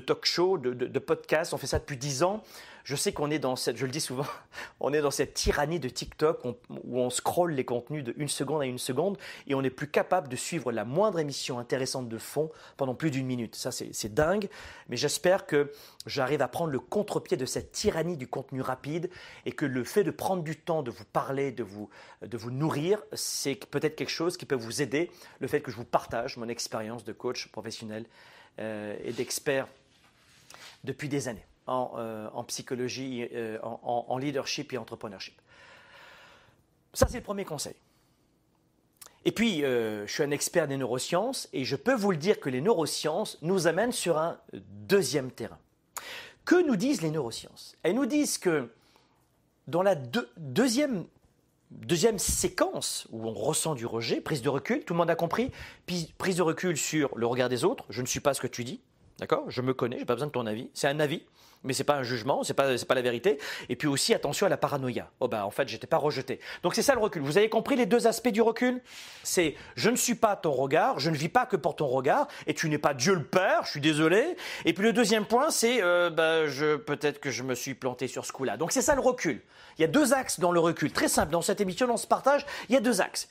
talk 0.00 0.24
show, 0.24 0.56
de, 0.56 0.72
de, 0.72 0.98
podcast. 0.98 1.52
On 1.52 1.58
fait 1.58 1.66
ça 1.66 1.78
depuis 1.78 1.98
dix 1.98 2.22
ans 2.22 2.42
je 2.86 2.94
sais 2.94 3.12
qu'on 3.12 3.32
est 3.32 3.40
dans 3.40 3.56
cette, 3.56 3.76
je 3.76 3.84
le 3.84 3.90
dis 3.90 4.00
souvent, 4.00 4.26
on 4.80 4.92
est 4.92 5.00
dans 5.00 5.10
cette 5.10 5.34
tyrannie 5.34 5.80
de 5.80 5.88
TikTok 5.88 6.44
où 6.44 7.00
on 7.00 7.10
scrolle 7.10 7.50
les 7.50 7.64
contenus 7.64 8.04
de 8.04 8.14
une 8.16 8.28
seconde 8.28 8.62
à 8.62 8.64
une 8.64 8.78
seconde 8.78 9.18
et 9.48 9.56
on 9.56 9.62
n'est 9.62 9.70
plus 9.70 9.90
capable 9.90 10.28
de 10.28 10.36
suivre 10.36 10.70
la 10.70 10.84
moindre 10.84 11.18
émission 11.18 11.58
intéressante 11.58 12.08
de 12.08 12.16
fond 12.16 12.48
pendant 12.76 12.94
plus 12.94 13.10
d'une 13.10 13.26
minute. 13.26 13.56
Ça, 13.56 13.72
c'est 13.72 14.14
dingue, 14.14 14.48
mais 14.88 14.96
j'espère 14.96 15.46
que 15.46 15.72
j'arrive 16.06 16.42
à 16.42 16.46
prendre 16.46 16.70
le 16.70 16.78
contre-pied 16.78 17.36
de 17.36 17.44
cette 17.44 17.72
tyrannie 17.72 18.16
du 18.16 18.28
contenu 18.28 18.60
rapide 18.60 19.10
et 19.46 19.50
que 19.50 19.66
le 19.66 19.82
fait 19.82 20.04
de 20.04 20.12
prendre 20.12 20.44
du 20.44 20.54
temps 20.54 20.84
de 20.84 20.92
vous 20.92 21.04
parler, 21.06 21.50
de 21.50 21.64
vous, 21.64 21.90
de 22.22 22.36
vous 22.38 22.52
nourrir, 22.52 23.02
c'est 23.14 23.56
peut-être 23.66 23.96
quelque 23.96 24.10
chose 24.10 24.36
qui 24.36 24.46
peut 24.46 24.54
vous 24.54 24.80
aider. 24.80 25.10
Le 25.40 25.48
fait 25.48 25.60
que 25.60 25.72
je 25.72 25.76
vous 25.76 25.84
partage 25.84 26.36
mon 26.36 26.48
expérience 26.48 27.04
de 27.04 27.12
coach 27.12 27.48
professionnel 27.48 28.06
euh, 28.60 28.96
et 29.02 29.12
d'expert 29.12 29.66
depuis 30.84 31.08
des 31.08 31.26
années 31.26 31.46
en, 31.66 31.92
euh, 31.96 32.28
psychologie, 32.46 33.28
euh, 33.32 33.58
en, 33.62 34.18
leadership 34.18 34.72
et 34.72 34.78
entrepreneurship. 34.78 35.40
Ça, 36.92 37.06
c'est 37.08 37.18
le 37.18 37.24
premier 37.24 37.44
conseil. 37.44 37.74
Et 39.24 39.32
puis, 39.32 39.64
euh, 39.64 40.06
je 40.06 40.12
suis 40.12 40.22
un 40.22 40.30
expert 40.30 40.68
des 40.68 40.76
neurosciences 40.76 41.48
et 41.52 41.64
je 41.64 41.74
peux 41.74 41.94
vous 41.94 42.12
le 42.12 42.16
dire 42.16 42.38
que 42.38 42.48
les 42.48 42.60
neurosciences 42.60 43.38
nous 43.42 43.66
amènent 43.66 43.92
sur 43.92 44.18
un 44.18 44.38
deuxième 44.52 45.30
terrain. 45.32 45.58
Que 46.44 46.64
nous 46.64 46.76
disent 46.76 47.02
les 47.02 47.10
neurosciences? 47.10 47.76
Elles 47.82 47.96
nous 47.96 48.06
disent 48.06 48.38
que 48.38 48.70
dans 49.66 49.82
la 49.82 49.96
deuxième 49.96 51.08
séquence 52.18 53.08
où 53.10 53.26
on 53.26 53.34
ressent 53.34 53.74
du 53.74 53.84
rejet, 53.84 54.20
prise 54.20 54.42
de 54.42 54.48
recul, 54.48 54.84
tout 54.84 54.94
le 54.94 54.98
monde 54.98 55.10
a 55.10 55.16
compris, 55.16 55.50
prise 56.18 56.36
de 56.36 56.42
recul 56.42 56.76
sur 56.76 57.18
le 57.18 57.26
regard 57.26 57.48
des 57.48 57.64
autres, 57.64 57.84
je 57.90 58.02
ne 58.02 58.06
suis 58.06 58.20
pas 58.20 58.32
ce 58.32 58.40
que 58.40 58.46
tu 58.46 58.62
dis, 58.62 58.80
d'accord? 59.18 59.44
Je 59.48 59.62
me 59.62 59.74
connais, 59.74 59.96
je 59.96 60.00
n'ai 60.00 60.06
pas 60.06 60.14
besoin 60.14 60.28
de 60.28 60.32
ton 60.32 60.46
avis, 60.46 60.70
c'est 60.74 60.88
un 60.88 61.00
avis 61.00 61.22
mais 61.66 61.72
c'est 61.72 61.84
pas 61.84 61.96
un 61.96 62.02
jugement, 62.02 62.42
c'est 62.44 62.54
pas 62.54 62.76
pas 62.86 62.94
la 62.94 63.02
vérité. 63.02 63.38
Et 63.68 63.76
puis 63.76 63.88
aussi 63.88 64.14
attention 64.14 64.46
à 64.46 64.48
la 64.48 64.56
paranoïa. 64.56 65.10
Oh 65.20 65.28
ben 65.28 65.42
en 65.42 65.50
fait 65.50 65.68
j'étais 65.68 65.86
pas 65.86 65.96
rejeté. 65.96 66.40
Donc 66.62 66.74
c'est 66.74 66.82
ça 66.82 66.94
le 66.94 67.00
recul. 67.00 67.22
Vous 67.22 67.38
avez 67.38 67.48
compris 67.48 67.76
les 67.76 67.86
deux 67.86 68.06
aspects 68.06 68.28
du 68.28 68.40
recul? 68.40 68.80
C'est 69.22 69.56
je 69.74 69.90
ne 69.90 69.96
suis 69.96 70.14
pas 70.14 70.36
ton 70.36 70.52
regard, 70.52 71.00
je 71.00 71.10
ne 71.10 71.16
vis 71.16 71.28
pas 71.28 71.46
que 71.46 71.56
pour 71.56 71.76
ton 71.76 71.86
regard, 71.86 72.28
et 72.46 72.54
tu 72.54 72.68
n'es 72.68 72.78
pas 72.78 72.94
Dieu 72.94 73.14
le 73.14 73.24
Père. 73.24 73.64
Je 73.64 73.70
suis 73.70 73.80
désolé. 73.80 74.36
Et 74.64 74.72
puis 74.72 74.84
le 74.84 74.92
deuxième 74.92 75.26
point 75.26 75.50
c'est 75.50 75.82
euh, 75.82 76.10
ben, 76.10 76.46
je 76.46 76.76
peut-être 76.76 77.20
que 77.20 77.30
je 77.30 77.42
me 77.42 77.54
suis 77.54 77.74
planté 77.74 78.06
sur 78.06 78.24
ce 78.24 78.32
coup-là. 78.32 78.56
Donc 78.56 78.72
c'est 78.72 78.82
ça 78.82 78.94
le 78.94 79.00
recul. 79.00 79.42
Il 79.78 79.82
y 79.82 79.84
a 79.84 79.88
deux 79.88 80.14
axes 80.14 80.40
dans 80.40 80.52
le 80.52 80.60
recul. 80.60 80.90
Très 80.90 81.08
simple. 81.08 81.32
Dans 81.32 81.42
cette 81.42 81.60
émission, 81.60 81.86
on 81.90 81.98
se 81.98 82.06
partage. 82.06 82.46
Il 82.68 82.74
y 82.74 82.78
a 82.78 82.80
deux 82.80 83.02
axes. 83.02 83.28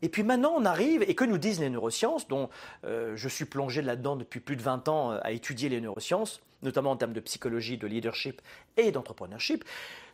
Et 0.00 0.08
puis 0.08 0.22
maintenant, 0.22 0.54
on 0.56 0.64
arrive, 0.64 1.02
et 1.02 1.14
que 1.14 1.24
nous 1.24 1.38
disent 1.38 1.58
les 1.58 1.70
neurosciences, 1.70 2.28
dont 2.28 2.48
euh, 2.84 3.16
je 3.16 3.28
suis 3.28 3.44
plongé 3.44 3.82
là-dedans 3.82 4.14
depuis 4.14 4.38
plus 4.38 4.54
de 4.54 4.62
20 4.62 4.88
ans 4.88 5.12
euh, 5.12 5.18
à 5.22 5.32
étudier 5.32 5.68
les 5.68 5.80
neurosciences, 5.80 6.40
notamment 6.62 6.92
en 6.92 6.96
termes 6.96 7.12
de 7.12 7.20
psychologie, 7.20 7.78
de 7.78 7.86
leadership 7.86 8.40
et 8.76 8.92
d'entrepreneurship. 8.92 9.64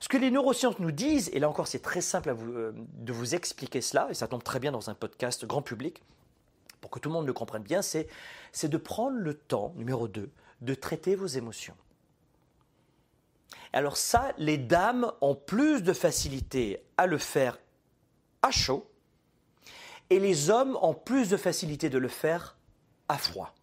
Ce 0.01 0.09
que 0.09 0.16
les 0.16 0.30
neurosciences 0.30 0.78
nous 0.78 0.93
disent, 0.93 1.30
et 1.35 1.39
là 1.39 1.49
encore 1.51 1.66
c'est 1.66 1.82
très 1.82 2.01
simple 2.01 2.30
euh, 2.30 2.72
de 2.74 3.12
vous 3.12 3.35
expliquer 3.35 3.82
cela, 3.82 4.09
et 4.11 4.14
ça 4.14 4.26
tombe 4.26 4.43
très 4.43 4.59
bien 4.59 4.72
dans 4.72 4.89
un 4.89 4.95
podcast 4.95 5.45
grand 5.45 5.62
public, 5.62 6.03
pour 6.80 6.91
que 6.91 6.99
tout 6.99 7.11
le 7.11 7.14
monde 7.14 7.26
le 7.26 7.32
comprenne 7.32 7.62
bien, 7.62 7.80
c'est 7.82 8.09
de 8.64 8.76
prendre 8.76 9.16
le 9.16 9.35
temps, 9.35 9.72
numéro 9.76 10.09
2, 10.09 10.30
de 10.62 10.74
traiter 10.74 11.14
vos 11.14 11.26
émotions. 11.26 11.74
Alors 13.72 13.97
ça, 13.97 14.32
les 14.39 14.57
dames 14.57 15.11
ont 15.20 15.35
plus 15.35 15.82
de 15.82 15.93
facilité 15.93 16.80
à 16.97 17.07
le 17.07 17.18
faire 17.18 17.59
à 18.43 18.51
chaud, 18.51 18.87
et 20.11 20.21
les 20.21 20.51
hommes 20.51 20.79
ont 20.83 20.95
plus 20.95 21.29
de 21.29 21.37
facilité 21.37 21.89
de 21.91 21.99
le 21.99 22.09
faire 22.09 22.57
à 23.09 23.19
froid. 23.19 23.55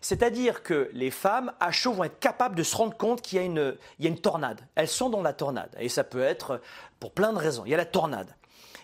C'est-à-dire 0.00 0.62
que 0.62 0.90
les 0.92 1.10
femmes 1.10 1.52
à 1.60 1.72
chaud 1.72 1.94
vont 1.94 2.04
être 2.04 2.18
capables 2.18 2.56
de 2.56 2.62
se 2.62 2.76
rendre 2.76 2.94
compte 2.94 3.22
qu'il 3.22 3.38
y, 3.38 3.42
a 3.42 3.44
une, 3.44 4.18
tornade. 4.18 4.60
Elles 4.74 4.88
sont 4.88 5.08
dans 5.08 5.22
la 5.22 5.32
tornade. 5.32 5.74
Et 5.80 5.88
ça 5.88 6.04
peut 6.04 6.22
être 6.22 6.60
pour 7.00 7.12
plein 7.12 7.32
de 7.32 7.38
raisons. 7.38 7.62
Il 7.64 7.70
y 7.70 7.74
a 7.74 7.78
la 7.78 7.86
tornade. 7.86 8.34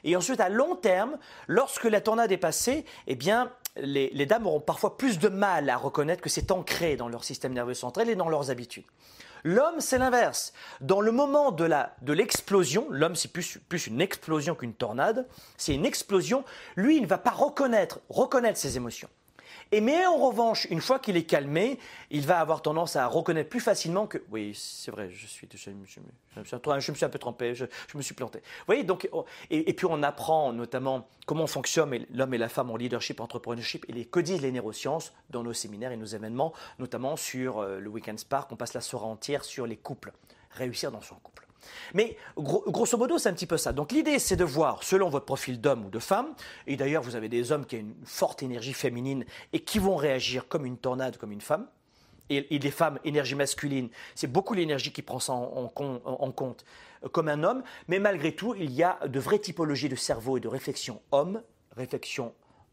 Et 0.03 0.17
ensuite, 0.17 0.41
à 0.41 0.49
long 0.49 0.77
terme, 0.77 1.19
lorsque 1.47 1.85
la 1.85 2.01
tornade 2.01 2.33
est 2.33 2.39
passée, 2.39 2.87
eh 3.07 3.17
bien, 3.17 3.53
les, 3.77 4.09
les 4.15 4.25
dames 4.25 4.47
auront 4.47 4.61
parfois 4.61 4.97
plus 4.97 5.19
de 5.19 5.29
mal 5.29 5.69
à 5.69 5.77
reconnaître 5.77 6.23
que 6.23 6.31
c'est 6.31 6.51
ancré 6.51 6.97
dans 6.97 7.11
leur 7.11 7.23
système 7.23 7.53
nerveux 7.53 7.75
central 7.75 8.09
et 8.09 8.15
dans 8.15 8.31
leurs 8.31 8.51
habitudes. 8.51 8.87
L'homme, 9.45 9.81
c'est 9.81 9.99
l'inverse. 9.99 10.53
Dans 10.81 11.01
le 11.01 11.13
moment 11.13 11.51
de 11.53 12.13
l'explosion, 12.13 12.87
l'homme, 12.91 13.17
c'est 13.17 13.33
plus, 13.33 13.59
plus 13.69 13.87
une 13.87 14.01
explosion 14.01 14.55
qu'une 14.55 14.75
tornade, 14.75 15.27
c'est 15.57 15.75
une 15.75 15.87
explosion, 15.87 16.45
lui, 16.77 16.97
il 16.97 17.03
ne 17.03 17.07
va 17.07 17.19
pas 17.19 17.31
reconnaître, 17.31 18.01
reconnaître 18.09 18.59
ses 18.59 18.77
émotions. 18.77 19.09
Et 19.73 19.81
mais 19.81 20.05
en 20.05 20.17
revanche, 20.17 20.67
une 20.71 20.81
fois 20.81 20.99
qu'il 20.99 21.17
est 21.17 21.25
calmé, 21.25 21.79
il 22.11 22.27
va 22.27 22.41
avoir 22.41 22.61
tendance 22.61 22.97
à 22.97 23.07
reconnaître 23.07 23.49
plus 23.49 23.61
facilement 23.61 24.09
que 24.09 24.19
oui, 24.31 24.53
c'est 24.55 24.91
vrai, 24.91 25.11
je 25.13 25.27
suis, 25.27 25.49
je, 25.55 25.71
me 25.71 25.87
suis 25.87 27.05
un 27.05 27.09
peu 27.09 27.19
trompé, 27.19 27.55
je, 27.55 27.67
me 27.95 28.03
suis 28.03 28.15
planté. 28.15 28.41
Vous 28.41 28.67
voyez, 28.67 28.83
donc, 28.83 29.09
oh, 29.13 29.25
et, 29.51 29.73
puis 29.73 29.87
on 29.89 30.03
apprend 30.03 30.53
notamment 30.53 31.07
comment 31.25 31.47
fonctionne 31.47 32.05
l'homme 32.13 32.35
et 32.35 32.39
la 32.39 32.49
femme 32.49 32.71
en 32.71 32.77
leadership, 32.77 33.21
entrepreneurship, 33.21 33.85
et 33.89 33.93
les 33.93 34.05
codisent 34.05 34.43
les 34.43 34.51
neurosciences 34.51 35.13
dans 35.31 35.45
nos 35.45 35.53
séminaires 35.53 35.93
et 35.93 35.97
nos 35.97 36.05
événements, 36.05 36.53
notamment 36.81 37.17
sur 37.17 37.61
euh, 37.61 37.79
le 37.79 37.89
Weekend 37.89 38.19
Spark. 38.19 38.51
On 38.51 38.57
passe 38.57 38.75
la 38.75 38.81
soirée 38.81 39.07
entière 39.07 39.45
sur 39.45 39.69
les 39.69 39.77
couples, 39.77 40.13
réussir 40.51 40.91
dans 40.91 41.01
son 41.01 41.15
couple. 41.17 41.50
Mais 41.95 42.17
grosso 42.37 42.97
modo, 42.97 43.19
c'est 43.19 43.29
un 43.29 43.35
petit 43.35 43.47
peu 43.47 43.57
ça. 43.57 43.73
Donc 43.73 43.93
l'idée, 43.93 44.19
c'est 44.19 44.37
de 44.37 44.45
voir, 44.45 44.83
selon 44.83 45.09
votre 45.09 45.27
profil 45.27 45.61
d'homme 45.61 45.87
ou 45.87 45.91
de 45.91 45.99
femme, 45.99 46.35
et 46.67 46.77
d'ailleurs 46.77 47.03
vous 47.03 47.17
avez 47.17 47.29
des 47.29 47.53
hommes 47.53 47.67
qui 47.67 47.77
ont 47.77 47.81
une 47.81 47.95
forte 48.05 48.43
énergie 48.43 48.73
féminine 48.73 49.25
et 49.53 49.61
qui 49.61 49.79
vont 49.79 49.97
réagir 49.97 50.49
comme 50.49 50.67
une 50.67 50.77
tornade, 50.77 51.17
comme 51.17 51.33
une 51.33 51.41
femme, 51.41 51.67
et, 52.31 52.59
des 52.59 52.71
femmes, 52.71 52.99
énergie 53.05 53.35
masculine, 53.35 53.89
c'est 54.15 54.31
beaucoup 54.31 54.55
l'énergie 54.55 54.93
qui 54.93 55.03
prend 55.03 55.19
ça 55.19 55.33
en, 55.33 55.69
compte 55.69 56.65
euh, 57.05 57.09
comme 57.09 57.29
un 57.29 57.43
homme, 57.43 57.63
mais 57.89 57.99
malgré 57.99 58.35
tout, 58.35 58.55
il 58.55 58.71
y 58.71 58.83
a 58.83 58.99
de 59.07 59.19
vraies 59.19 59.41
typologies 59.41 59.89
de 59.89 59.97
cerveau 59.97 60.37
et 60.37 60.41
de 60.41 60.49
réflexion 60.49 61.03
homme, 61.11 61.43
réflexion 61.77 62.33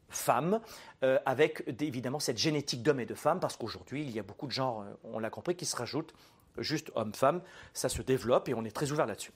femme, 0.09 0.61
euh, 1.03 1.19
avec 1.25 1.63
évidemment 1.81 2.19
cette 2.19 2.37
génétique 2.37 2.83
d'homme 2.83 2.99
et 2.99 3.05
de 3.05 3.15
femme, 3.15 3.39
parce 3.39 3.57
qu'aujourd'hui, 3.57 4.03
il 4.03 4.11
y 4.11 4.19
a 4.19 4.23
beaucoup 4.23 4.47
de 4.47 4.51
genres, 4.51 4.81
euh, 4.81 4.93
on 5.03 5.19
l'a 5.19 5.29
compris, 5.29 5.55
qui 5.55 5.65
se 5.65 5.75
rajoutent 5.75 6.13
juste 6.59 6.91
homme-femme, 6.95 7.41
ça 7.73 7.89
se 7.89 8.01
développe 8.01 8.49
et 8.49 8.53
on 8.53 8.65
est 8.65 8.71
très 8.71 8.91
ouvert 8.91 9.05
là-dessus. 9.05 9.31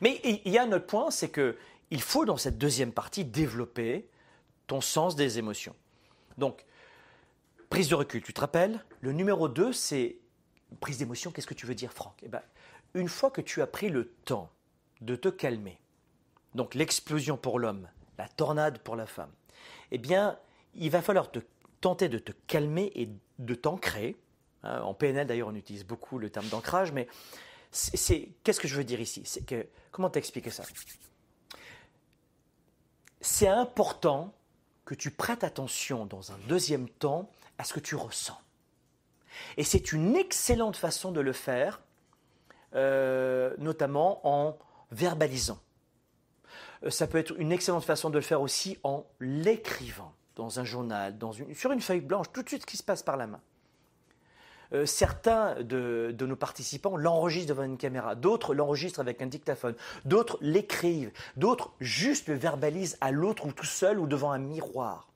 Mais 0.00 0.20
il 0.24 0.50
y 0.50 0.58
a 0.58 0.62
un 0.62 0.72
autre 0.72 0.86
point, 0.86 1.10
c'est 1.10 1.30
que 1.30 1.56
il 1.90 2.02
faut 2.02 2.24
dans 2.24 2.36
cette 2.36 2.58
deuxième 2.58 2.92
partie 2.92 3.24
développer 3.24 4.08
ton 4.66 4.80
sens 4.80 5.16
des 5.16 5.38
émotions. 5.38 5.74
Donc, 6.38 6.64
prise 7.70 7.88
de 7.88 7.94
recul, 7.94 8.22
tu 8.22 8.32
te 8.32 8.40
rappelles 8.40 8.84
Le 9.00 9.12
numéro 9.12 9.48
2, 9.48 9.72
c'est 9.72 10.16
prise 10.80 10.98
d'émotion. 10.98 11.30
Qu'est-ce 11.30 11.46
que 11.46 11.54
tu 11.54 11.66
veux 11.66 11.74
dire, 11.74 11.92
Franck? 11.92 12.14
Eh 12.22 12.28
ben, 12.28 12.42
Une 12.94 13.08
fois 13.08 13.30
que 13.30 13.40
tu 13.40 13.62
as 13.62 13.66
pris 13.66 13.90
le 13.90 14.08
temps 14.24 14.50
de 15.00 15.16
te 15.16 15.28
calmer, 15.28 15.78
donc 16.54 16.74
l'explosion 16.74 17.36
pour 17.36 17.58
l'homme, 17.58 17.88
la 18.18 18.28
tornade 18.28 18.78
pour 18.78 18.96
la 18.96 19.06
femme, 19.06 19.30
eh 19.90 19.98
bien, 19.98 20.38
il 20.74 20.90
va 20.90 21.02
falloir 21.02 21.30
te, 21.30 21.40
tenter 21.80 22.08
de 22.08 22.18
te 22.18 22.32
calmer 22.46 22.90
et 22.94 23.08
de 23.38 23.54
t'ancrer 23.54 24.16
en 24.64 24.94
PNL, 24.94 25.26
d'ailleurs, 25.26 25.48
on 25.48 25.54
utilise 25.54 25.84
beaucoup 25.84 26.18
le 26.18 26.30
terme 26.30 26.46
d'ancrage, 26.48 26.92
mais 26.92 27.06
c'est 27.70 28.28
qu'est-ce 28.42 28.60
que 28.60 28.68
je 28.68 28.76
veux 28.76 28.84
dire 28.84 29.00
ici? 29.00 29.22
C'est 29.24 29.44
que 29.44 29.66
comment 29.90 30.10
t'expliquer 30.10 30.50
ça? 30.50 30.62
C'est 33.20 33.48
important 33.48 34.32
que 34.84 34.94
tu 34.94 35.10
prêtes 35.10 35.44
attention 35.44 36.06
dans 36.06 36.32
un 36.32 36.38
deuxième 36.46 36.88
temps 36.88 37.30
à 37.58 37.64
ce 37.64 37.72
que 37.72 37.80
tu 37.80 37.96
ressens. 37.96 38.38
Et 39.56 39.64
c'est 39.64 39.92
une 39.92 40.14
excellente 40.14 40.76
façon 40.76 41.10
de 41.10 41.20
le 41.20 41.32
faire, 41.32 41.80
euh, 42.74 43.54
notamment 43.58 44.20
en 44.26 44.58
verbalisant. 44.90 45.58
Euh, 46.84 46.90
ça 46.90 47.06
peut 47.06 47.18
être 47.18 47.38
une 47.38 47.50
excellente 47.50 47.84
façon 47.84 48.10
de 48.10 48.16
le 48.16 48.22
faire 48.22 48.40
aussi 48.40 48.78
en 48.84 49.04
l'écrivant 49.20 50.14
dans 50.36 50.60
un 50.60 50.64
journal, 50.64 51.16
sur 51.54 51.72
une 51.72 51.80
feuille 51.80 52.00
blanche, 52.00 52.26
tout 52.32 52.42
de 52.42 52.48
suite 52.48 52.62
ce 52.62 52.66
qui 52.66 52.76
se 52.76 52.82
passe 52.82 53.02
par 53.02 53.16
la 53.16 53.26
main. 53.26 53.40
Euh, 54.74 54.86
certains 54.86 55.54
de, 55.62 56.14
nos 56.18 56.36
participants 56.36 56.96
l'enregistrent 56.96 57.48
devant 57.48 57.62
une 57.62 57.78
caméra, 57.78 58.14
d'autres 58.14 58.54
l'enregistrent 58.54 59.00
avec 59.00 59.22
un 59.22 59.26
dictaphone, 59.26 59.74
d'autres 60.04 60.36
l'écrivent, 60.40 61.12
d'autres 61.36 61.72
juste 61.80 62.28
le 62.28 62.34
verbalisent 62.34 62.98
à 63.00 63.12
l'autre 63.12 63.46
ou 63.46 63.52
tout 63.52 63.66
seul 63.66 64.00
ou 64.00 64.06
devant 64.06 64.32
un 64.32 64.38
miroir. 64.38 65.08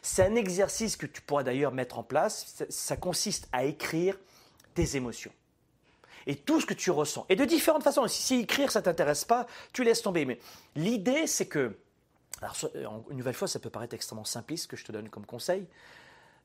C'est 0.00 0.22
un 0.22 0.36
exercice 0.36 0.96
que 0.96 1.06
tu 1.06 1.22
pourras 1.22 1.42
d'ailleurs 1.42 1.72
mettre 1.72 1.98
en 1.98 2.02
place. 2.02 2.62
Ça, 2.68 2.96
consiste 2.96 3.48
à 3.52 3.64
écrire 3.64 4.18
tes 4.74 4.96
émotions 4.96 5.32
et 6.26 6.36
tout 6.36 6.60
ce 6.60 6.66
que 6.66 6.74
tu 6.74 6.90
ressens. 6.90 7.26
Et 7.28 7.36
de 7.36 7.44
différentes 7.44 7.82
façons. 7.82 8.06
Si, 8.06 8.40
écrire 8.40 8.70
ça 8.70 8.82
t'intéresse 8.82 9.24
pas, 9.24 9.46
tu 9.72 9.82
laisses 9.82 10.02
tomber. 10.02 10.24
Mais 10.24 10.38
l'idée, 10.76 11.26
c'est 11.26 11.46
que, 11.46 11.76
alors 12.42 12.56
une 13.10 13.16
nouvelle 13.16 13.34
fois, 13.34 13.48
ça 13.48 13.58
peut 13.58 13.70
paraître 13.70 13.94
extrêmement 13.94 14.24
simpliste 14.24 14.64
ce 14.64 14.68
que 14.68 14.76
je 14.76 14.84
te 14.84 14.92
donne 14.92 15.08
comme 15.08 15.26
conseil, 15.26 15.66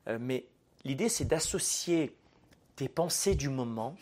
euh, 0.08 0.18
mais 0.18 0.46
l'idée, 0.84 1.10
c'est 1.10 1.26
d'associer 1.26 2.16
tes 2.80 2.88
pensées 2.88 3.34
du 3.34 3.50
moment 3.50 3.94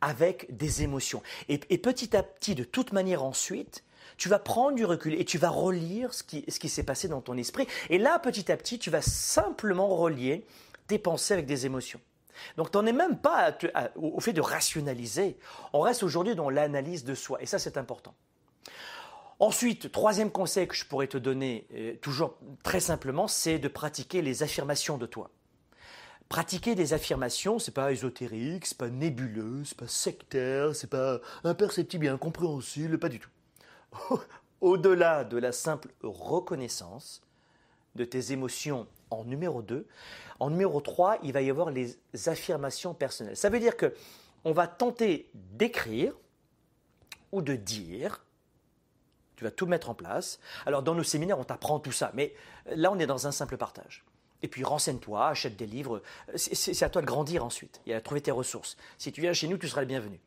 avec 0.00 0.56
des 0.56 0.84
émotions. 0.84 1.20
Et, 1.48 1.58
petit 1.58 2.16
à 2.16 2.22
petit, 2.22 2.54
de 2.54 2.62
toute 2.62 2.92
manière 2.92 3.24
ensuite, 3.24 3.82
tu 4.18 4.28
vas 4.28 4.38
prendre 4.38 4.76
du 4.76 4.84
recul 4.84 5.14
et 5.14 5.24
tu 5.24 5.36
vas 5.36 5.48
relire 5.48 6.14
ce 6.14 6.22
qui, 6.22 6.44
ce 6.46 6.60
qui 6.60 6.68
s'est 6.68 6.84
passé 6.84 7.08
dans 7.08 7.20
ton 7.20 7.36
esprit. 7.36 7.66
Et 7.88 7.98
là, 7.98 8.20
petit 8.20 8.52
à 8.52 8.56
petit, 8.56 8.78
tu 8.78 8.88
vas 8.88 9.02
simplement 9.02 9.88
relier 9.88 10.46
tes 10.86 11.00
pensées 11.00 11.34
avec 11.34 11.46
des 11.46 11.66
émotions. 11.66 12.00
Donc, 12.56 12.70
tu 12.70 12.78
n'en 12.78 12.86
es 12.86 12.92
même 12.92 13.18
pas 13.18 13.58
au 13.96 14.20
fait 14.20 14.32
de 14.32 14.40
rationaliser. 14.40 15.36
On 15.72 15.80
reste 15.80 16.04
aujourd'hui 16.04 16.36
dans 16.36 16.50
l'analyse 16.50 17.02
de 17.04 17.16
soi. 17.16 17.42
Et 17.42 17.46
ça, 17.46 17.58
c'est 17.58 17.76
important. 17.76 18.14
Ensuite, 19.40 19.90
troisième 19.90 20.30
conseil 20.30 20.68
que 20.68 20.76
je 20.76 20.84
pourrais 20.84 21.08
te 21.08 21.18
donner, 21.18 21.66
euh, 21.74 21.96
toujours 22.00 22.36
très 22.62 22.78
simplement, 22.78 23.26
c'est 23.26 23.58
de 23.58 23.68
pratiquer 23.68 24.22
les 24.22 24.44
affirmations 24.44 24.98
de 24.98 25.06
toi. 25.06 25.30
Pratiquer 26.30 26.76
des 26.76 26.92
affirmations, 26.92 27.58
c'est 27.58 27.72
pas 27.72 27.90
ésotérique, 27.90 28.64
c'est 28.64 28.78
pas 28.78 28.88
nébuleux, 28.88 29.64
c'est 29.64 29.76
pas 29.76 29.88
sectaire, 29.88 30.76
c'est 30.76 30.86
pas 30.86 31.18
imperceptible 31.42 32.06
et 32.06 32.08
incompréhensible, 32.08 32.98
pas 32.98 33.08
du 33.08 33.18
tout. 33.18 33.30
Au-delà 34.60 35.24
de 35.24 35.36
la 35.38 35.50
simple 35.50 35.88
reconnaissance 36.04 37.20
de 37.96 38.04
tes 38.04 38.30
émotions 38.30 38.86
en 39.10 39.24
numéro 39.24 39.60
2, 39.60 39.88
en 40.38 40.50
numéro 40.50 40.80
3, 40.80 41.18
il 41.24 41.32
va 41.32 41.42
y 41.42 41.50
avoir 41.50 41.70
les 41.70 41.98
affirmations 42.26 42.94
personnelles. 42.94 43.36
Ça 43.36 43.50
veut 43.50 43.58
dire 43.58 43.76
que 43.76 43.92
on 44.44 44.52
va 44.52 44.68
tenter 44.68 45.32
d'écrire 45.34 46.14
ou 47.32 47.42
de 47.42 47.56
dire 47.56 48.24
tu 49.34 49.42
vas 49.42 49.50
tout 49.50 49.66
mettre 49.66 49.90
en 49.90 49.94
place. 49.94 50.38
Alors 50.64 50.84
dans 50.84 50.94
nos 50.94 51.02
séminaires, 51.02 51.40
on 51.40 51.44
t'apprend 51.44 51.80
tout 51.80 51.90
ça, 51.90 52.12
mais 52.14 52.36
là 52.66 52.92
on 52.92 53.00
est 53.00 53.06
dans 53.06 53.26
un 53.26 53.32
simple 53.32 53.56
partage. 53.56 54.04
Et 54.42 54.48
puis 54.48 54.64
renseigne-toi, 54.64 55.28
achète 55.28 55.56
des 55.56 55.66
livres. 55.66 56.02
C'est 56.34 56.82
à 56.82 56.88
toi 56.88 57.02
de 57.02 57.06
grandir 57.06 57.44
ensuite 57.44 57.80
et 57.86 57.94
à 57.94 58.00
trouver 58.00 58.20
tes 58.20 58.30
ressources. 58.30 58.76
Si 58.98 59.12
tu 59.12 59.20
viens 59.20 59.32
chez 59.32 59.48
nous, 59.48 59.58
tu 59.58 59.68
seras 59.68 59.82
le 59.82 59.86
bienvenu. 59.86 60.20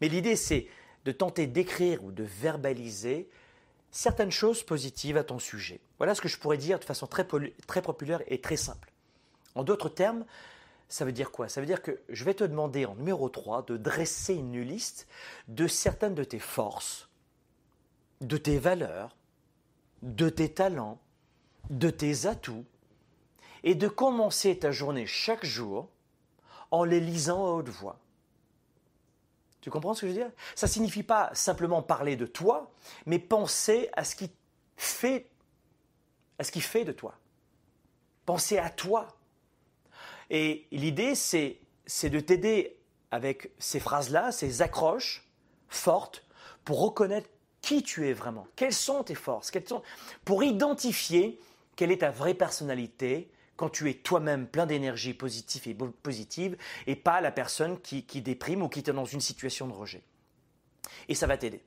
Mais 0.00 0.08
l'idée, 0.08 0.36
c'est 0.36 0.66
de 1.04 1.12
tenter 1.12 1.46
d'écrire 1.46 2.04
ou 2.04 2.12
de 2.12 2.24
verbaliser 2.24 3.28
certaines 3.90 4.30
choses 4.30 4.62
positives 4.62 5.16
à 5.16 5.24
ton 5.24 5.38
sujet. 5.38 5.80
Voilà 5.98 6.14
ce 6.14 6.20
que 6.20 6.28
je 6.28 6.38
pourrais 6.38 6.58
dire 6.58 6.78
de 6.78 6.84
façon 6.84 7.06
très, 7.06 7.26
très 7.66 7.82
populaire 7.82 8.22
et 8.26 8.40
très 8.40 8.56
simple. 8.56 8.92
En 9.54 9.64
d'autres 9.64 9.88
termes, 9.88 10.24
ça 10.88 11.04
veut 11.04 11.12
dire 11.12 11.30
quoi? 11.30 11.48
Ça 11.48 11.60
veut 11.60 11.66
dire 11.66 11.82
que 11.82 12.00
je 12.08 12.24
vais 12.24 12.34
te 12.34 12.44
demander 12.44 12.84
en 12.84 12.94
numéro 12.96 13.28
3 13.28 13.62
de 13.62 13.76
dresser 13.76 14.34
une 14.34 14.60
liste 14.60 15.06
de 15.48 15.66
certaines 15.66 16.14
de 16.14 16.24
tes 16.24 16.38
forces, 16.38 17.08
de 18.20 18.36
tes 18.36 18.58
valeurs, 18.58 19.16
de 20.02 20.28
tes 20.28 20.52
talents, 20.52 21.00
de 21.68 21.90
tes 21.90 22.26
atouts, 22.26 22.64
et 23.64 23.74
de 23.74 23.88
commencer 23.88 24.58
ta 24.58 24.70
journée 24.70 25.06
chaque 25.06 25.44
jour 25.44 25.88
en 26.70 26.84
les 26.84 27.00
lisant 27.00 27.46
à 27.46 27.50
haute 27.50 27.68
voix. 27.68 27.98
Tu 29.60 29.70
comprends 29.70 29.94
ce 29.94 30.02
que 30.02 30.06
je 30.06 30.12
veux 30.12 30.18
dire? 30.18 30.32
Ça 30.54 30.66
ne 30.66 30.72
signifie 30.72 31.02
pas 31.02 31.30
simplement 31.34 31.82
parler 31.82 32.16
de 32.16 32.26
toi, 32.26 32.70
mais 33.06 33.18
penser 33.18 33.90
à 33.92 34.04
ce 34.04 34.16
qui 34.16 34.30
fait, 34.76 35.28
à 36.38 36.44
ce 36.44 36.52
qui 36.52 36.60
fait 36.60 36.84
de 36.84 36.92
toi. 36.92 37.14
Penser 38.24 38.56
à 38.56 38.70
toi. 38.70 39.08
Et 40.30 40.66
l'idée, 40.70 41.14
c'est, 41.14 41.58
de 42.04 42.20
t'aider 42.20 42.78
avec 43.10 43.52
ces 43.58 43.80
phrases-là, 43.80 44.32
ces 44.32 44.62
accroches 44.62 45.28
fortes, 45.68 46.24
pour 46.64 46.80
reconnaître 46.80 47.28
qui 47.60 47.82
tu 47.82 48.08
es 48.08 48.12
vraiment, 48.12 48.46
quelles 48.56 48.72
sont 48.72 49.02
tes 49.04 49.14
forces, 49.14 49.50
quelles 49.50 49.68
sont, 49.68 49.82
pour 50.24 50.42
identifier 50.42 51.38
quelle 51.76 51.90
est 51.90 51.98
ta 51.98 52.10
vraie 52.10 52.34
personnalité, 52.34 53.30
quand 53.60 53.68
tu 53.68 53.90
es 53.90 53.94
toi-même 53.94 54.46
plein 54.46 54.64
d'énergie 54.64 55.12
positive 55.12 55.68
et 55.68 55.74
positive 55.74 56.56
et 56.86 56.96
pas 56.96 57.20
la 57.20 57.30
personne 57.30 57.78
qui, 57.78 58.22
déprime 58.22 58.62
ou 58.62 58.70
qui 58.70 58.78
est 58.78 58.90
dans 58.90 59.04
une 59.04 59.20
situation 59.20 59.66
de 59.66 59.74
rejet. 59.74 60.02
Et 61.08 61.14
ça 61.14 61.26
va 61.26 61.36
t'aider. 61.36 61.62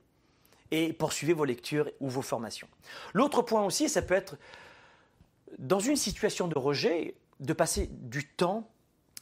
Et 0.72 0.92
poursuivez 0.92 1.34
vos 1.34 1.44
lectures 1.44 1.88
ou 2.00 2.08
vos 2.08 2.20
formations. 2.20 2.66
L'autre 3.12 3.42
point 3.42 3.64
aussi, 3.64 3.88
ça 3.88 4.02
peut 4.02 4.14
être 4.14 4.36
dans 5.60 5.78
une 5.78 5.94
situation 5.94 6.48
de 6.48 6.58
rejet, 6.58 7.14
de 7.38 7.52
passer 7.52 7.88
du 7.92 8.26
temps 8.26 8.68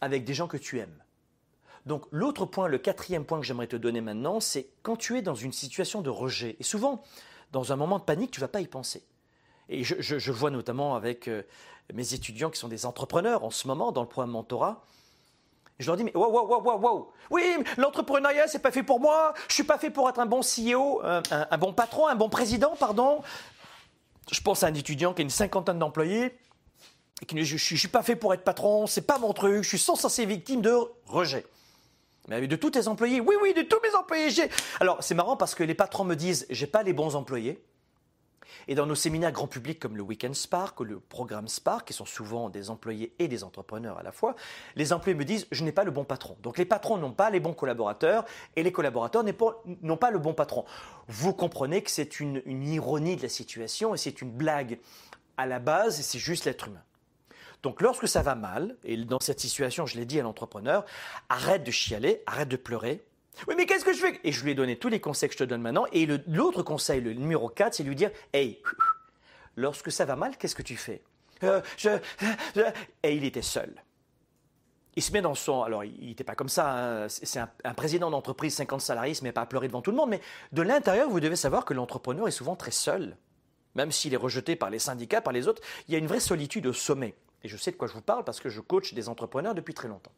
avec 0.00 0.24
des 0.24 0.32
gens 0.32 0.48
que 0.48 0.56
tu 0.56 0.78
aimes. 0.78 1.02
Donc 1.84 2.06
l'autre 2.10 2.46
point, 2.46 2.68
le 2.68 2.78
quatrième 2.78 3.26
point 3.26 3.38
que 3.38 3.44
j'aimerais 3.44 3.66
te 3.66 3.76
donner 3.76 4.00
maintenant, 4.00 4.40
c'est 4.40 4.70
quand 4.82 4.96
tu 4.96 5.18
es 5.18 5.20
dans 5.20 5.34
une 5.34 5.52
situation 5.52 6.00
de 6.00 6.08
rejet, 6.08 6.56
et 6.58 6.62
souvent 6.62 7.04
dans 7.52 7.70
un 7.70 7.76
moment 7.76 7.98
de 7.98 8.04
panique, 8.04 8.30
tu 8.30 8.40
ne 8.40 8.44
vas 8.44 8.48
pas 8.48 8.62
y 8.62 8.66
penser. 8.66 9.04
Et 9.68 9.84
je, 9.84 10.32
vois 10.32 10.50
notamment 10.50 10.96
avec 10.96 11.28
euh, 11.28 11.42
mes 11.92 12.14
étudiants 12.14 12.50
qui 12.50 12.58
sont 12.58 12.68
des 12.68 12.86
entrepreneurs 12.86 13.44
en 13.44 13.50
ce 13.50 13.66
moment 13.66 13.92
dans 13.92 14.02
le 14.02 14.08
programme 14.08 14.30
Mentorat. 14.32 14.84
Je 15.78 15.86
leur 15.86 15.96
dis, 15.96 16.04
mais 16.04 16.14
wow, 16.14 16.30
wow, 16.30 16.62
wow, 16.62 16.78
wow. 16.78 17.12
Oui, 17.30 17.42
l'entrepreneuriat, 17.76 18.46
c'est 18.46 18.60
pas 18.60 18.70
fait 18.70 18.82
pour 18.82 19.00
moi. 19.00 19.34
Je 19.48 19.54
suis 19.54 19.64
pas 19.64 19.78
fait 19.78 19.90
pour 19.90 20.08
être 20.08 20.20
un 20.20 20.26
bon 20.26 20.40
CEO, 20.40 21.00
un, 21.02 21.22
un, 21.30 21.58
bon 21.58 21.72
patron, 21.72 22.06
un 22.06 22.14
bon 22.14 22.28
président, 22.28 22.76
pardon. 22.78 23.22
Je 24.30 24.40
pense 24.40 24.62
à 24.62 24.68
un 24.68 24.74
étudiant 24.74 25.12
qui 25.12 25.22
a 25.22 25.24
une 25.24 25.30
cinquantaine 25.30 25.78
d'employés. 25.78 26.38
je 27.28 27.36
ne 27.36 27.44
suis 27.44 27.88
pas 27.88 28.02
fait 28.02 28.16
pour 28.16 28.32
être 28.32 28.44
patron, 28.44 28.86
c'est 28.86 29.06
pas 29.06 29.18
mon 29.18 29.32
truc, 29.32 29.62
je 29.64 29.68
suis 29.68 29.78
sans 29.78 29.96
cesse 29.96 30.20
victime 30.20 30.60
de 30.60 30.76
rejet. 31.06 31.44
Mais 32.28 32.46
de 32.46 32.56
tous 32.56 32.70
tes 32.70 32.86
employés 32.86 33.20
Oui, 33.20 33.34
oui, 33.42 33.52
de 33.52 33.62
tous 33.62 33.80
mes 33.82 33.94
employés. 33.96 34.28
Alors, 34.78 35.02
c'est 35.02 35.14
marrant 35.14 35.36
parce 35.36 35.54
que 35.56 35.64
les 35.64 35.74
patrons 35.74 36.04
me 36.04 36.14
disent 36.14 36.46
j'ai 36.50 36.68
pas 36.68 36.82
les 36.82 36.92
bons 36.92 37.16
employés. 37.16 37.62
Et 38.68 38.74
dans 38.74 38.86
nos 38.86 38.94
séminaires 38.94 39.32
grand 39.32 39.46
public 39.46 39.78
comme 39.78 39.96
le 39.96 40.02
Weekend 40.02 40.34
Spark 40.34 40.78
ou 40.80 40.84
le 40.84 41.00
programme 41.00 41.48
Spark, 41.48 41.86
qui 41.86 41.92
sont 41.92 42.04
souvent 42.04 42.50
des 42.50 42.70
employés 42.70 43.14
et 43.18 43.28
des 43.28 43.44
entrepreneurs 43.44 43.98
à 43.98 44.02
la 44.02 44.12
fois, 44.12 44.34
les 44.76 44.92
employés 44.92 45.16
me 45.16 45.24
disent 45.24 45.46
je 45.50 45.64
n'ai 45.64 45.72
pas 45.72 45.84
le 45.84 45.90
bon 45.90 46.04
patron. 46.04 46.36
Donc 46.42 46.58
les 46.58 46.64
patrons 46.64 46.96
n'ont 46.96 47.12
pas 47.12 47.30
les 47.30 47.40
bons 47.40 47.54
collaborateurs 47.54 48.24
et 48.56 48.62
les 48.62 48.72
collaborateurs 48.72 49.24
n'ont 49.82 49.96
pas 49.96 50.10
le 50.10 50.18
bon 50.18 50.34
patron. 50.34 50.64
Vous 51.08 51.32
comprenez 51.32 51.82
que 51.82 51.90
c'est 51.90 52.20
une, 52.20 52.42
ironie 52.46 53.16
de 53.16 53.22
la 53.22 53.28
situation 53.28 53.94
et 53.94 53.98
c'est 53.98 54.22
une 54.22 54.30
blague 54.30 54.78
à 55.36 55.46
la 55.46 55.58
base 55.58 56.00
et 56.00 56.02
c'est 56.02 56.18
juste 56.18 56.44
l'être 56.44 56.68
humain. 56.68 56.82
Donc 57.62 57.80
lorsque 57.80 58.08
ça 58.08 58.22
va 58.22 58.34
mal, 58.34 58.76
et 58.84 58.96
dans 58.96 59.20
cette 59.20 59.38
situation, 59.38 59.86
je 59.86 59.96
l'ai 59.96 60.04
dit 60.04 60.18
à 60.18 60.22
l'entrepreneur, 60.22 60.84
arrête 61.28 61.62
de 61.62 61.70
chialer, 61.70 62.22
arrête 62.26 62.48
de 62.48 62.56
pleurer. 62.56 63.04
Oui, 63.48 63.54
mais 63.56 63.66
qu'est-ce 63.66 63.84
que 63.84 63.92
je 63.92 63.98
fais? 63.98 64.20
Et 64.24 64.32
je 64.32 64.44
lui 64.44 64.52
ai 64.52 64.54
donné 64.54 64.76
tous 64.76 64.88
les 64.88 65.00
conseils 65.00 65.28
que 65.28 65.34
je 65.34 65.38
te 65.38 65.44
donne 65.44 65.62
maintenant. 65.62 65.86
Et 65.92 66.06
l'autre 66.26 66.62
conseil, 66.62 67.00
le 67.00 67.12
numéro 67.12 67.48
4, 67.48 67.74
c'est 67.74 67.82
lui 67.82 67.96
dire, 67.96 68.10
hey, 68.32 68.62
lorsque 69.56 69.90
ça 69.90 70.04
va 70.04 70.16
mal, 70.16 70.36
qu'est-ce 70.36 70.54
que 70.54 70.62
tu 70.62 70.76
fais? 70.76 71.02
Euh, 71.42 71.60
Et 73.02 73.16
il 73.16 73.24
était 73.24 73.42
seul. 73.42 73.74
Il 74.94 75.02
se 75.02 75.12
met 75.12 75.22
dans 75.22 75.34
son... 75.34 75.62
Alors, 75.62 75.84
il 75.84 76.06
n'était 76.06 76.24
pas 76.24 76.34
comme 76.34 76.50
ça. 76.50 77.04
Hein. 77.04 77.08
C'est 77.08 77.40
un, 77.40 77.74
président 77.74 78.10
d'entreprise, 78.10 78.54
50 78.54 78.80
salariés, 78.80 79.12
il 79.12 79.16
se 79.16 79.24
met 79.24 79.32
pas 79.32 79.40
à 79.40 79.46
pleurer 79.46 79.66
devant 79.66 79.82
tout 79.82 79.90
le 79.90 79.96
monde. 79.96 80.10
Mais 80.10 80.20
de 80.52 80.62
l'intérieur, 80.62 81.08
vous 81.08 81.20
devez 81.20 81.36
savoir 81.36 81.64
que 81.64 81.74
l'entrepreneur 81.74 82.28
est 82.28 82.32
souvent 82.32 82.56
très 82.56 82.70
seul. 82.70 83.16
Même 83.74 83.90
s'il 83.90 84.12
est 84.12 84.18
rejeté 84.18 84.54
par 84.54 84.68
les 84.68 84.78
syndicats, 84.78 85.22
par 85.22 85.32
les 85.32 85.48
autres, 85.48 85.62
il 85.88 85.92
y 85.92 85.94
a 85.94 85.98
une 85.98 86.06
vraie 86.06 86.20
solitude 86.20 86.66
au 86.66 86.74
sommet. 86.74 87.14
Et 87.42 87.48
je 87.48 87.56
sais 87.56 87.72
de 87.72 87.76
quoi 87.76 87.88
je 87.88 87.94
vous 87.94 88.02
parle 88.02 88.22
parce 88.24 88.38
que 88.38 88.50
je 88.50 88.60
coach 88.60 88.92
des 88.92 89.08
entrepreneurs 89.08 89.54
depuis 89.54 89.74
très 89.74 89.88
longtemps. 89.88 90.12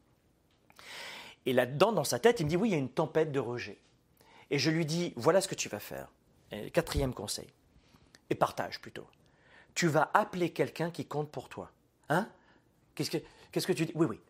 Et 1.47 1.53
là-dedans, 1.53 1.93
dans 1.93 2.05
sa 2.05 2.19
tête, 2.19 2.41
il 2.41 2.45
me 2.45 2.51
dit, 2.51 2.57
oui, 2.57 2.71
il 2.71 2.73
y 2.73 2.75
a 2.75 2.79
une 2.79 2.91
tempête 2.91 3.33
de 3.33 3.41
rejet. 3.41 3.79
Et 4.51 4.59
je 4.59 4.71
lui 4.71 4.87
dis, 4.87 5.13
voilà 5.17 5.41
ce 5.41 5.49
que 5.49 5.55
tu 5.55 5.69
vas 5.69 5.81
faire. 5.81 6.09
quatrième 6.73 7.15
conseil. 7.15 7.53
Et 8.31 8.35
partage 8.35 8.81
plutôt. 8.81 9.07
Tu 9.75 9.89
vas 9.89 10.11
appeler 10.15 10.51
quelqu'un 10.51 10.91
qui 10.91 11.05
compte 11.05 11.31
pour 11.31 11.49
toi. 11.49 11.71
Hein? 12.09 12.29
Qu'est-ce 12.95 13.11
que, 13.67 13.73
tu 13.73 13.87
dis? 13.87 13.93
Oui, 13.95 14.07
oui. 14.07 14.21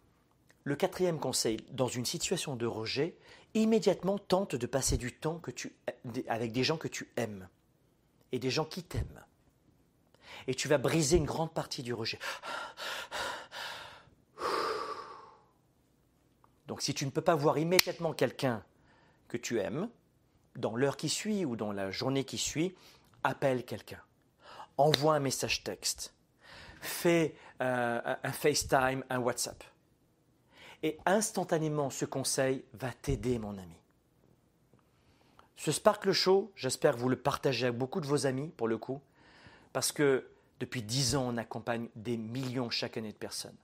Le 0.65 0.77
quatrième 0.77 1.21
conseil, 1.21 1.59
dans 1.71 1.89
une 1.89 2.07
situation 2.07 2.57
de 2.57 2.67
rejet, 2.67 3.17
immédiatement 3.53 4.19
tente 4.19 4.57
de 4.57 4.67
passer 4.67 4.97
du 4.97 5.13
temps 5.13 5.41
avec 6.29 6.53
des 6.53 6.65
gens 6.65 6.79
que 6.79 6.89
tu 6.89 7.09
aimes 7.17 7.49
et 8.33 8.39
des 8.39 8.51
gens 8.51 8.65
qui 8.65 8.83
t'aiment 8.83 9.25
et 10.47 10.55
tu 10.55 10.69
vas 10.69 10.79
briser 10.79 11.17
une 11.17 11.25
grande 11.25 11.53
partie 11.53 11.83
du 11.83 11.95
rejet. 11.95 12.19
Donc 16.67 16.83
si 16.83 16.95
tu 16.95 17.05
ne 17.05 17.11
peux 17.11 17.21
pas 17.21 17.35
voir 17.35 17.59
immédiatement 17.59 18.13
quelqu'un 18.13 18.63
que 19.29 19.37
tu 19.37 19.61
aimes, 19.61 19.89
dans 20.57 20.77
l'heure 20.77 20.97
qui 20.97 21.09
suit 21.09 21.45
ou 21.45 21.57
dans 21.57 21.73
la 21.73 21.91
journée 21.91 22.25
qui 22.25 22.39
suit, 22.39 22.75
appelle 23.23 23.65
quelqu'un. 23.65 24.01
Envoie 24.77 25.15
un 25.17 25.21
message 25.21 25.65
texte. 25.65 26.15
Fais 26.81 27.35
euh, 27.61 28.17
un 28.23 28.33
FaceTime, 28.33 29.05
un 29.11 29.19
WhatsApp. 29.19 29.63
Et 30.83 30.99
instantanément, 31.07 31.91
ce 31.91 32.05
conseil 32.05 32.65
va 32.75 32.93
t'aider, 32.93 33.39
mon 33.39 33.57
ami. 33.57 33.77
Ce 35.57 35.73
Sparkle 35.73 36.13
Show, 36.13 36.53
j'espère 36.57 36.95
que 36.95 37.01
vous 37.01 37.09
le 37.09 37.17
partagez 37.17 37.67
avec 37.67 37.79
beaucoup 37.79 38.01
de 38.01 38.07
vos 38.07 38.27
amis, 38.27 38.49
pour 38.49 38.69
le 38.69 38.77
coup, 38.77 39.01
parce 39.73 39.93
que 39.93 40.29
depuis 40.61 40.83
dix 40.83 41.17
ans, 41.17 41.29
on 41.29 41.37
accompagne 41.37 41.89
des 41.97 42.17
millions 42.17 42.71
chaque 42.71 42.97
année 42.97 43.13
de 43.13 43.17
personnes. 43.17 43.57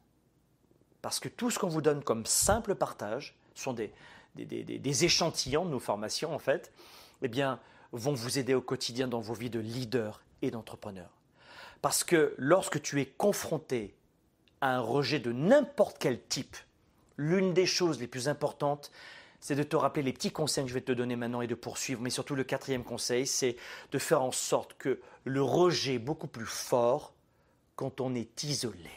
Parce 1.02 1.20
que 1.20 1.28
tout 1.28 1.50
ce 1.50 1.58
qu'on 1.58 1.68
vous 1.68 1.82
donne 1.82 2.02
comme 2.02 2.26
simple 2.26 2.74
partage 2.74 3.36
sont 3.54 3.72
des, 3.72 3.92
échantillons 5.04 5.64
de 5.64 5.70
nos 5.70 5.78
formations, 5.78 6.34
en 6.34 6.38
fait, 6.38 6.72
eh 7.22 7.28
bien, 7.28 7.58
vont 7.92 8.12
vous 8.12 8.38
aider 8.38 8.54
au 8.54 8.60
quotidien 8.60 9.08
dans 9.08 9.20
vos 9.20 9.34
vies 9.34 9.50
de 9.50 9.60
leader 9.60 10.22
et 10.42 10.50
d'entrepreneur. 10.50 11.10
Parce 11.82 12.04
que 12.04 12.34
lorsque 12.36 12.80
tu 12.82 13.00
es 13.00 13.06
confronté 13.06 13.94
à 14.60 14.76
un 14.76 14.80
rejet 14.80 15.18
de 15.18 15.32
n'importe 15.32 15.96
quel 15.98 16.22
type, 16.22 16.56
l'une 17.16 17.54
des 17.54 17.66
choses 17.66 17.98
les 17.98 18.06
plus 18.06 18.28
importantes, 18.28 18.90
c'est 19.40 19.54
de 19.54 19.62
te 19.62 19.76
rappeler 19.76 20.02
les 20.02 20.12
petits 20.12 20.30
conseils 20.30 20.64
que 20.64 20.68
je 20.68 20.74
vais 20.74 20.82
te 20.82 20.92
donner 20.92 21.16
maintenant 21.16 21.40
et 21.40 21.46
de 21.46 21.54
poursuivre. 21.54 22.02
Mais 22.02 22.10
surtout, 22.10 22.34
le 22.34 22.44
quatrième 22.44 22.84
conseil, 22.84 23.26
c'est 23.26 23.56
de 23.90 23.98
faire 23.98 24.22
en 24.22 24.32
sorte 24.32 24.74
que 24.74 25.00
le 25.24 25.42
rejet 25.42 25.94
est 25.94 25.98
beaucoup 25.98 26.26
plus 26.26 26.46
fort 26.46 27.14
quand 27.76 28.02
on 28.02 28.14
est 28.14 28.42
isolé. 28.44 28.90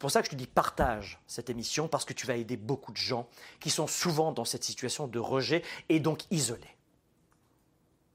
C'est 0.00 0.04
pour 0.04 0.10
ça 0.12 0.22
que 0.22 0.28
je 0.28 0.30
te 0.30 0.36
dis 0.36 0.46
partage 0.46 1.20
cette 1.26 1.50
émission 1.50 1.86
parce 1.86 2.06
que 2.06 2.14
tu 2.14 2.26
vas 2.26 2.36
aider 2.36 2.56
beaucoup 2.56 2.90
de 2.90 2.96
gens 2.96 3.28
qui 3.60 3.68
sont 3.68 3.86
souvent 3.86 4.32
dans 4.32 4.46
cette 4.46 4.64
situation 4.64 5.06
de 5.06 5.18
rejet 5.18 5.62
et 5.90 6.00
donc 6.00 6.22
isolés. 6.30 6.74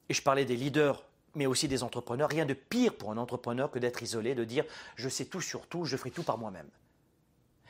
Et 0.09 0.15
je 0.15 0.23
parlais 0.23 0.45
des 0.45 0.55
leaders, 0.55 1.03
mais 1.35 1.45
aussi 1.45 1.67
des 1.67 1.83
entrepreneurs. 1.83 2.27
Rien 2.27 2.47
de 2.47 2.55
pire 2.55 2.95
pour 2.95 3.11
un 3.11 3.17
entrepreneur 3.17 3.69
que 3.69 3.77
d'être 3.77 4.01
isolé, 4.01 4.33
de 4.33 4.43
dire 4.43 4.65
je 4.95 5.07
sais 5.07 5.25
tout 5.25 5.41
sur 5.41 5.67
tout, 5.67 5.85
je 5.85 5.95
ferai 5.95 6.09
tout 6.09 6.23
par 6.23 6.39
moi-même. 6.39 6.69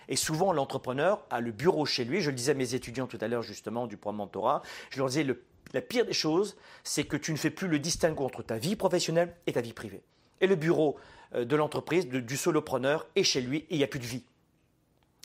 Et 0.07 0.15
souvent, 0.15 0.53
l'entrepreneur 0.53 1.25
a 1.29 1.41
le 1.41 1.51
bureau 1.51 1.85
chez 1.85 2.05
lui. 2.05 2.21
Je 2.21 2.29
le 2.29 2.37
disais 2.37 2.53
à 2.53 2.55
mes 2.55 2.73
étudiants 2.73 3.07
tout 3.07 3.19
à 3.19 3.27
l'heure, 3.27 3.43
justement, 3.43 3.85
du 3.85 3.97
programme 3.97 4.19
Mentorat. 4.19 4.61
Je 4.91 4.99
leur 4.99 5.09
disais, 5.09 5.27
la 5.73 5.81
pire 5.81 6.05
des 6.05 6.13
choses, 6.13 6.55
c'est 6.85 7.03
que 7.03 7.17
tu 7.17 7.33
ne 7.33 7.37
fais 7.37 7.49
plus 7.49 7.67
le 7.67 7.79
distinguo 7.79 8.23
entre 8.23 8.43
ta 8.43 8.57
vie 8.57 8.77
professionnelle 8.77 9.35
et 9.45 9.51
ta 9.51 9.59
vie 9.59 9.73
privée. 9.73 10.03
Et 10.39 10.47
le 10.47 10.55
bureau 10.55 10.97
de 11.33 11.55
l'entreprise, 11.55 12.07
du 12.07 12.37
solopreneur, 12.37 13.07
est 13.15 13.23
chez 13.23 13.41
lui 13.41 13.59
et 13.59 13.67
il 13.71 13.77
n'y 13.77 13.83
a 13.83 13.87
plus 13.87 13.99
de 13.99 14.05
vie. 14.05 14.23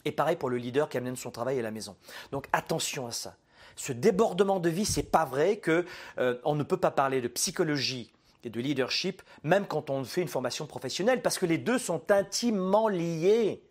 Et 0.05 0.12
pareil 0.12 0.36
pour 0.36 0.51
le 0.51 0.57
leader 0.57 0.88
qui 0.88 0.96
amène 0.96 1.16
son 1.16 1.30
travail 1.30 1.59
à 1.59 1.62
la 1.62 1.70
maison. 1.70 1.96
Donc 2.32 2.46
attention 2.53 3.07
à 3.07 3.12
ça. 3.12 3.36
Ce 3.76 3.92
débordement 3.92 4.61
de 4.61 4.68
vie, 4.68 4.84
c'est 4.84 5.03
pas 5.03 5.24
vrai 5.24 5.59
que 5.59 5.84
euh, 6.18 6.38
on 6.44 6.55
ne 6.55 6.62
peut 6.62 6.76
pas 6.76 6.90
parler 6.90 7.20
de 7.20 7.28
psychologie 7.28 8.12
et 8.44 8.51
de 8.51 8.61
leadership, 8.61 9.22
même 9.42 9.66
quand 9.66 9.90
on 9.90 10.05
fait 10.05 10.22
une 10.22 10.28
formation 10.28 10.66
professionnelle, 10.66 11.22
parce 11.22 11.38
que 11.38 11.46
les 11.46 11.59
deux 11.59 11.78
sont 11.78 12.11
intimement 12.11 12.88
liés. 12.88 13.62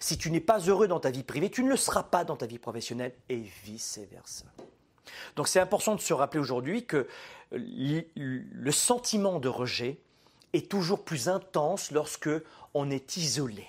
Si 0.00 0.18
tu 0.18 0.30
n'es 0.30 0.40
pas 0.40 0.58
heureux 0.58 0.88
dans 0.88 0.98
ta 0.98 1.10
vie 1.10 1.22
privée, 1.22 1.50
tu 1.50 1.62
ne 1.62 1.68
le 1.68 1.76
seras 1.76 2.02
pas 2.02 2.24
dans 2.24 2.36
ta 2.36 2.46
vie 2.46 2.58
professionnelle 2.58 3.14
et 3.28 3.44
vice-versa. 3.64 4.44
Donc 5.36 5.46
c'est 5.46 5.60
important 5.60 5.94
de 5.94 6.00
se 6.00 6.12
rappeler 6.12 6.40
aujourd'hui 6.40 6.84
que 6.84 7.06
le 7.52 8.70
sentiment 8.72 9.38
de 9.38 9.48
rejet 9.48 10.00
est 10.52 10.70
toujours 10.70 11.04
plus 11.04 11.28
intense 11.28 11.90
lorsque 11.90 12.30
on 12.74 12.90
est 12.90 13.16
isolé. 13.16 13.66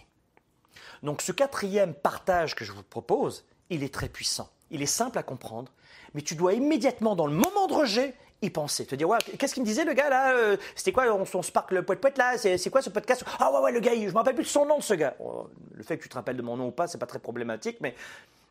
Donc 1.03 1.21
ce 1.21 1.31
quatrième 1.31 1.93
partage 1.93 2.55
que 2.55 2.65
je 2.65 2.71
vous 2.71 2.83
propose, 2.83 3.45
il 3.69 3.83
est 3.83 3.93
très 3.93 4.09
puissant. 4.09 4.49
Il 4.71 4.81
est 4.81 4.87
simple 4.87 5.17
à 5.17 5.23
comprendre, 5.23 5.71
mais 6.13 6.21
tu 6.21 6.35
dois 6.35 6.53
immédiatement, 6.53 7.15
dans 7.15 7.27
le 7.27 7.33
moment 7.33 7.67
de 7.67 7.73
rejet, 7.73 8.15
y 8.41 8.49
penser. 8.49 8.85
Te 8.85 8.95
dire, 8.95 9.09
ouais, 9.09 9.17
qu'est-ce 9.37 9.53
qu'il 9.53 9.63
me 9.63 9.67
disait 9.67 9.83
le 9.83 9.93
gars 9.93 10.09
là 10.09 10.33
euh, 10.33 10.57
C'était 10.75 10.91
quoi 10.91 11.05
son 11.25 11.41
Spark 11.41 11.71
le 11.71 11.83
poète 11.83 11.99
poète 11.99 12.17
là 12.17 12.37
C'est 12.37 12.69
quoi 12.69 12.81
ce 12.81 12.89
podcast? 12.89 13.23
Ah 13.39 13.51
ouais, 13.51 13.59
ouais, 13.59 13.71
le 13.71 13.79
gars, 13.79 13.93
je 13.95 14.07
me 14.07 14.13
rappelle 14.13 14.35
plus 14.35 14.43
de 14.43 14.49
son 14.49 14.65
nom 14.65 14.81
ce 14.81 14.93
gars. 14.93 15.15
Oh, 15.19 15.47
le 15.73 15.83
fait 15.83 15.97
que 15.97 16.03
tu 16.03 16.09
te 16.09 16.15
rappelles 16.15 16.37
de 16.37 16.41
mon 16.41 16.57
nom 16.57 16.67
ou 16.67 16.71
pas, 16.71 16.87
c'est 16.87 16.97
pas 16.97 17.05
très 17.05 17.19
problématique, 17.19 17.77
mais 17.81 17.95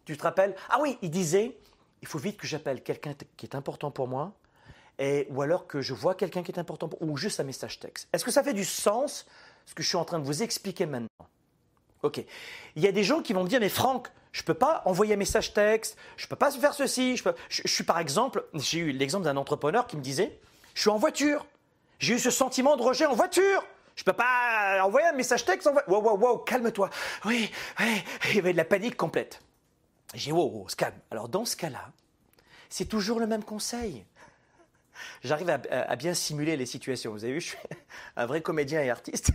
tu 0.05 0.17
te 0.17 0.23
rappelles 0.23 0.55
Ah 0.69 0.79
oui, 0.81 0.99
il 1.03 1.11
disait, 1.11 1.57
il 2.03 2.09
faut 2.09 2.19
vite 2.19 2.37
que 2.37 2.47
j'appelle 2.47 2.83
quelqu'un 2.83 3.15
qui 3.37 3.47
est 3.47 3.55
important 3.55 3.91
pour 3.91 4.09
moi, 4.09 4.33
ou 5.31 5.43
alors 5.43 5.67
que 5.67 5.81
je 5.81 5.95
vois 5.95 6.15
quelqu'un 6.15 6.43
qui 6.43 6.53
est 6.53 6.59
important 6.59 6.89
pour 6.89 7.01
ou 7.03 7.17
juste 7.17 7.41
un 7.41 7.45
message 7.45 7.79
texte. 7.79 8.09
Est-ce 8.13 8.25
que 8.25 8.31
ça 8.31 8.43
fait 8.43 8.55
du 8.55 8.65
sens 8.65 9.27
ce 9.67 9.75
que 9.75 9.83
je 9.83 9.89
suis 9.89 9.97
en 9.97 10.05
train 10.05 10.19
de 10.19 10.25
vous 10.25 10.43
expliquer 10.43 10.87
maintenant? 10.87 11.09
Ok. 12.03 12.25
Il 12.77 12.83
y 12.83 12.87
a 12.87 12.93
des 12.93 13.05
gens 13.05 13.23
qui 13.23 13.33
vont 13.33 13.45
me 13.45 13.49
dire, 13.49 13.61
mais 13.61 13.69
Franck, 13.69 14.09
je 14.33 14.43
ne 14.43 14.47
peux 14.47 14.55
pas 14.55 14.83
envoyer 14.85 15.15
un 15.15 15.17
message 15.17 15.53
texte, 15.53 15.97
je 16.17 16.27
ne 16.27 16.29
peux 16.29 16.37
pas 16.37 16.51
faire 16.51 16.75
ceci. 16.75 17.17
Je, 17.17 17.63
suis 17.67 17.85
par 17.85 17.99
exemple, 17.99 18.45
j'ai 18.55 18.79
eu 18.79 18.93
l'exemple 18.93 19.25
d'un 19.25 19.37
entrepreneur 19.37 19.87
qui 19.87 19.97
me 19.97 20.03
disait, 20.03 20.39
je 20.75 20.83
suis 20.83 20.91
en 20.91 20.99
voiture. 20.99 21.47
J'ai 21.99 22.15
eu 22.15 22.19
ce 22.19 22.31
sentiment 22.31 22.77
de 22.77 22.83
rejet 22.83 23.07
en 23.07 23.15
voiture. 23.15 23.65
Je 23.97 24.05
peux 24.05 24.13
pas 24.13 24.81
envoyer 24.85 25.09
un 25.09 25.13
message 25.13 25.45
texte. 25.45 25.67
En 25.67 25.75
wow, 25.89 26.01
wow, 26.01 26.19
wow, 26.19 26.39
calme-toi. 26.39 26.89
Oui, 27.25 27.51
il 27.81 28.37
y 28.37 28.39
avait 28.39 28.53
de 28.53 28.57
la 28.57 28.65
panique 28.65 28.97
complète. 28.97 29.41
J'ai 30.15 30.31
dit, 30.31 30.33
wow, 30.33 30.49
wow, 30.49 30.67
calme. 30.77 30.95
Alors 31.11 31.29
dans 31.29 31.45
ce 31.45 31.57
cas-là, 31.57 31.91
c'est 32.69 32.85
toujours 32.85 33.19
le 33.19 33.27
même 33.27 33.43
conseil. 33.43 34.05
J'arrive 35.23 35.51
à, 35.51 35.97
bien 35.97 36.15
simuler 36.15 36.57
les 36.57 36.67
situations. 36.67 37.13
Vous 37.13 37.25
avez 37.25 37.35
vu, 37.35 37.41
je 37.41 37.49
suis 37.49 37.59
un 38.17 38.27
vrai 38.27 38.41
comédien 38.41 38.83
et 38.83 38.91
artiste. 38.91 39.31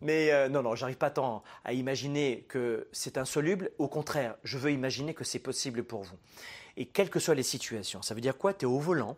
Mais 0.00 0.32
euh, 0.32 0.48
non, 0.48 0.62
non, 0.62 0.74
j'arrive 0.74 0.96
pas 0.96 1.10
tant 1.10 1.42
à 1.64 1.72
imaginer 1.72 2.44
que 2.48 2.88
c'est 2.92 3.16
insoluble. 3.16 3.70
Au 3.78 3.88
contraire, 3.88 4.36
je 4.44 4.58
veux 4.58 4.72
imaginer 4.72 5.14
que 5.14 5.24
c'est 5.24 5.38
possible 5.38 5.84
pour 5.84 6.02
vous. 6.02 6.16
Et 6.76 6.86
quelles 6.86 7.10
que 7.10 7.20
soient 7.20 7.34
les 7.34 7.44
situations, 7.44 8.02
ça 8.02 8.14
veut 8.14 8.20
dire 8.20 8.36
quoi? 8.36 8.52
Tu 8.52 8.64
es 8.64 8.68
au 8.68 8.80
volant, 8.80 9.16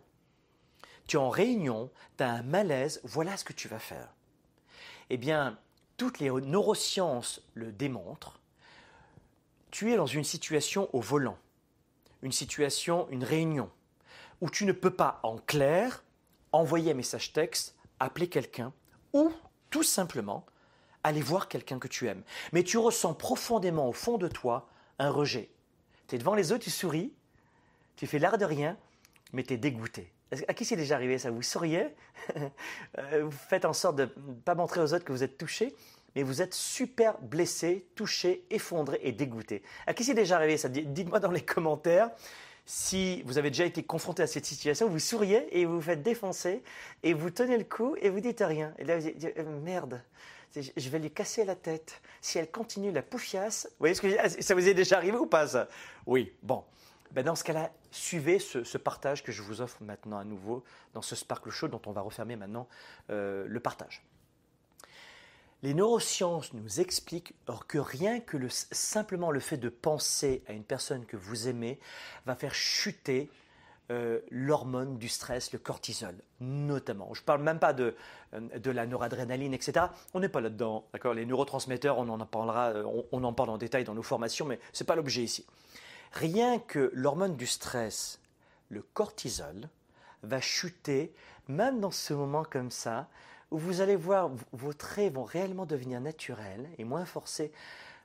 tu 1.07 1.17
es 1.17 1.19
en 1.19 1.29
réunion, 1.29 1.89
tu 2.17 2.23
as 2.23 2.29
un 2.29 2.43
malaise, 2.43 3.01
voilà 3.03 3.35
ce 3.35 3.43
que 3.43 3.53
tu 3.53 3.67
vas 3.67 3.79
faire. 3.79 4.13
Eh 5.09 5.17
bien, 5.17 5.57
toutes 5.97 6.19
les 6.19 6.29
neurosciences 6.29 7.41
le 7.55 7.71
démontrent. 7.71 8.39
Tu 9.71 9.91
es 9.91 9.97
dans 9.97 10.05
une 10.05 10.23
situation 10.23 10.89
au 10.93 11.01
volant, 11.01 11.37
une 12.21 12.31
situation, 12.31 13.07
une 13.09 13.23
réunion, 13.23 13.69
où 14.41 14.49
tu 14.49 14.65
ne 14.65 14.71
peux 14.71 14.91
pas, 14.91 15.19
en 15.23 15.37
clair, 15.37 16.03
envoyer 16.51 16.91
un 16.91 16.95
message 16.95 17.33
texte, 17.33 17.75
appeler 17.99 18.27
quelqu'un, 18.27 18.73
ou 19.13 19.31
tout 19.69 19.83
simplement 19.83 20.45
aller 21.03 21.21
voir 21.21 21.47
quelqu'un 21.47 21.79
que 21.79 21.87
tu 21.87 22.07
aimes. 22.07 22.23
Mais 22.51 22.63
tu 22.63 22.77
ressens 22.77 23.13
profondément 23.13 23.87
au 23.87 23.93
fond 23.93 24.17
de 24.17 24.27
toi 24.27 24.67
un 24.99 25.09
rejet. 25.09 25.49
Tu 26.07 26.15
es 26.15 26.17
devant 26.17 26.35
les 26.35 26.51
autres, 26.51 26.63
tu 26.63 26.69
souris, 26.69 27.13
tu 27.95 28.07
fais 28.07 28.19
l'air 28.19 28.37
de 28.37 28.45
rien, 28.45 28.77
mais 29.33 29.43
tu 29.43 29.53
es 29.53 29.57
dégoûté. 29.57 30.11
À 30.47 30.53
qui 30.53 30.65
c'est 30.65 30.75
déjà 30.75 30.95
arrivé 30.95 31.17
ça? 31.17 31.31
Vous 31.31 31.41
souriez, 31.41 31.87
euh, 32.97 33.23
vous 33.23 33.31
faites 33.31 33.63
en 33.63 33.73
sorte 33.73 33.95
de 33.95 34.03
ne 34.03 34.33
pas 34.33 34.55
montrer 34.55 34.81
aux 34.81 34.93
autres 34.93 35.05
que 35.05 35.13
vous 35.13 35.23
êtes 35.23 35.37
touché, 35.37 35.73
mais 36.15 36.23
vous 36.23 36.41
êtes 36.41 36.53
super 36.53 37.17
blessé, 37.19 37.87
touché, 37.95 38.43
effondré 38.49 38.99
et 39.03 39.13
dégoûté. 39.13 39.63
À 39.85 39.93
qui 39.93 40.03
c'est 40.03 40.13
déjà 40.13 40.35
arrivé 40.35 40.57
ça? 40.57 40.67
Dites-moi 40.67 41.19
dans 41.19 41.31
les 41.31 41.45
commentaires 41.45 42.09
si 42.67 43.23
vous 43.23 43.37
avez 43.37 43.49
déjà 43.49 43.63
été 43.63 43.81
confronté 43.81 44.21
à 44.21 44.27
cette 44.27 44.45
situation, 44.45 44.89
vous 44.89 44.99
souriez 44.99 45.57
et 45.57 45.65
vous 45.65 45.75
vous 45.75 45.81
faites 45.81 46.03
défoncer 46.03 46.61
et 47.01 47.13
vous 47.13 47.29
tenez 47.29 47.57
le 47.57 47.63
coup 47.63 47.95
et 48.01 48.09
vous 48.09 48.19
dites 48.19 48.43
rien. 48.45 48.73
Et 48.77 48.83
là, 48.83 48.99
vous 48.99 49.09
dites 49.09 49.25
euh, 49.37 49.59
merde, 49.61 50.01
je 50.53 50.89
vais 50.89 50.99
lui 50.99 51.09
casser 51.09 51.45
la 51.45 51.55
tête. 51.55 52.01
Si 52.19 52.37
elle 52.37 52.51
continue 52.51 52.91
la 52.91 53.01
poufiasse, 53.01 53.67
vous 53.71 53.75
voyez 53.79 53.95
ce 53.95 54.01
que 54.01 54.09
je 54.09 54.41
Ça 54.41 54.53
vous 54.53 54.67
est 54.67 54.73
déjà 54.73 54.97
arrivé 54.97 55.17
ou 55.17 55.25
pas 55.25 55.47
ça? 55.47 55.69
Oui, 56.05 56.33
bon. 56.43 56.65
Ben 57.11 57.23
dans 57.23 57.35
ce 57.35 57.45
cas-là, 57.45 57.71
suivez 57.89 58.37
ce, 58.37 58.77
partage 58.77 59.23
que 59.23 59.31
je 59.31 59.41
vous 59.41 59.61
offre 59.61 59.81
maintenant 59.81 60.17
à 60.17 60.25
nouveau 60.25 60.65
dans 60.93 61.01
ce 61.01 61.15
Sparkle 61.15 61.51
Show 61.51 61.69
dont 61.69 61.81
on 61.85 61.93
va 61.93 62.01
refermer 62.01 62.35
maintenant 62.35 62.67
euh, 63.09 63.45
le 63.47 63.59
partage. 63.61 64.03
Les 65.63 65.73
neurosciences 65.73 66.53
nous 66.53 66.79
expliquent 66.79 67.33
que 67.67 67.79
rien 67.79 68.19
que 68.19 68.37
le, 68.37 68.47
simplement 68.49 69.31
le 69.31 69.39
fait 69.39 69.57
de 69.57 69.69
penser 69.69 70.43
à 70.47 70.53
une 70.53 70.63
personne 70.63 71.05
que 71.05 71.17
vous 71.17 71.47
aimez 71.47 71.79
va 72.25 72.35
faire 72.35 72.53
chuter 72.53 73.31
euh, 73.89 74.19
l'hormone 74.29 74.97
du 74.97 75.07
stress, 75.07 75.53
le 75.53 75.59
cortisol, 75.59 76.13
notamment. 76.41 77.13
Je 77.13 77.21
ne 77.21 77.25
parle 77.25 77.41
même 77.41 77.57
pas 77.57 77.73
de, 77.73 77.95
euh, 78.33 78.59
de 78.59 78.69
la 78.69 78.85
noradrénaline, 78.85 79.53
etc. 79.53 79.87
On 80.13 80.19
n'est 80.19 80.29
pas 80.29 80.41
là-dedans. 80.41 80.85
D'accord? 80.91 81.13
Les 81.13 81.25
neurotransmetteurs, 81.25 81.97
on 81.97 82.09
en 82.09 82.25
parlera, 82.25 82.67
euh, 82.71 82.83
on, 82.83 83.05
on, 83.13 83.23
en 83.23 83.31
parle 83.33 83.49
en 83.49 83.57
détail 83.57 83.85
dans 83.85 83.95
nos 83.95 84.03
formations, 84.03 84.45
mais 84.45 84.59
ce 84.73 84.83
n'est 84.83 84.87
pas 84.87 84.95
l'objet 84.95 85.23
ici. 85.23 85.45
Rien 86.11 86.59
que 86.59 86.91
l'hormone 86.93 87.37
du 87.37 87.47
stress, 87.47 88.19
le 88.69 88.81
cortisol, 88.81 89.69
va 90.21 90.41
chuter, 90.41 91.13
même 91.47 91.79
dans 91.79 91.91
ce 91.91 92.13
moment 92.13 92.43
comme 92.43 92.71
ça, 92.71 93.07
vous 93.51 93.81
allez 93.81 93.95
voir 93.95 94.31
vos 94.51 94.73
traits 94.73 95.13
vont 95.13 95.23
réellement 95.23 95.65
devenir 95.65 96.01
naturels 96.01 96.69
et 96.77 96.83
moins 96.83 97.05
forcés 97.05 97.51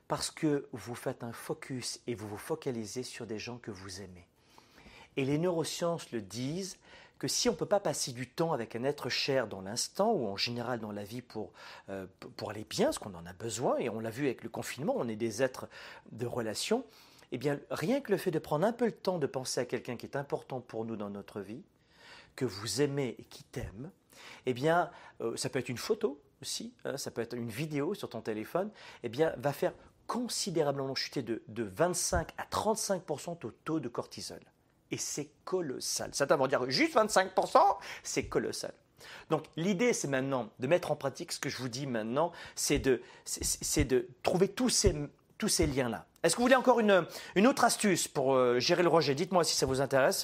parce 0.07 0.31
que 0.31 0.67
vous 0.71 0.95
faites 0.95 1.23
un 1.23 1.33
focus 1.33 1.99
et 2.07 2.15
vous 2.15 2.27
vous 2.27 2.37
focalisez 2.37 3.03
sur 3.03 3.25
des 3.25 3.39
gens 3.39 3.57
que 3.57 3.71
vous 3.71 4.01
aimez. 4.01 4.27
Et 5.17 5.25
les 5.25 5.37
neurosciences 5.37 6.11
le 6.11 6.21
disent 6.21 6.77
que 7.19 7.27
si 7.27 7.47
on 7.47 7.53
ne 7.53 7.57
peut 7.57 7.65
pas 7.65 7.79
passer 7.79 8.11
du 8.11 8.27
temps 8.27 8.51
avec 8.51 8.75
un 8.75 8.83
être 8.83 9.07
cher 9.09 9.47
dans 9.47 9.61
l'instant 9.61 10.11
ou 10.11 10.27
en 10.27 10.35
général 10.35 10.79
dans 10.79 10.91
la 10.91 11.03
vie 11.03 11.21
pour, 11.21 11.53
euh, 11.89 12.05
pour 12.35 12.49
aller 12.49 12.65
bien, 12.69 12.91
ce 12.91 12.99
qu'on 12.99 13.13
en 13.13 13.25
a 13.25 13.33
besoin, 13.33 13.77
et 13.77 13.89
on 13.89 13.99
l'a 13.99 14.09
vu 14.09 14.25
avec 14.25 14.43
le 14.43 14.49
confinement, 14.49 14.93
on 14.97 15.07
est 15.07 15.15
des 15.15 15.41
êtres 15.41 15.69
de 16.11 16.25
relation, 16.25 16.85
eh 17.31 17.37
bien 17.37 17.59
rien 17.69 18.01
que 18.01 18.11
le 18.11 18.17
fait 18.17 18.31
de 18.31 18.39
prendre 18.39 18.65
un 18.65 18.73
peu 18.73 18.85
le 18.85 18.91
temps 18.91 19.19
de 19.19 19.27
penser 19.27 19.61
à 19.61 19.65
quelqu'un 19.65 19.95
qui 19.95 20.05
est 20.05 20.17
important 20.17 20.59
pour 20.59 20.83
nous 20.85 20.95
dans 20.95 21.09
notre 21.09 21.39
vie, 21.39 21.63
que 22.35 22.45
vous 22.45 22.81
aimez 22.81 23.15
et 23.19 23.23
qui 23.23 23.43
t'aime, 23.43 23.91
eh 24.45 24.53
bien 24.53 24.89
euh, 25.21 25.35
ça 25.35 25.49
peut 25.49 25.59
être 25.59 25.69
une 25.69 25.77
photo 25.77 26.21
aussi, 26.41 26.73
hein, 26.85 26.97
ça 26.97 27.11
peut 27.11 27.21
être 27.21 27.33
une 27.33 27.49
vidéo 27.49 27.93
sur 27.93 28.09
ton 28.09 28.21
téléphone, 28.21 28.69
eh 29.03 29.09
bien 29.09 29.33
va 29.37 29.53
faire 29.53 29.73
considérablement 30.07 30.95
chuter 30.95 31.21
de, 31.21 31.41
de 31.47 31.63
25 31.63 32.29
à 32.37 32.43
35% 32.45 33.45
au 33.45 33.51
taux 33.51 33.79
de 33.79 33.87
cortisol 33.87 34.41
et 34.93 34.97
c'est 34.97 35.31
colossal. 35.43 36.11
Certains 36.13 36.35
vont 36.35 36.45
dire 36.45 36.69
juste 36.69 36.95
25%, 36.95 37.57
c'est 38.03 38.27
colossal. 38.27 38.73
Donc 39.31 39.45
l'idée, 39.57 39.91
c'est 39.91 40.07
maintenant 40.07 40.49
de 40.59 40.67
mettre 40.67 40.91
en 40.91 40.95
pratique 40.95 41.31
ce 41.31 41.39
que 41.39 41.49
je 41.49 41.57
vous 41.57 41.67
dis 41.67 41.87
maintenant, 41.87 42.31
c'est 42.55 42.79
de, 42.79 43.01
c'est 43.25 43.85
de 43.85 44.07
trouver 44.21 44.47
tous 44.47 44.69
ces, 44.69 44.95
tous 45.39 45.47
ces 45.47 45.65
liens-là. 45.65 46.05
Est-ce 46.21 46.35
que 46.35 46.37
vous 46.37 46.45
voulez 46.45 46.55
encore 46.55 46.79
une, 46.79 47.05
une 47.35 47.47
autre 47.47 47.63
astuce 47.63 48.07
pour 48.07 48.35
euh, 48.35 48.59
gérer 48.59 48.83
le 48.83 48.89
rejet? 48.89 49.15
Dites-moi 49.15 49.43
si 49.43 49.55
ça 49.55 49.65
vous 49.65 49.81
intéresse. 49.81 50.23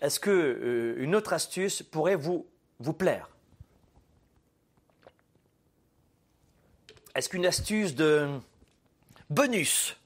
Est-ce 0.00 0.18
que 0.18 0.30
euh, 0.30 1.02
une 1.02 1.14
autre 1.14 1.32
astuce 1.32 1.82
pourrait 1.82 2.16
vous, 2.16 2.46
plaire? 2.98 3.28
Est-ce 7.14 7.28
qu'une 7.28 7.46
astuce 7.46 7.94
de 7.94 8.28
bonus? 9.28 9.96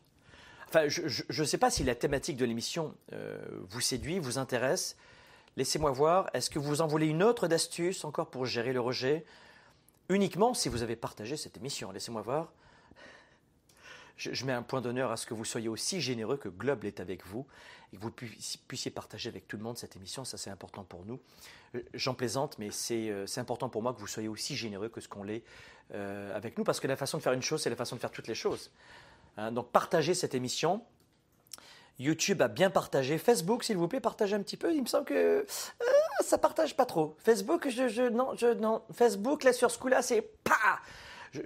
Je 0.89 1.41
ne 1.41 1.47
sais 1.47 1.59
pas 1.59 1.71
si 1.71 1.85
la 1.85 1.95
thématique 1.95 2.37
de 2.37 2.45
l'émission 2.45 2.95
euh, 3.13 3.39
vous 3.69 3.81
séduit, 3.81 4.19
vous 4.19 4.39
intéresse. 4.39 4.97
Laissez-moi 5.57 5.93
voir. 5.93 6.29
Est-ce 6.35 6.51
que 6.51 6.59
vous 6.59 6.81
en 6.81 6.89
voulez 6.89 7.07
une 7.07 7.23
autre 7.23 7.47
d'astuce 7.47 8.05
encore 8.05 8.29
pour 8.29 8.45
gérer 8.45 8.73
le 8.73 8.81
rejet? 8.81 9.25
Uniquement 10.09 10.53
si 10.53 10.69
vous 10.69 10.83
avez 10.83 10.97
partagé 10.97 11.37
cette 11.37 11.57
émission. 11.57 11.93
Laissez-moi 11.93 12.23
voir. 12.23 12.53
Je, 14.17 14.45
mets 14.45 14.53
un 14.53 14.63
point 14.63 14.81
d'honneur 14.81 15.11
à 15.11 15.17
ce 15.17 15.27
que 15.27 15.35
vous 15.35 15.45
soyez 15.45 15.69
aussi 15.69 16.01
généreux 16.01 16.37
que 16.37 16.49
Globe 16.49 16.85
est 16.85 17.01
avec 17.01 17.27
vous 17.27 17.47
et 17.93 17.97
que 17.97 18.03
vous 18.03 18.11
puissiez 18.11 18.91
partager 18.91 19.29
avec 19.29 19.49
tout 19.49 19.57
le 19.57 19.63
monde 19.63 19.77
cette 19.77 19.97
émission. 19.97 20.25
Ça, 20.25 20.39
c'est 20.39 20.51
important 20.51 20.85
pour 20.85 21.05
nous. 21.05 21.21
Euh, 21.75 21.83
j'en 21.95 22.15
plaisante, 22.15 22.57
mais 22.59 22.71
euh, 22.91 23.27
c'est 23.27 23.41
important 23.41 23.69
pour 23.69 23.83
moi 23.83 23.93
que 23.93 24.01
vous 24.01 24.07
soyez 24.07 24.29
aussi 24.29 24.57
généreux 24.57 24.89
que 24.89 25.01
ce 25.01 25.09
qu'on 25.09 25.25
l'est 25.25 25.43
avec 25.93 26.57
nous 26.57 26.65
parce 26.65 26.81
que 26.81 26.89
la 26.89 26.97
façon 26.97 27.19
de 27.19 27.23
faire 27.23 27.35
une 27.35 27.43
chose, 27.43 27.63
c'est 27.63 27.71
la 27.71 27.77
façon 27.77 27.95
de 27.95 28.01
faire 28.01 28.11
toutes 28.11 28.27
les 28.27 28.35
choses. 28.35 28.71
Hein, 29.37 29.53
donc 29.53 29.71
partagez 29.71 30.15
cette 30.15 30.35
émission. 30.35 30.83
YouTube 31.99 32.43
a 32.43 32.49
bien 32.49 32.71
partagé. 32.71 33.19
Facebook, 33.19 33.63
s'il 33.63 33.77
vous 33.77 33.87
plaît, 33.87 34.01
partagez 34.01 34.35
un 34.35 34.43
petit 34.43 34.57
peu. 34.57 34.75
Il 34.75 34.83
me 34.83 34.87
semble 34.87 35.05
que 35.05 35.15
euh, 35.15 35.45
ça 36.21 36.39
partage 36.39 36.77
pas 36.77 36.87
trop. 36.87 37.17
Facebook, 37.19 37.69
je, 37.69 38.09
non, 38.09 38.35
je, 38.35 38.53
non. 38.55 38.83
Facebook, 38.93 39.45
là, 39.45 39.53
sur 39.53 39.71
ce 39.71 39.79
coup-là, 39.79 40.03
c'est 40.03 40.23
pas. 40.23 40.81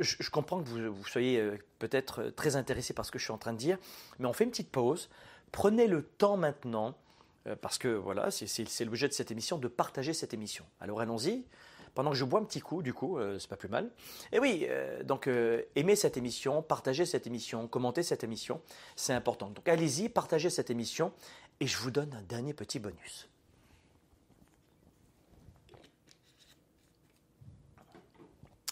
Je, 0.01 0.31
comprends 0.31 0.63
que 0.63 0.69
vous, 0.69 1.05
soyez 1.07 1.41
euh, 1.41 1.57
peut-être 1.79 2.23
euh, 2.23 2.31
très 2.31 2.57
intéressé 2.57 2.93
par 2.93 3.05
ce 3.05 3.11
que 3.11 3.19
je 3.19 3.25
suis 3.25 3.33
en 3.33 3.39
train 3.39 3.53
de 3.53 3.59
dire, 3.59 3.79
mais 4.19 4.27
on 4.27 4.33
fait 4.33 4.45
une 4.45 4.51
petite 4.51 4.71
pause. 4.71 5.09
Prenez 5.53 5.87
le 5.87 6.03
temps 6.03 6.37
maintenant, 6.37 6.95
parce 7.63 7.79
que 7.79 7.89
voilà, 7.89 8.31
c'est 8.31 8.85
l'objet 8.85 9.09
de 9.09 9.15
cette 9.15 9.31
émission, 9.31 9.57
de 9.57 9.69
partager 9.69 10.13
cette 10.13 10.35
émission. 10.35 10.67
Alors 10.79 11.01
allons-y 11.01 11.47
pendant 11.99 12.11
que 12.11 12.17
je 12.17 12.25
bois 12.25 12.39
un 12.39 12.45
petit 12.45 12.61
coup, 12.61 12.81
du 12.81 12.95
coup, 12.95 13.19
euh, 13.19 13.41
c'est 13.41 13.49
pas 13.51 13.57
plus 13.57 13.69
mal. 13.69 13.91
Et 14.31 14.39
oui, 14.39 14.67
euh, 14.69 15.03
donc 15.03 15.27
euh, 15.27 15.63
aimez 15.75 15.97
cette 15.97 16.17
émission, 16.17 16.63
partagez 16.63 17.05
cette 17.05 17.27
émission, 17.27 17.67
commentez 17.67 18.05
cette 18.05 18.23
émission, 18.23 18.61
c'est 18.95 19.13
important. 19.13 19.51
Donc 19.51 19.69
allez-y, 19.69 20.09
partagez 20.09 20.49
cette 20.49 20.71
émission 20.71 21.13
et 21.59 21.67
je 21.67 21.77
vous 21.79 21.91
donne 21.91 22.15
un 22.15 22.23
dernier 22.23 22.55
petit 22.55 22.79
bonus. 22.79 23.29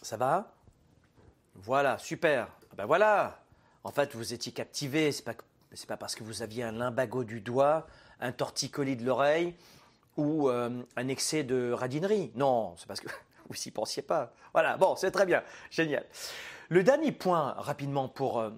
Ça 0.03 0.17
va? 0.17 0.56
Voilà, 1.63 1.99
super. 1.99 2.49
Ah 2.71 2.75
ben 2.77 2.87
voilà. 2.87 3.43
En 3.85 3.91
fait, 3.91 4.15
vous 4.15 4.33
étiez 4.33 4.53
captivé. 4.53 5.13
C'est 5.13 5.25
pas 5.25 5.35
c'est 5.73 5.89
pas 5.89 5.97
parce 5.97 6.15
que 6.15 6.25
vous 6.25 6.43
aviez 6.43 6.63
un 6.63 6.73
limbago 6.73 7.25
du 7.25 7.41
doigt, 7.41 7.87
un 8.21 8.33
torticolis 8.33 8.97
de 8.97 9.05
l'oreille, 9.05 9.55
ou 10.17 10.49
euh, 10.49 10.83
un 10.97 11.09
excès 11.09 11.45
de 11.45 11.73
radinerie. 11.73 12.31
Non, 12.35 12.75
c'est 12.79 12.87
parce 12.87 13.01
que 13.01 13.09
vous 13.49 13.57
n'y 13.65 13.73
pensiez 13.73 14.03
pas. 14.03 14.33
Voilà, 14.53 14.77
bon, 14.77 14.97
c'est 14.97 15.11
très 15.11 15.27
bien, 15.27 15.43
génial. 15.71 16.05
Le 16.69 16.83
dernier 16.83 17.13
point, 17.13 17.55
rapidement, 17.59 18.09
pour 18.09 18.41
euh, 18.41 18.51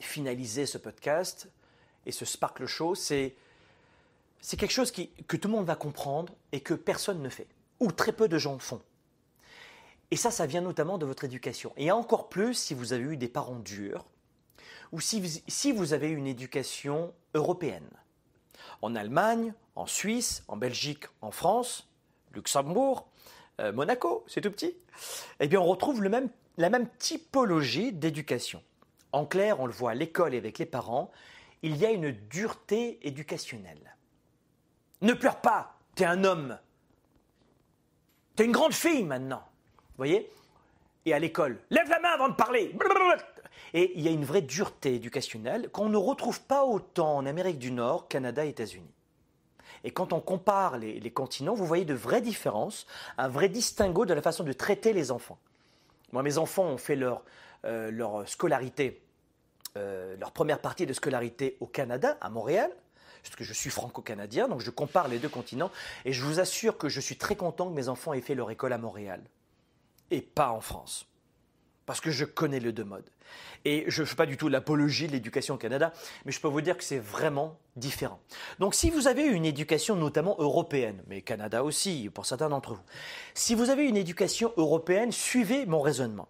finaliser 0.00 0.66
ce 0.66 0.78
podcast 0.78 1.48
et 2.06 2.12
ce 2.12 2.24
Sparkle 2.24 2.66
Show, 2.66 2.94
c'est 2.94 3.34
c'est 4.40 4.56
quelque 4.56 4.72
chose 4.72 4.92
que 4.92 5.36
tout 5.36 5.48
le 5.48 5.54
monde 5.54 5.66
va 5.66 5.74
comprendre 5.74 6.32
et 6.52 6.60
que 6.60 6.74
personne 6.74 7.20
ne 7.22 7.28
fait, 7.28 7.48
ou 7.80 7.90
très 7.90 8.12
peu 8.12 8.28
de 8.28 8.38
gens 8.38 8.58
font. 8.58 8.80
Et 10.10 10.16
ça, 10.16 10.30
ça 10.30 10.46
vient 10.46 10.62
notamment 10.62 10.98
de 10.98 11.06
votre 11.06 11.24
éducation. 11.24 11.72
Et 11.76 11.90
encore 11.90 12.28
plus 12.28 12.54
si 12.54 12.74
vous 12.74 12.92
avez 12.92 13.04
eu 13.04 13.16
des 13.16 13.28
parents 13.28 13.58
durs, 13.58 14.04
ou 14.92 15.00
si 15.00 15.72
vous 15.72 15.92
avez 15.92 16.08
une 16.08 16.26
éducation 16.26 17.12
européenne. 17.34 17.90
En 18.80 18.94
Allemagne, 18.94 19.52
en 19.76 19.86
Suisse, 19.86 20.44
en 20.48 20.56
Belgique, 20.56 21.04
en 21.20 21.30
France, 21.30 21.88
Luxembourg, 22.32 23.08
euh, 23.60 23.72
Monaco, 23.72 24.24
c'est 24.28 24.40
tout 24.40 24.50
petit, 24.50 24.74
eh 25.40 25.48
bien 25.48 25.60
on 25.60 25.66
retrouve 25.66 26.02
la 26.02 26.70
même 26.70 26.88
typologie 26.98 27.92
d'éducation. 27.92 28.62
En 29.12 29.26
clair, 29.26 29.60
on 29.60 29.66
le 29.66 29.72
voit 29.72 29.92
à 29.92 29.94
l'école 29.94 30.34
et 30.34 30.38
avec 30.38 30.58
les 30.58 30.66
parents, 30.66 31.10
il 31.62 31.76
y 31.76 31.84
a 31.84 31.90
une 31.90 32.12
dureté 32.12 32.98
éducationnelle. 33.06 33.96
Ne 35.00 35.12
pleure 35.12 35.40
pas, 35.40 35.78
t'es 35.94 36.04
un 36.04 36.24
homme. 36.24 36.58
T'es 38.36 38.44
une 38.44 38.52
grande 38.52 38.74
fille 38.74 39.04
maintenant. 39.04 39.44
Voyez 39.98 40.30
Et 41.04 41.12
à 41.12 41.18
l'école, 41.18 41.58
lève 41.70 41.88
la 41.88 41.98
main 41.98 42.10
avant 42.10 42.28
de 42.28 42.34
parler. 42.34 42.74
Et 43.74 43.92
il 43.96 44.02
y 44.02 44.08
a 44.08 44.12
une 44.12 44.24
vraie 44.24 44.42
dureté 44.42 44.94
éducationnelle 44.94 45.68
qu'on 45.70 45.88
ne 45.88 45.96
retrouve 45.96 46.40
pas 46.40 46.64
autant 46.64 47.16
en 47.16 47.26
Amérique 47.26 47.58
du 47.58 47.72
Nord, 47.72 48.08
Canada 48.08 48.44
États-Unis. 48.44 48.94
Et 49.84 49.90
quand 49.90 50.12
on 50.12 50.20
compare 50.20 50.78
les, 50.78 51.10
continents, 51.10 51.54
vous 51.54 51.66
voyez 51.66 51.84
de 51.84 51.94
vraies 51.94 52.20
différences, 52.20 52.86
un 53.16 53.28
vrai 53.28 53.48
distinguo 53.48 54.06
de 54.06 54.14
la 54.14 54.22
façon 54.22 54.44
de 54.44 54.52
traiter 54.52 54.92
les 54.92 55.10
enfants. 55.10 55.38
Moi, 56.12 56.22
mes 56.22 56.38
enfants 56.38 56.64
ont 56.64 56.78
fait 56.78 56.96
leur, 56.96 57.22
euh, 57.64 58.24
scolarité, 58.26 59.02
euh, 59.76 60.16
leur 60.18 60.32
première 60.32 60.60
partie 60.60 60.86
de 60.86 60.92
scolarité 60.92 61.56
au 61.60 61.66
Canada, 61.66 62.16
à 62.20 62.30
Montréal, 62.30 62.70
parce 63.22 63.36
que 63.36 63.44
je 63.44 63.52
suis 63.52 63.70
franco-canadien, 63.70 64.48
donc 64.48 64.60
je 64.60 64.70
compare 64.70 65.08
les 65.08 65.18
deux 65.18 65.28
continents, 65.28 65.70
et 66.04 66.12
je 66.12 66.24
vous 66.24 66.40
assure 66.40 66.78
que 66.78 66.88
je 66.88 67.00
suis 67.00 67.16
très 67.16 67.36
content 67.36 67.68
que 67.68 67.74
mes 67.74 67.88
enfants 67.88 68.12
aient 68.12 68.20
fait 68.20 68.34
leur 68.34 68.50
école 68.50 68.72
à 68.72 68.78
Montréal, 68.78 69.20
et 70.10 70.20
pas 70.22 70.50
en 70.50 70.60
France. 70.60 71.06
parce 71.88 72.02
que 72.02 72.10
je 72.10 72.26
connais 72.26 72.60
les 72.60 72.70
deux 72.70 72.84
modes. 72.84 73.08
Et 73.64 73.86
je 73.88 74.02
ne 74.02 74.06
fais 74.06 74.14
pas 74.14 74.26
du 74.26 74.36
tout 74.36 74.50
l'apologie 74.50 75.06
de 75.06 75.12
l'éducation 75.12 75.54
au 75.54 75.56
Canada, 75.56 75.90
mais 76.26 76.32
je 76.32 76.38
peux 76.38 76.46
vous 76.46 76.60
dire 76.60 76.76
que 76.76 76.84
c'est 76.84 76.98
vraiment 76.98 77.56
différent. 77.76 78.20
Donc 78.58 78.74
si 78.74 78.90
vous 78.90 79.08
avez 79.08 79.24
une 79.24 79.46
éducation 79.46 79.96
notamment 79.96 80.36
européenne, 80.38 81.02
mais 81.06 81.22
Canada 81.22 81.64
aussi, 81.64 82.10
pour 82.12 82.26
certains 82.26 82.50
d'entre 82.50 82.74
vous, 82.74 82.82
si 83.32 83.54
vous 83.54 83.70
avez 83.70 83.88
une 83.88 83.96
éducation 83.96 84.52
européenne, 84.58 85.12
suivez 85.12 85.64
mon 85.64 85.80
raisonnement. 85.80 86.28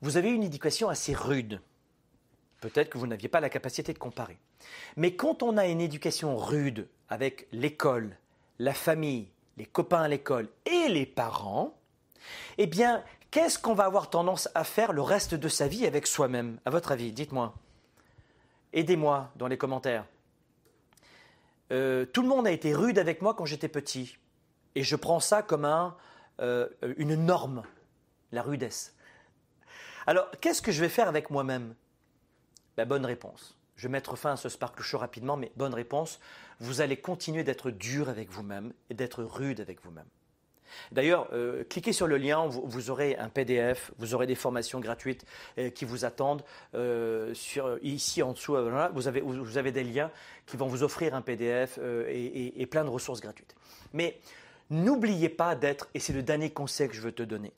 Vous 0.00 0.16
avez 0.16 0.30
une 0.30 0.42
éducation 0.42 0.88
assez 0.88 1.14
rude. 1.14 1.60
Peut-être 2.60 2.90
que 2.90 2.98
vous 2.98 3.06
n'aviez 3.06 3.28
pas 3.28 3.38
la 3.38 3.50
capacité 3.50 3.92
de 3.92 3.98
comparer. 3.98 4.36
Mais 4.96 5.14
quand 5.14 5.44
on 5.44 5.58
a 5.58 5.68
une 5.68 5.80
éducation 5.80 6.36
rude 6.36 6.88
avec 7.08 7.46
l'école, 7.52 8.16
la 8.58 8.74
famille, 8.74 9.28
les 9.58 9.66
copains 9.66 10.02
à 10.02 10.08
l'école 10.08 10.48
et 10.64 10.88
les 10.88 11.06
parents, 11.06 11.78
eh 12.58 12.66
bien, 12.66 13.04
qu'est-ce 13.30 13.58
qu'on 13.58 13.74
va 13.74 13.84
avoir 13.84 14.10
tendance 14.10 14.48
à 14.54 14.64
faire 14.64 14.92
le 14.92 15.02
reste 15.02 15.34
de 15.34 15.48
sa 15.48 15.68
vie 15.68 15.86
avec 15.86 16.06
soi-même? 16.06 16.58
À 16.64 16.70
votre 16.70 16.92
avis, 16.92 17.12
dites-moi. 17.12 17.54
Aidez-moi 18.72 19.30
dans 19.36 19.46
les 19.46 19.58
commentaires. 19.58 20.04
Euh, 21.72 22.04
tout 22.06 22.22
le 22.22 22.28
monde 22.28 22.46
a 22.46 22.52
été 22.52 22.74
rude 22.74 22.98
avec 22.98 23.22
moi 23.22 23.34
quand 23.34 23.46
j'étais 23.46 23.68
petit. 23.68 24.18
Et 24.74 24.82
je 24.82 24.96
prends 24.96 25.20
ça 25.20 25.42
comme 25.42 25.66
euh, 26.40 26.68
une 26.96 27.14
norme, 27.14 27.62
la 28.32 28.42
rudesse. 28.42 28.94
Alors, 30.06 30.30
qu'est-ce 30.40 30.62
que 30.62 30.72
je 30.72 30.80
vais 30.80 30.88
faire 30.88 31.08
avec 31.08 31.30
moi-même? 31.30 31.74
La 32.76 32.84
Bonne 32.84 33.06
réponse. 33.06 33.56
Je 33.76 33.88
vais 33.88 33.92
mettre 33.92 34.16
fin 34.16 34.32
à 34.32 34.36
ce 34.36 34.48
sparkle 34.48 34.82
show 34.82 34.98
rapidement, 34.98 35.36
mais 35.36 35.52
bonne 35.56 35.74
réponse. 35.74 36.18
Vous 36.60 36.80
allez 36.80 36.96
continuer 36.96 37.44
d'être 37.44 37.70
dur 37.70 38.08
avec 38.08 38.30
vous-même 38.30 38.72
et 38.88 38.94
d'être 38.94 39.22
rude 39.22 39.60
avec 39.60 39.84
vous-même. 39.84 40.06
D'ailleurs, 40.92 41.28
euh, 41.32 41.64
cliquez 41.68 41.92
sur 41.92 42.06
le 42.06 42.16
lien, 42.16 42.46
vous, 42.46 42.90
aurez 42.90 43.16
un 43.16 43.28
PDF, 43.28 43.92
vous 43.98 44.14
aurez 44.14 44.26
des 44.26 44.34
formations 44.34 44.80
gratuites 44.80 45.24
euh, 45.58 45.70
qui 45.70 45.84
vous 45.84 46.04
attendent. 46.04 46.42
Euh, 46.74 47.34
ici 47.82 48.22
en 48.22 48.32
dessous, 48.32 48.56
vous 48.92 49.08
avez, 49.58 49.72
des 49.72 49.84
liens 49.84 50.10
qui 50.46 50.56
vont 50.56 50.66
vous 50.66 50.82
offrir 50.82 51.14
un 51.14 51.22
PDF 51.22 51.78
et, 52.08 52.66
plein 52.66 52.84
de 52.84 52.90
ressources 52.90 53.20
gratuites. 53.20 53.54
Mais 53.92 54.18
n'oubliez 54.70 55.28
pas 55.28 55.54
d'être, 55.54 55.88
et 55.94 56.00
c'est 56.00 56.12
le 56.12 56.22
dernier 56.22 56.50
conseil 56.50 56.88
que 56.88 56.94
je 56.94 57.00
veux 57.00 57.12
te 57.12 57.22
donner, 57.22 57.52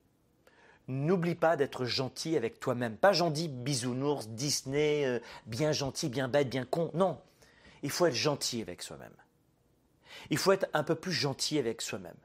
n'oublie 0.86 1.34
pas 1.34 1.56
d'être 1.56 1.84
gentil 1.84 2.36
avec 2.36 2.60
toi-même. 2.60 2.96
Pas 2.96 3.12
gentil 3.12 3.48
bisounours, 3.48 4.28
Disney, 4.28 5.20
bien 5.46 5.72
gentil, 5.72 6.08
bien 6.08 6.28
bête, 6.28 6.48
bien 6.48 6.64
con. 6.64 6.90
Non, 6.94 7.18
il 7.82 7.90
faut 7.90 8.06
être 8.06 8.14
gentil 8.14 8.62
avec 8.62 8.82
soi-même. 8.82 9.12
Il 10.30 10.38
faut 10.38 10.52
être 10.52 10.66
un 10.72 10.82
peu 10.82 10.94
plus 10.94 11.12
gentil 11.12 11.58
avec 11.58 11.80
soi-même. 11.82 12.16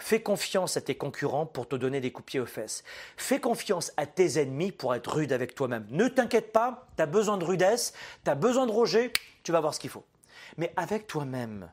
Fais 0.00 0.22
confiance 0.22 0.78
à 0.78 0.80
tes 0.80 0.96
concurrents 0.96 1.44
pour 1.44 1.68
te 1.68 1.76
donner 1.76 2.00
des 2.00 2.10
coups 2.10 2.32
de 2.32 2.40
aux 2.40 2.46
fesses. 2.46 2.82
Fais 3.18 3.38
confiance 3.38 3.92
à 3.98 4.06
tes 4.06 4.40
ennemis 4.40 4.72
pour 4.72 4.94
être 4.94 5.12
rude 5.14 5.30
avec 5.30 5.54
toi-même. 5.54 5.86
Ne 5.90 6.08
t'inquiète 6.08 6.52
pas, 6.52 6.88
tu 6.96 7.02
as 7.02 7.06
besoin 7.06 7.36
de 7.36 7.44
rudesse, 7.44 7.92
tu 8.24 8.30
as 8.30 8.34
besoin 8.34 8.66
de 8.66 8.72
Roger, 8.72 9.12
tu 9.42 9.52
vas 9.52 9.60
voir 9.60 9.74
ce 9.74 9.78
qu'il 9.78 9.90
faut. 9.90 10.06
Mais 10.56 10.72
avec 10.76 11.06
toi-même, 11.06 11.70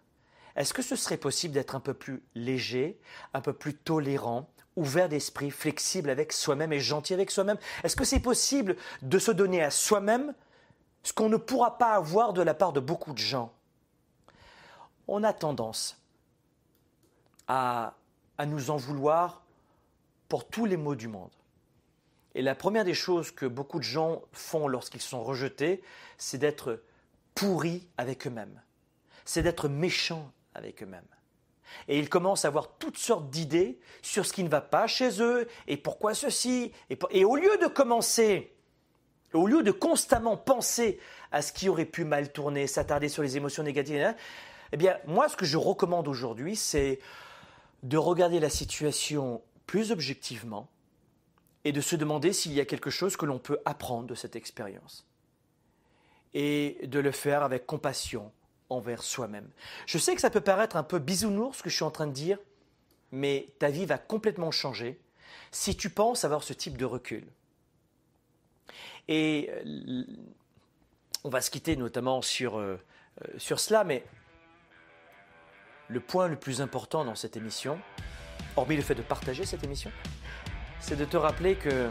est-ce 0.57 0.73
que 0.73 0.81
ce 0.81 0.97
serait 0.97 1.17
possible 1.17 1.53
d'être 1.53 1.73
un 1.73 1.79
peu 1.79 1.93
plus 1.93 2.21
léger, 2.35 2.99
un 3.33 3.39
peu 3.39 3.53
plus 3.53 3.73
tolérant, 3.73 4.49
ouvert 4.75 5.07
d'esprit, 5.07 5.49
flexible 5.49 6.09
avec 6.09 6.33
soi-même 6.33 6.73
et 6.73 6.81
gentil 6.81 7.13
avec 7.13 7.31
soi-même? 7.31 7.57
Est-ce 7.85 7.95
que 7.95 8.03
c'est 8.03 8.19
possible 8.19 8.75
de 9.03 9.19
se 9.19 9.31
donner 9.31 9.63
à 9.63 9.71
soi-même 9.71 10.33
ce 11.01 11.13
qu'on 11.13 11.29
ne 11.29 11.37
pourra 11.37 11.77
pas 11.77 11.93
avoir 11.93 12.33
de 12.33 12.41
la 12.41 12.53
part 12.53 12.73
de 12.73 12.81
beaucoup 12.81 13.13
de 13.13 13.19
gens? 13.19 13.53
On 15.07 15.23
a 15.23 15.31
tendance 15.31 15.97
à 17.47 17.93
à 18.37 18.45
nous 18.45 18.69
en 18.69 18.77
vouloir 18.77 19.43
pour 20.29 20.47
tous 20.47 20.65
les 20.65 20.77
maux 20.77 20.95
du 20.95 21.07
monde. 21.07 21.31
Et 22.35 22.41
la 22.41 22.55
première 22.55 22.85
des 22.85 22.93
choses 22.93 23.31
que 23.31 23.45
beaucoup 23.45 23.79
de 23.79 23.83
gens 23.83 24.21
font 24.31 24.67
lorsqu'ils 24.67 25.01
sont 25.01 25.23
rejetés, 25.23 25.81
c'est 26.17 26.37
d'être 26.37 26.83
pourris 27.33 27.87
avec 27.97 28.27
eux-mêmes. 28.27 28.61
C'est 29.25 29.41
d'être 29.41 29.67
méchants 29.69 30.31
avec 30.53 30.83
eux-mêmes. 30.83 31.01
Et 31.87 31.99
ils 31.99 32.09
commencent 32.09 32.45
à 32.45 32.49
avoir 32.49 32.77
toutes 32.77 32.97
sortes 32.97 33.29
d'idées 33.29 33.79
sur 34.01 34.25
ce 34.25 34.33
qui 34.33 34.43
ne 34.43 34.49
va 34.49 34.61
pas 34.61 34.87
chez 34.87 35.21
eux 35.21 35.47
et 35.67 35.77
pourquoi 35.77 36.13
ceci. 36.13 36.71
Et, 37.11 37.25
au 37.25 37.35
lieu 37.35 37.57
de 37.57 37.67
commencer, 37.67 38.53
au 39.33 39.47
lieu 39.47 39.63
de 39.63 39.71
constamment 39.71 40.37
penser 40.37 40.99
à 41.31 41.41
ce 41.41 41.51
qui 41.51 41.69
aurait 41.69 41.85
pu 41.85 42.03
mal 42.03 42.31
tourner, 42.31 42.67
s'attarder 42.67 43.09
sur 43.09 43.23
les 43.23 43.37
émotions 43.37 43.63
négatives, 43.63 44.15
eh 44.71 44.77
bien, 44.77 44.97
moi, 45.05 45.29
ce 45.29 45.35
que 45.35 45.45
je 45.45 45.57
recommande 45.57 46.07
aujourd'hui, 46.07 46.55
c'est 46.55 46.99
de 47.83 47.97
regarder 47.97 48.39
la 48.39 48.49
situation 48.49 49.41
plus 49.65 49.91
objectivement 49.91 50.69
et 51.63 51.71
de 51.71 51.81
se 51.81 51.95
demander 51.95 52.33
s'il 52.33 52.53
y 52.53 52.59
a 52.59 52.65
quelque 52.65 52.89
chose 52.89 53.17
que 53.17 53.25
l'on 53.25 53.39
peut 53.39 53.59
apprendre 53.65 54.07
de 54.07 54.15
cette 54.15 54.35
expérience. 54.35 55.05
Et 56.33 56.79
de 56.83 56.99
le 56.99 57.11
faire 57.11 57.43
avec 57.43 57.65
compassion 57.65 58.31
envers 58.69 59.03
soi-même. 59.03 59.49
Je 59.85 59.97
sais 59.97 60.15
que 60.15 60.21
ça 60.21 60.29
peut 60.29 60.41
paraître 60.41 60.75
un 60.75 60.83
peu 60.83 60.99
bisounours 60.99 61.57
ce 61.57 61.63
que 61.63 61.69
je 61.69 61.75
suis 61.75 61.83
en 61.83 61.91
train 61.91 62.07
de 62.07 62.13
dire, 62.13 62.37
mais 63.11 63.47
ta 63.59 63.69
vie 63.69 63.85
va 63.85 63.97
complètement 63.97 64.51
changer 64.51 64.99
si 65.51 65.75
tu 65.75 65.89
penses 65.89 66.25
avoir 66.25 66.43
ce 66.43 66.53
type 66.53 66.77
de 66.77 66.85
recul. 66.85 67.25
Et 69.07 69.49
euh, 69.49 70.03
on 71.23 71.29
va 71.29 71.41
se 71.41 71.49
quitter 71.49 71.75
notamment 71.75 72.21
sur, 72.21 72.57
euh, 72.57 72.77
euh, 73.23 73.27
sur 73.37 73.59
cela, 73.59 73.83
mais 73.83 74.05
le 75.89 75.99
point 75.99 76.27
le 76.27 76.35
plus 76.35 76.61
important 76.61 77.05
dans 77.05 77.15
cette 77.15 77.37
émission, 77.37 77.79
hormis 78.55 78.75
le 78.75 78.81
fait 78.81 78.95
de 78.95 79.01
partager 79.01 79.45
cette 79.45 79.63
émission, 79.63 79.91
c'est 80.79 80.97
de 80.97 81.05
te 81.05 81.17
rappeler 81.17 81.55
que 81.55 81.89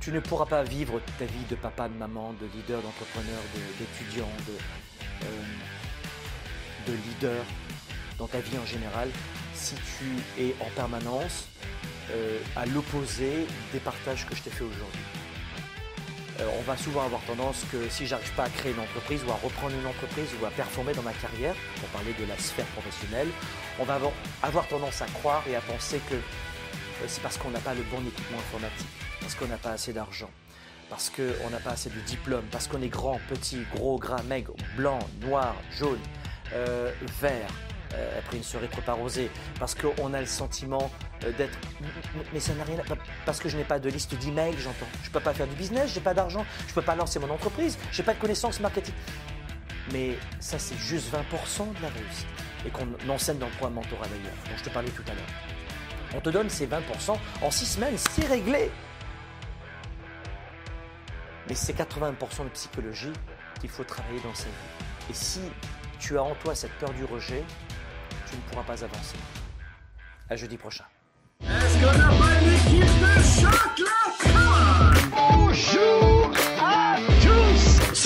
tu 0.00 0.12
ne 0.12 0.20
pourras 0.20 0.46
pas 0.46 0.62
vivre 0.62 1.00
ta 1.18 1.24
vie 1.24 1.44
de 1.50 1.56
papa, 1.56 1.88
de 1.88 1.94
maman, 1.94 2.32
de 2.34 2.46
leader, 2.54 2.80
d'entrepreneur, 2.80 3.40
d'étudiant, 3.78 4.28
euh, 4.48 5.26
de, 6.86 6.92
leader 6.92 7.44
dans 8.18 8.28
ta 8.28 8.38
vie 8.38 8.56
en 8.58 8.66
général 8.66 9.08
si 9.52 9.74
tu 9.74 10.42
es 10.42 10.54
en 10.60 10.70
permanence 10.76 11.48
euh, 12.10 12.38
à 12.54 12.66
l'opposé 12.66 13.46
des 13.72 13.80
partages 13.80 14.26
que 14.26 14.36
je 14.36 14.42
t'ai 14.42 14.50
fait 14.50 14.64
aujourd'hui. 14.64 15.15
Euh, 16.40 16.44
on 16.58 16.62
va 16.62 16.76
souvent 16.76 17.04
avoir 17.04 17.22
tendance 17.22 17.64
que 17.72 17.88
si 17.88 18.06
j'arrive 18.06 18.32
pas 18.32 18.44
à 18.44 18.48
créer 18.48 18.72
une 18.72 18.80
entreprise 18.80 19.22
ou 19.26 19.30
à 19.30 19.34
reprendre 19.34 19.74
une 19.74 19.86
entreprise 19.86 20.28
ou 20.40 20.44
à 20.44 20.50
performer 20.50 20.92
dans 20.92 21.02
ma 21.02 21.12
carrière, 21.14 21.54
pour 21.80 21.88
parler 21.88 22.12
de 22.18 22.26
la 22.26 22.36
sphère 22.36 22.66
professionnelle, 22.66 23.28
on 23.78 23.84
va 23.84 23.98
avoir, 24.42 24.68
tendance 24.68 25.00
à 25.00 25.06
croire 25.06 25.42
et 25.48 25.56
à 25.56 25.60
penser 25.60 26.00
que 26.10 26.14
euh, 26.14 27.06
c'est 27.06 27.22
parce 27.22 27.38
qu'on 27.38 27.50
n'a 27.50 27.60
pas 27.60 27.74
le 27.74 27.82
bon 27.84 28.06
équipement 28.06 28.38
informatique, 28.38 28.86
parce 29.20 29.34
qu'on 29.34 29.46
n'a 29.46 29.56
pas 29.56 29.70
assez 29.70 29.92
d'argent, 29.92 30.30
parce 30.90 31.10
qu'on 31.10 31.50
n'a 31.50 31.58
pas 31.58 31.70
assez 31.70 31.90
de 31.90 32.00
diplômes, 32.00 32.46
parce 32.50 32.68
qu'on 32.68 32.82
est 32.82 32.88
grand, 32.88 33.18
petit, 33.28 33.62
gros, 33.74 33.98
gras, 33.98 34.22
maigre, 34.24 34.52
blanc, 34.76 34.98
noir, 35.22 35.54
jaune, 35.78 36.00
euh, 36.52 36.92
vert, 37.20 37.48
euh, 37.94 38.18
après 38.18 38.36
une 38.36 38.42
soirée 38.42 38.68
trop 38.68 38.82
arrosée, 38.90 39.30
parce 39.58 39.74
qu'on 39.74 40.12
a 40.14 40.20
le 40.20 40.26
sentiment 40.26 40.90
euh, 41.24 41.32
d'être. 41.32 41.58
Mais 42.32 42.40
ça 42.40 42.54
n'a 42.54 42.64
rien. 42.64 42.76
Parce 43.24 43.38
que 43.38 43.48
je 43.48 43.56
n'ai 43.56 43.64
pas 43.64 43.78
de 43.78 43.88
liste 43.88 44.14
d'emails, 44.16 44.56
j'entends. 44.58 44.86
Je 45.02 45.08
ne 45.08 45.12
peux 45.12 45.20
pas 45.20 45.34
faire 45.34 45.46
du 45.46 45.54
business, 45.54 45.90
je 45.90 45.96
n'ai 45.96 46.00
pas 46.00 46.14
d'argent, 46.14 46.44
je 46.66 46.72
ne 46.72 46.74
peux 46.74 46.82
pas 46.82 46.96
lancer 46.96 47.18
mon 47.18 47.30
entreprise, 47.30 47.78
je 47.92 48.00
n'ai 48.00 48.06
pas 48.06 48.14
de 48.14 48.20
connaissances 48.20 48.60
marketing. 48.60 48.94
Mais 49.92 50.18
ça, 50.40 50.58
c'est 50.58 50.76
juste 50.76 51.12
20% 51.12 51.74
de 51.74 51.82
la 51.82 51.88
réussite. 51.88 52.26
Et 52.66 52.70
qu'on 52.70 52.88
enseigne 53.08 53.38
dans 53.38 53.46
le 53.46 53.52
programme 53.52 53.74
mentorat 53.74 54.06
d'ailleurs, 54.08 54.34
dont 54.44 54.56
je 54.56 54.64
te 54.64 54.70
parlais 54.70 54.90
tout 54.90 55.04
à 55.06 55.14
l'heure. 55.14 56.16
On 56.16 56.20
te 56.20 56.30
donne 56.30 56.50
ces 56.50 56.66
20% 56.66 57.16
en 57.42 57.50
6 57.50 57.66
semaines, 57.66 57.96
c'est 57.96 58.26
réglé. 58.26 58.70
Mais 61.48 61.54
c'est 61.54 61.76
80% 61.78 62.44
de 62.44 62.48
psychologie 62.50 63.12
qu'il 63.60 63.70
faut 63.70 63.84
travailler 63.84 64.20
dans 64.20 64.34
sa 64.34 64.46
vie. 64.46 65.10
Et 65.10 65.14
si 65.14 65.40
tu 65.98 66.18
as 66.18 66.22
en 66.22 66.34
toi 66.34 66.54
cette 66.54 66.72
peur 66.72 66.90
du 66.90 67.04
rejet, 67.04 67.44
tu 68.28 68.36
ne 68.36 68.40
pourras 68.42 68.62
pas 68.62 68.84
avancer. 68.84 69.16
À 70.28 70.36
jeudi 70.36 70.56
prochain. 70.56 70.84
Est-ce 71.40 71.74
qu'on 71.78 71.98
n'a 71.98 72.08
pas 72.08 72.40
une 72.40 72.52
équipe 72.54 73.00
de 73.00 73.22
choc 73.22 73.78
là 73.78 73.96
tous 75.46 76.45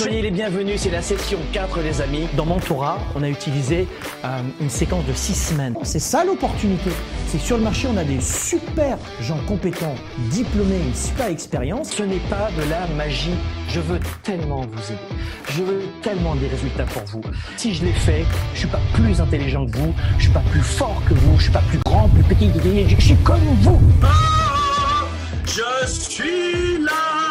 Soyez 0.01 0.23
les 0.23 0.31
bienvenus, 0.31 0.81
c'est 0.81 0.89
la 0.89 1.03
session 1.03 1.37
4 1.53 1.79
les 1.81 2.01
amis. 2.01 2.27
Dans 2.35 2.47
Mentora, 2.47 2.97
on 3.13 3.21
a 3.21 3.29
utilisé 3.29 3.87
euh, 4.25 4.41
une 4.59 4.69
séquence 4.71 5.05
de 5.05 5.13
6 5.13 5.35
semaines. 5.35 5.75
C'est 5.83 5.99
ça 5.99 6.23
l'opportunité. 6.23 6.89
C'est 7.27 7.37
sur 7.37 7.55
le 7.55 7.63
marché, 7.63 7.87
on 7.87 7.95
a 7.97 8.03
des 8.03 8.19
super 8.19 8.97
gens 9.21 9.37
compétents, 9.47 9.93
diplômés, 10.31 10.79
une 10.87 10.95
super 10.95 11.27
expérience. 11.27 11.91
Ce 11.91 12.01
n'est 12.01 12.15
pas 12.31 12.49
de 12.57 12.67
la 12.67 12.87
magie. 12.95 13.35
Je 13.69 13.79
veux 13.79 13.99
tellement 14.23 14.61
vous 14.61 14.91
aider. 14.91 15.21
Je 15.51 15.61
veux 15.61 15.83
tellement 16.01 16.33
des 16.33 16.47
résultats 16.47 16.85
pour 16.85 17.03
vous. 17.03 17.21
Si 17.57 17.75
je 17.75 17.85
l'ai 17.85 17.93
fait, 17.93 18.25
je 18.55 18.59
suis 18.59 18.69
pas 18.69 18.81
plus 18.95 19.21
intelligent 19.21 19.67
que 19.67 19.77
vous, 19.77 19.93
je 20.17 20.23
suis 20.23 20.33
pas 20.33 20.43
plus 20.49 20.63
fort 20.63 20.99
que 21.07 21.13
vous, 21.13 21.37
je 21.37 21.43
suis 21.43 21.51
pas 21.51 21.63
plus 21.69 21.79
grand, 21.85 22.09
plus 22.09 22.23
petit, 22.23 22.49
je 22.89 23.05
suis 23.05 23.17
comme 23.17 23.39
vous. 23.61 23.79
Ah, 24.01 25.05
je 25.45 25.87
suis 25.87 26.79
là. 26.79 27.30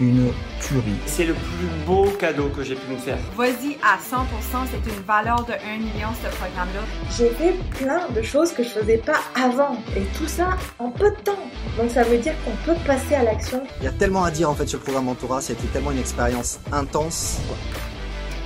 une 0.00 0.32
tuerie. 0.60 0.98
C'est 1.06 1.24
le 1.24 1.34
plus 1.34 1.68
beau 1.86 2.06
cadeau 2.18 2.48
que 2.48 2.62
j'ai 2.62 2.74
pu 2.74 2.92
me 2.92 2.96
faire. 2.96 3.18
Vas-y 3.36 3.76
à 3.82 3.96
100%, 3.96 4.66
c'est 4.70 4.90
une 4.90 5.02
valeur 5.04 5.44
de 5.44 5.52
1 5.52 5.78
million 5.78 6.08
ce 6.22 6.28
programme-là. 6.36 6.80
J'ai 7.16 7.30
fait 7.30 7.54
plein 7.78 8.08
de 8.14 8.22
choses 8.22 8.52
que 8.52 8.62
je 8.62 8.68
faisais 8.68 8.98
pas 8.98 9.18
avant 9.34 9.76
et 9.96 10.02
tout 10.16 10.28
ça 10.28 10.56
en 10.78 10.90
peu 10.90 11.10
de 11.10 11.16
temps. 11.16 11.38
Donc 11.76 11.90
ça 11.90 12.04
veut 12.04 12.18
dire 12.18 12.34
qu'on 12.44 12.72
peut 12.72 12.78
passer 12.86 13.14
à 13.14 13.24
l'action. 13.24 13.62
Il 13.80 13.84
y 13.84 13.88
a 13.88 13.92
tellement 13.92 14.24
à 14.24 14.30
dire 14.30 14.48
en 14.48 14.54
fait 14.54 14.66
sur 14.66 14.78
le 14.78 14.84
programme 14.84 15.06
Mentorat, 15.06 15.40
c'était 15.40 15.66
tellement 15.68 15.90
une 15.90 15.98
expérience 15.98 16.60
intense. 16.72 17.38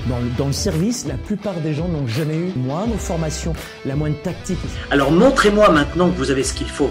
Dans 0.08 0.18
le, 0.18 0.30
dans 0.36 0.46
le, 0.48 0.52
service, 0.52 1.06
la 1.06 1.14
plupart 1.14 1.54
des 1.60 1.74
gens 1.74 1.86
n'ont 1.86 2.08
jamais 2.08 2.34
eu 2.34 2.52
moindre 2.56 2.96
formation, 2.96 3.52
la 3.84 3.94
moindre 3.94 4.20
tactique. 4.22 4.58
Alors 4.90 5.12
montrez-moi 5.12 5.70
maintenant 5.70 6.10
que 6.10 6.16
vous 6.16 6.32
avez 6.32 6.42
ce 6.42 6.54
qu'il 6.54 6.68
faut. 6.68 6.90